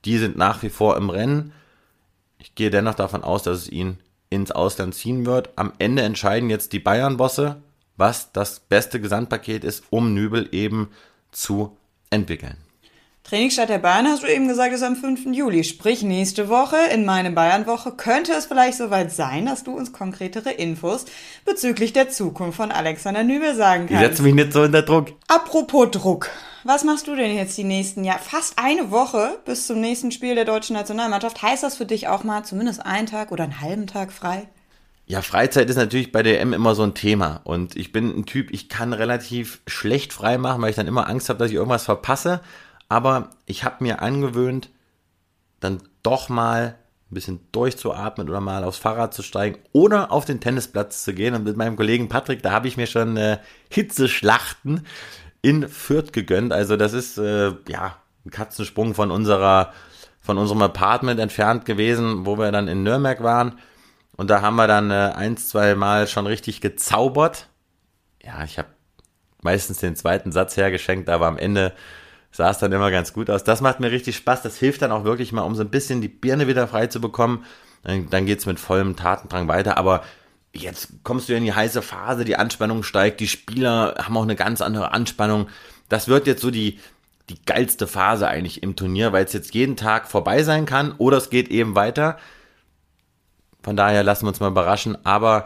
Die 0.06 0.18
sind 0.18 0.38
nach 0.38 0.64
wie 0.64 0.70
vor 0.70 0.96
im 0.96 1.10
Rennen. 1.10 1.52
Ich 2.40 2.56
gehe 2.56 2.70
dennoch 2.70 2.96
davon 2.96 3.24
aus, 3.24 3.44
dass 3.44 3.60
es 3.60 3.70
ihn 3.70 3.98
ins 4.30 4.52
Ausland 4.52 4.96
ziehen 4.96 5.26
wird. 5.26 5.50
Am 5.58 5.74
Ende 5.78 6.04
entscheiden 6.04 6.50
jetzt 6.50 6.72
die 6.72 6.80
Bayern-Bosse, 6.80 7.62
was 7.98 8.32
das 8.32 8.62
beste 8.62 9.02
Gesamtpaket 9.02 9.66
ist, 9.66 9.84
um 9.90 10.14
Nübel 10.14 10.48
eben 10.54 10.90
zu 11.32 11.78
entwickeln. 12.10 12.58
Trainingsstart 13.32 13.70
der 13.70 13.78
Bayern, 13.78 14.08
hast 14.08 14.24
du 14.24 14.28
eben 14.28 14.50
gesagt, 14.50 14.74
ist 14.74 14.84
am 14.84 14.98
5. 14.98 15.28
Juli. 15.34 15.64
Sprich, 15.64 16.04
nächste 16.04 16.50
Woche 16.50 16.76
in 16.94 17.06
meine 17.06 17.32
Bayern-Woche 17.32 17.94
könnte 17.94 18.34
es 18.34 18.48
vielleicht 18.48 18.78
soweit 18.78 19.10
sein, 19.10 19.46
dass 19.46 19.64
du 19.64 19.72
uns 19.72 19.94
konkretere 19.94 20.52
Infos 20.52 21.06
bezüglich 21.46 21.94
der 21.94 22.10
Zukunft 22.10 22.58
von 22.58 22.74
Alexander 22.74 23.24
Nübel 23.24 23.56
sagen 23.56 23.86
Ich 23.86 23.92
kannst. 23.92 24.06
setze 24.06 24.24
mich 24.24 24.36
nicht 24.36 24.52
so 24.52 24.64
unter 24.64 24.82
Druck. 24.82 25.14
Apropos 25.30 25.92
Druck. 25.92 26.30
Was 26.66 26.84
machst 26.84 27.08
du 27.08 27.16
denn 27.16 27.34
jetzt 27.34 27.58
die 27.58 27.64
nächsten 27.64 28.04
Jahre? 28.04 28.20
Fast 28.20 28.56
eine 28.60 28.92
Woche 28.92 29.40
bis 29.46 29.66
zum 29.66 29.80
nächsten 29.80 30.12
Spiel 30.12 30.36
der 30.36 30.44
deutschen 30.44 30.76
Nationalmannschaft. 30.76 31.42
Heißt 31.42 31.64
das 31.64 31.78
für 31.78 31.86
dich 31.86 32.10
auch 32.10 32.26
mal 32.26 32.44
zumindest 32.44 32.86
einen 32.86 33.08
Tag 33.08 33.32
oder 33.32 33.46
einen 33.46 33.62
halben 33.62 33.88
Tag 33.88 34.12
frei? 34.12 34.50
Ja, 35.06 35.22
Freizeit 35.22 35.70
ist 35.70 35.78
natürlich 35.78 36.12
bei 36.12 36.22
der 36.22 36.42
M 36.42 36.52
immer 36.52 36.76
so 36.76 36.84
ein 36.84 36.96
Thema. 36.96 37.40
Und 37.46 37.78
ich 37.78 37.94
bin 37.94 38.10
ein 38.14 38.26
Typ, 38.26 38.52
ich 38.52 38.68
kann 38.68 38.92
relativ 38.92 39.62
schlecht 39.68 40.12
frei 40.12 40.38
machen, 40.38 40.62
weil 40.62 40.72
ich 40.72 40.76
dann 40.76 40.88
immer 40.88 41.08
Angst 41.08 41.30
habe, 41.30 41.40
dass 41.40 41.50
ich 41.50 41.56
irgendwas 41.56 41.86
verpasse. 41.86 42.42
Aber 42.92 43.30
ich 43.46 43.64
habe 43.64 43.86
mir 43.86 44.02
angewöhnt, 44.02 44.70
dann 45.62 45.82
doch 46.04 46.28
mal 46.28 46.76
ein 47.10 47.14
bisschen 47.14 47.40
durchzuatmen 47.54 48.28
oder 48.28 48.42
mal 48.42 48.66
aufs 48.66 48.80
Fahrrad 48.80 49.14
zu 49.14 49.24
steigen 49.24 49.60
oder 49.72 50.12
auf 50.12 50.26
den 50.26 50.42
Tennisplatz 50.42 51.02
zu 51.06 51.14
gehen. 51.14 51.34
Und 51.34 51.46
mit 51.46 51.56
meinem 51.56 51.78
Kollegen 51.78 52.10
Patrick, 52.10 52.44
da 52.44 52.52
habe 52.52 52.68
ich 52.68 52.76
mir 52.76 52.88
schon 52.88 53.16
äh, 53.16 53.38
Hitzeschlachten 53.70 54.86
in 55.42 55.70
Fürth 55.70 56.12
gegönnt. 56.12 56.52
Also 56.52 56.76
das 56.76 56.92
ist 56.92 57.18
äh, 57.18 57.54
ja 57.70 57.96
ein 58.26 58.30
Katzensprung 58.30 58.94
von 58.94 59.10
unserer 59.10 59.72
von 60.20 60.38
unserem 60.38 60.62
Apartment 60.62 61.22
entfernt 61.22 61.64
gewesen, 61.64 62.26
wo 62.26 62.38
wir 62.38 62.52
dann 62.52 62.68
in 62.68 62.84
Nürnberg 62.84 63.24
waren. 63.24 63.58
Und 64.18 64.30
da 64.30 64.42
haben 64.42 64.58
wir 64.58 64.68
dann 64.68 64.92
äh, 64.92 65.14
ein, 65.16 65.38
zwei 65.38 65.76
Mal 65.76 66.08
schon 66.08 66.28
richtig 66.28 66.60
gezaubert. 66.60 67.48
Ja, 68.22 68.44
ich 68.44 68.58
habe 68.58 68.68
meistens 69.42 69.78
den 69.78 69.96
zweiten 69.96 70.34
Satz 70.34 70.58
hergeschenkt, 70.58 71.08
aber 71.08 71.28
am 71.28 71.38
Ende 71.38 71.74
sah 72.32 72.50
es 72.50 72.60
dann 72.60 72.72
immer 72.72 72.92
ganz 72.92 73.14
gut 73.14 73.30
aus. 73.30 73.44
Das 73.44 73.62
macht 73.62 73.80
mir 73.80 73.92
richtig 73.92 74.16
Spaß. 74.16 74.42
Das 74.42 74.58
hilft 74.58 74.82
dann 74.82 74.92
auch 74.92 75.04
wirklich 75.04 75.32
mal, 75.32 75.42
um 75.42 75.56
so 75.56 75.64
ein 75.64 75.70
bisschen 75.70 76.02
die 76.02 76.08
Birne 76.08 76.48
wieder 76.48 76.68
frei 76.68 76.88
zu 76.88 77.02
bekommen. 77.02 77.46
Dann, 77.84 78.10
dann 78.10 78.26
geht's 78.26 78.46
mit 78.46 78.60
vollem 78.60 78.96
Tatendrang 78.96 79.48
weiter. 79.48 79.78
Aber 79.78 80.04
jetzt 80.54 80.90
kommst 81.04 81.30
du 81.30 81.36
in 81.36 81.44
die 81.44 81.54
heiße 81.54 81.82
Phase, 81.82 82.26
die 82.26 82.38
Anspannung 82.38 82.84
steigt, 82.84 83.20
die 83.20 83.28
Spieler 83.28 83.96
haben 83.98 84.18
auch 84.18 84.24
eine 84.24 84.36
ganz 84.36 84.62
andere 84.62 84.92
Anspannung. 84.92 85.48
Das 85.90 86.08
wird 86.08 86.28
jetzt 86.28 86.42
so 86.42 86.52
die, 86.52 86.80
die 87.30 87.44
geilste 87.46 87.88
Phase 87.88 88.28
eigentlich 88.28 88.64
im 88.64 88.76
Turnier, 88.76 89.12
weil 89.12 89.26
es 89.26 89.34
jetzt 89.34 89.54
jeden 89.54 89.76
Tag 89.76 90.08
vorbei 90.08 90.44
sein 90.44 90.66
kann 90.66 90.94
oder 90.98 91.18
es 91.18 91.30
geht 91.30 91.50
eben 91.50 91.76
weiter. 91.76 92.18
Von 93.64 93.76
daher 93.76 94.04
lassen 94.04 94.26
wir 94.26 94.30
uns 94.30 94.40
mal 94.40 94.50
überraschen. 94.50 94.98
Aber 95.06 95.46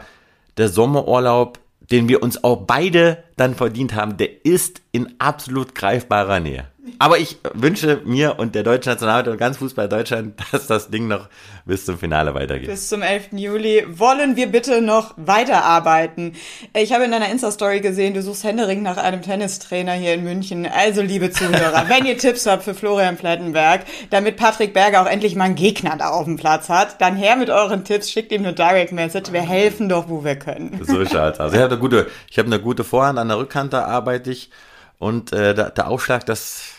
der 0.56 0.68
Sommerurlaub, 0.68 1.58
den 1.90 2.08
wir 2.08 2.22
uns 2.22 2.42
auch 2.42 2.64
beide 2.66 3.22
dann 3.36 3.54
verdient 3.54 3.94
haben, 3.94 4.16
der 4.16 4.44
ist 4.44 4.80
in 4.92 5.14
absolut 5.18 5.74
greifbarer 5.74 6.40
Nähe. 6.40 6.68
Aber 6.98 7.18
ich 7.18 7.38
wünsche 7.54 8.00
mir 8.04 8.38
und 8.38 8.54
der 8.54 8.62
deutschen 8.62 8.90
Nationalmannschaft 8.90 9.32
und 9.32 9.38
ganz 9.38 9.56
Fußball 9.58 9.88
Deutschland, 9.88 10.34
dass 10.52 10.66
das 10.66 10.90
Ding 10.90 11.08
noch 11.08 11.28
bis 11.64 11.84
zum 11.84 11.98
Finale 11.98 12.34
weitergeht. 12.34 12.68
Bis 12.68 12.88
zum 12.88 13.02
11. 13.02 13.28
Juli 13.32 13.84
wollen 13.88 14.36
wir 14.36 14.46
bitte 14.46 14.80
noch 14.80 15.14
weiterarbeiten. 15.16 16.34
Ich 16.74 16.92
habe 16.92 17.04
in 17.04 17.10
deiner 17.10 17.28
Insta-Story 17.28 17.80
gesehen, 17.80 18.14
du 18.14 18.22
suchst 18.22 18.44
Händering 18.44 18.82
nach 18.82 18.96
einem 18.96 19.22
Tennistrainer 19.22 19.92
hier 19.92 20.14
in 20.14 20.24
München. 20.24 20.66
Also, 20.66 21.02
liebe 21.02 21.30
Zuhörer, 21.30 21.86
wenn 21.88 22.06
ihr 22.06 22.18
Tipps 22.18 22.46
habt 22.46 22.62
für 22.64 22.74
Florian 22.74 23.16
Plettenberg, 23.16 23.82
damit 24.10 24.36
Patrick 24.36 24.72
Berger 24.72 25.02
auch 25.02 25.06
endlich 25.06 25.34
mal 25.34 25.44
einen 25.44 25.54
Gegner 25.54 25.96
da 25.98 26.10
auf 26.10 26.24
dem 26.24 26.36
Platz 26.36 26.68
hat, 26.68 27.00
dann 27.00 27.16
her 27.16 27.36
mit 27.36 27.50
euren 27.50 27.84
Tipps, 27.84 28.10
schickt 28.10 28.32
ihm 28.32 28.42
eine 28.42 28.52
Direct 28.52 28.92
Message. 28.92 29.32
Wir 29.32 29.42
helfen 29.42 29.88
doch, 29.88 30.08
wo 30.08 30.24
wir 30.24 30.36
können. 30.36 30.80
So 30.84 31.04
schaut's 31.04 31.40
aus. 31.40 31.52
Ich 31.52 31.58
habe 31.58 31.72
eine 31.72 31.78
gute, 31.78 32.06
ich 32.30 32.38
habe 32.38 32.46
eine 32.46 32.60
gute 32.60 32.84
Vorhand, 32.84 33.18
an 33.18 33.28
der 33.28 33.38
Rückhand 33.38 33.72
da 33.72 33.84
arbeite 33.84 34.30
ich 34.30 34.50
und 34.98 35.32
äh, 35.32 35.54
der, 35.54 35.70
der 35.70 35.88
Aufschlag, 35.88 36.24
das 36.26 36.75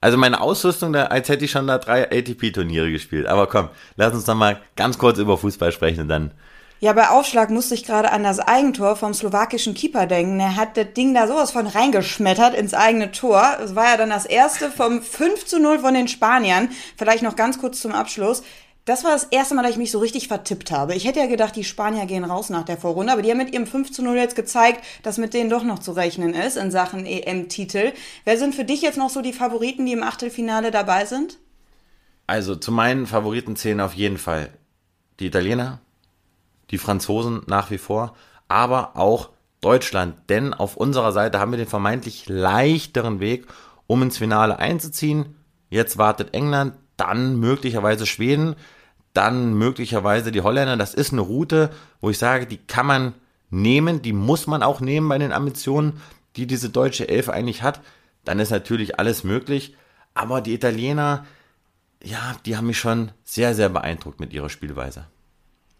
also 0.00 0.16
meine 0.16 0.40
Ausrüstung, 0.40 0.92
da, 0.92 1.06
als 1.06 1.28
hätte 1.28 1.44
ich 1.44 1.50
schon 1.50 1.66
da 1.66 1.78
drei 1.78 2.04
ATP-Turniere 2.10 2.90
gespielt. 2.90 3.26
Aber 3.26 3.46
komm, 3.46 3.68
lass 3.96 4.14
uns 4.14 4.26
noch 4.26 4.34
mal 4.36 4.60
ganz 4.76 4.98
kurz 4.98 5.18
über 5.18 5.36
Fußball 5.36 5.72
sprechen 5.72 6.02
und 6.02 6.08
dann. 6.08 6.30
Ja, 6.80 6.92
bei 6.92 7.08
Aufschlag 7.08 7.50
musste 7.50 7.74
ich 7.74 7.84
gerade 7.84 8.12
an 8.12 8.22
das 8.22 8.38
Eigentor 8.38 8.94
vom 8.94 9.12
slowakischen 9.12 9.74
Keeper 9.74 10.06
denken. 10.06 10.38
Er 10.38 10.54
hat 10.54 10.76
das 10.76 10.92
Ding 10.96 11.12
da 11.12 11.26
sowas 11.26 11.50
von 11.50 11.66
reingeschmettert 11.66 12.54
ins 12.54 12.72
eigene 12.72 13.10
Tor. 13.10 13.56
Es 13.60 13.74
war 13.74 13.86
ja 13.86 13.96
dann 13.96 14.10
das 14.10 14.26
erste 14.26 14.70
vom 14.70 15.02
5 15.02 15.44
zu 15.44 15.58
0 15.58 15.80
von 15.80 15.94
den 15.94 16.06
Spaniern. 16.06 16.68
Vielleicht 16.96 17.24
noch 17.24 17.34
ganz 17.34 17.58
kurz 17.58 17.80
zum 17.80 17.90
Abschluss. 17.90 18.44
Das 18.88 19.04
war 19.04 19.10
das 19.10 19.24
erste 19.24 19.54
Mal, 19.54 19.60
dass 19.64 19.72
ich 19.72 19.76
mich 19.76 19.90
so 19.90 19.98
richtig 19.98 20.28
vertippt 20.28 20.70
habe. 20.70 20.94
Ich 20.94 21.04
hätte 21.04 21.18
ja 21.18 21.26
gedacht, 21.26 21.54
die 21.56 21.64
Spanier 21.64 22.06
gehen 22.06 22.24
raus 22.24 22.48
nach 22.48 22.64
der 22.64 22.78
Vorrunde, 22.78 23.12
aber 23.12 23.20
die 23.20 23.30
haben 23.30 23.36
mit 23.36 23.52
ihrem 23.52 23.66
5 23.66 23.92
zu 23.92 24.02
0 24.02 24.16
jetzt 24.16 24.34
gezeigt, 24.34 24.82
dass 25.02 25.18
mit 25.18 25.34
denen 25.34 25.50
doch 25.50 25.62
noch 25.62 25.78
zu 25.78 25.92
rechnen 25.92 26.32
ist 26.32 26.56
in 26.56 26.70
Sachen 26.70 27.04
EM-Titel. 27.04 27.92
Wer 28.24 28.38
sind 28.38 28.54
für 28.54 28.64
dich 28.64 28.80
jetzt 28.80 28.96
noch 28.96 29.10
so 29.10 29.20
die 29.20 29.34
Favoriten, 29.34 29.84
die 29.84 29.92
im 29.92 30.02
Achtelfinale 30.02 30.70
dabei 30.70 31.04
sind? 31.04 31.36
Also 32.26 32.56
zu 32.56 32.72
meinen 32.72 33.06
Favoriten 33.06 33.56
zählen 33.56 33.82
auf 33.82 33.92
jeden 33.92 34.16
Fall 34.16 34.48
die 35.20 35.26
Italiener, 35.26 35.80
die 36.70 36.78
Franzosen 36.78 37.42
nach 37.46 37.70
wie 37.70 37.76
vor, 37.76 38.14
aber 38.48 38.96
auch 38.96 39.28
Deutschland. 39.60 40.14
Denn 40.30 40.54
auf 40.54 40.78
unserer 40.78 41.12
Seite 41.12 41.40
haben 41.40 41.52
wir 41.52 41.58
den 41.58 41.68
vermeintlich 41.68 42.26
leichteren 42.26 43.20
Weg, 43.20 43.48
um 43.86 44.00
ins 44.00 44.16
Finale 44.16 44.58
einzuziehen. 44.58 45.36
Jetzt 45.68 45.98
wartet 45.98 46.32
England, 46.32 46.72
dann 46.96 47.38
möglicherweise 47.38 48.06
Schweden, 48.06 48.56
dann 49.18 49.54
möglicherweise 49.54 50.30
die 50.30 50.42
Holländer. 50.42 50.76
Das 50.76 50.94
ist 50.94 51.12
eine 51.12 51.22
Route, 51.22 51.70
wo 52.00 52.08
ich 52.08 52.18
sage, 52.18 52.46
die 52.46 52.56
kann 52.56 52.86
man 52.86 53.14
nehmen, 53.50 54.00
die 54.00 54.12
muss 54.12 54.46
man 54.46 54.62
auch 54.62 54.80
nehmen 54.80 55.08
bei 55.08 55.18
den 55.18 55.32
Ambitionen, 55.32 56.00
die 56.36 56.46
diese 56.46 56.70
deutsche 56.70 57.08
Elf 57.08 57.28
eigentlich 57.28 57.64
hat. 57.64 57.80
Dann 58.24 58.38
ist 58.38 58.50
natürlich 58.50 59.00
alles 59.00 59.24
möglich. 59.24 59.74
Aber 60.14 60.40
die 60.40 60.54
Italiener, 60.54 61.26
ja, 62.02 62.36
die 62.46 62.56
haben 62.56 62.68
mich 62.68 62.78
schon 62.78 63.10
sehr, 63.24 63.56
sehr 63.56 63.68
beeindruckt 63.68 64.20
mit 64.20 64.32
ihrer 64.32 64.50
Spielweise. 64.50 65.06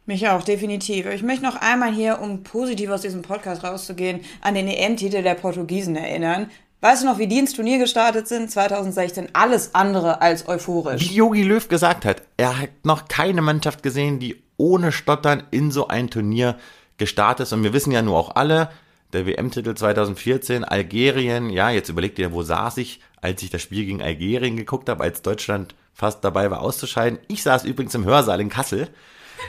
Mich 0.04 0.28
auch, 0.28 0.42
definitiv. 0.42 1.06
Ich 1.06 1.22
möchte 1.22 1.44
noch 1.44 1.60
einmal 1.60 1.92
hier, 1.92 2.20
um 2.20 2.42
positiv 2.42 2.90
aus 2.90 3.02
diesem 3.02 3.22
Podcast 3.22 3.62
rauszugehen, 3.62 4.20
an 4.40 4.54
den 4.54 4.66
EM-Titel 4.66 5.22
der 5.22 5.34
Portugiesen 5.34 5.94
erinnern. 5.94 6.50
Weißt 6.80 7.02
du 7.02 7.06
noch, 7.06 7.18
wie 7.18 7.26
die 7.26 7.38
ins 7.38 7.54
Turnier 7.54 7.78
gestartet 7.78 8.28
sind? 8.28 8.50
2016. 8.50 9.30
Alles 9.32 9.74
andere 9.74 10.22
als 10.22 10.46
euphorisch. 10.46 11.10
Wie 11.10 11.16
Jogi 11.16 11.42
Löw 11.42 11.66
gesagt 11.66 12.04
hat, 12.04 12.22
er 12.36 12.56
hat 12.60 12.70
noch 12.84 13.08
keine 13.08 13.42
Mannschaft 13.42 13.82
gesehen, 13.82 14.20
die 14.20 14.40
ohne 14.56 14.92
Stottern 14.92 15.42
in 15.50 15.72
so 15.72 15.88
ein 15.88 16.08
Turnier 16.08 16.56
gestartet 16.96 17.46
ist. 17.46 17.52
Und 17.52 17.64
wir 17.64 17.72
wissen 17.72 17.90
ja 17.90 18.02
nur 18.02 18.16
auch 18.16 18.36
alle, 18.36 18.70
der 19.12 19.26
WM-Titel 19.26 19.74
2014, 19.74 20.64
Algerien, 20.64 21.50
ja, 21.50 21.70
jetzt 21.70 21.88
überlegt 21.88 22.18
ihr, 22.18 22.32
wo 22.32 22.42
saß 22.42 22.76
ich, 22.76 23.00
als 23.20 23.42
ich 23.42 23.50
das 23.50 23.62
Spiel 23.62 23.84
gegen 23.84 24.02
Algerien 24.02 24.56
geguckt 24.56 24.88
habe, 24.88 25.02
als 25.02 25.22
Deutschland 25.22 25.74
fast 25.94 26.22
dabei 26.22 26.50
war 26.50 26.60
auszuscheiden. 26.60 27.18
Ich 27.26 27.42
saß 27.42 27.64
übrigens 27.64 27.94
im 27.94 28.04
Hörsaal 28.04 28.40
in 28.40 28.50
Kassel, 28.50 28.88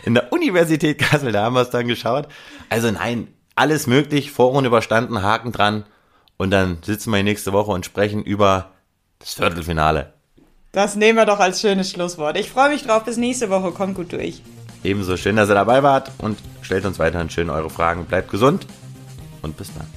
in 0.03 0.15
der 0.15 0.31
Universität 0.31 0.97
Kassel, 0.97 1.31
da 1.31 1.43
haben 1.43 1.53
wir 1.53 1.61
es 1.61 1.69
dann 1.69 1.87
geschaut. 1.87 2.27
Also 2.69 2.89
nein, 2.89 3.27
alles 3.55 3.85
möglich, 3.85 4.31
Vorrunde 4.31 4.69
überstanden, 4.69 5.21
Haken 5.21 5.51
dran. 5.51 5.85
Und 6.39 6.51
dann 6.51 6.77
sitzen 6.81 7.11
wir 7.11 7.17
hier 7.17 7.25
nächste 7.25 7.51
Woche 7.51 7.71
und 7.71 7.85
sprechen 7.85 8.23
über 8.23 8.71
das 9.19 9.33
Viertelfinale. 9.33 10.13
Das 10.71 10.95
nehmen 10.95 11.17
wir 11.17 11.25
doch 11.25 11.39
als 11.39 11.59
schönes 11.59 11.91
Schlusswort. 11.91 12.37
Ich 12.37 12.49
freue 12.49 12.69
mich 12.69 12.83
drauf. 12.83 13.03
Bis 13.03 13.17
nächste 13.17 13.49
Woche. 13.49 13.71
Kommt 13.71 13.95
gut 13.95 14.13
durch. 14.13 14.41
Ebenso 14.81 15.17
schön, 15.17 15.35
dass 15.35 15.49
ihr 15.49 15.55
dabei 15.55 15.83
wart 15.83 16.11
und 16.19 16.39
stellt 16.61 16.85
uns 16.85 16.97
weiterhin 16.97 17.29
schön 17.29 17.49
eure 17.49 17.69
Fragen. 17.69 18.05
Bleibt 18.05 18.31
gesund 18.31 18.65
und 19.41 19.57
bis 19.57 19.69
dann. 19.73 19.87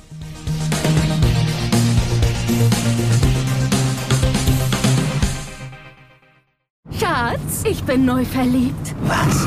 Schatz, 6.98 7.62
ich 7.64 7.84
bin 7.84 8.04
neu 8.04 8.24
verliebt. 8.24 8.96
Was? 9.02 9.46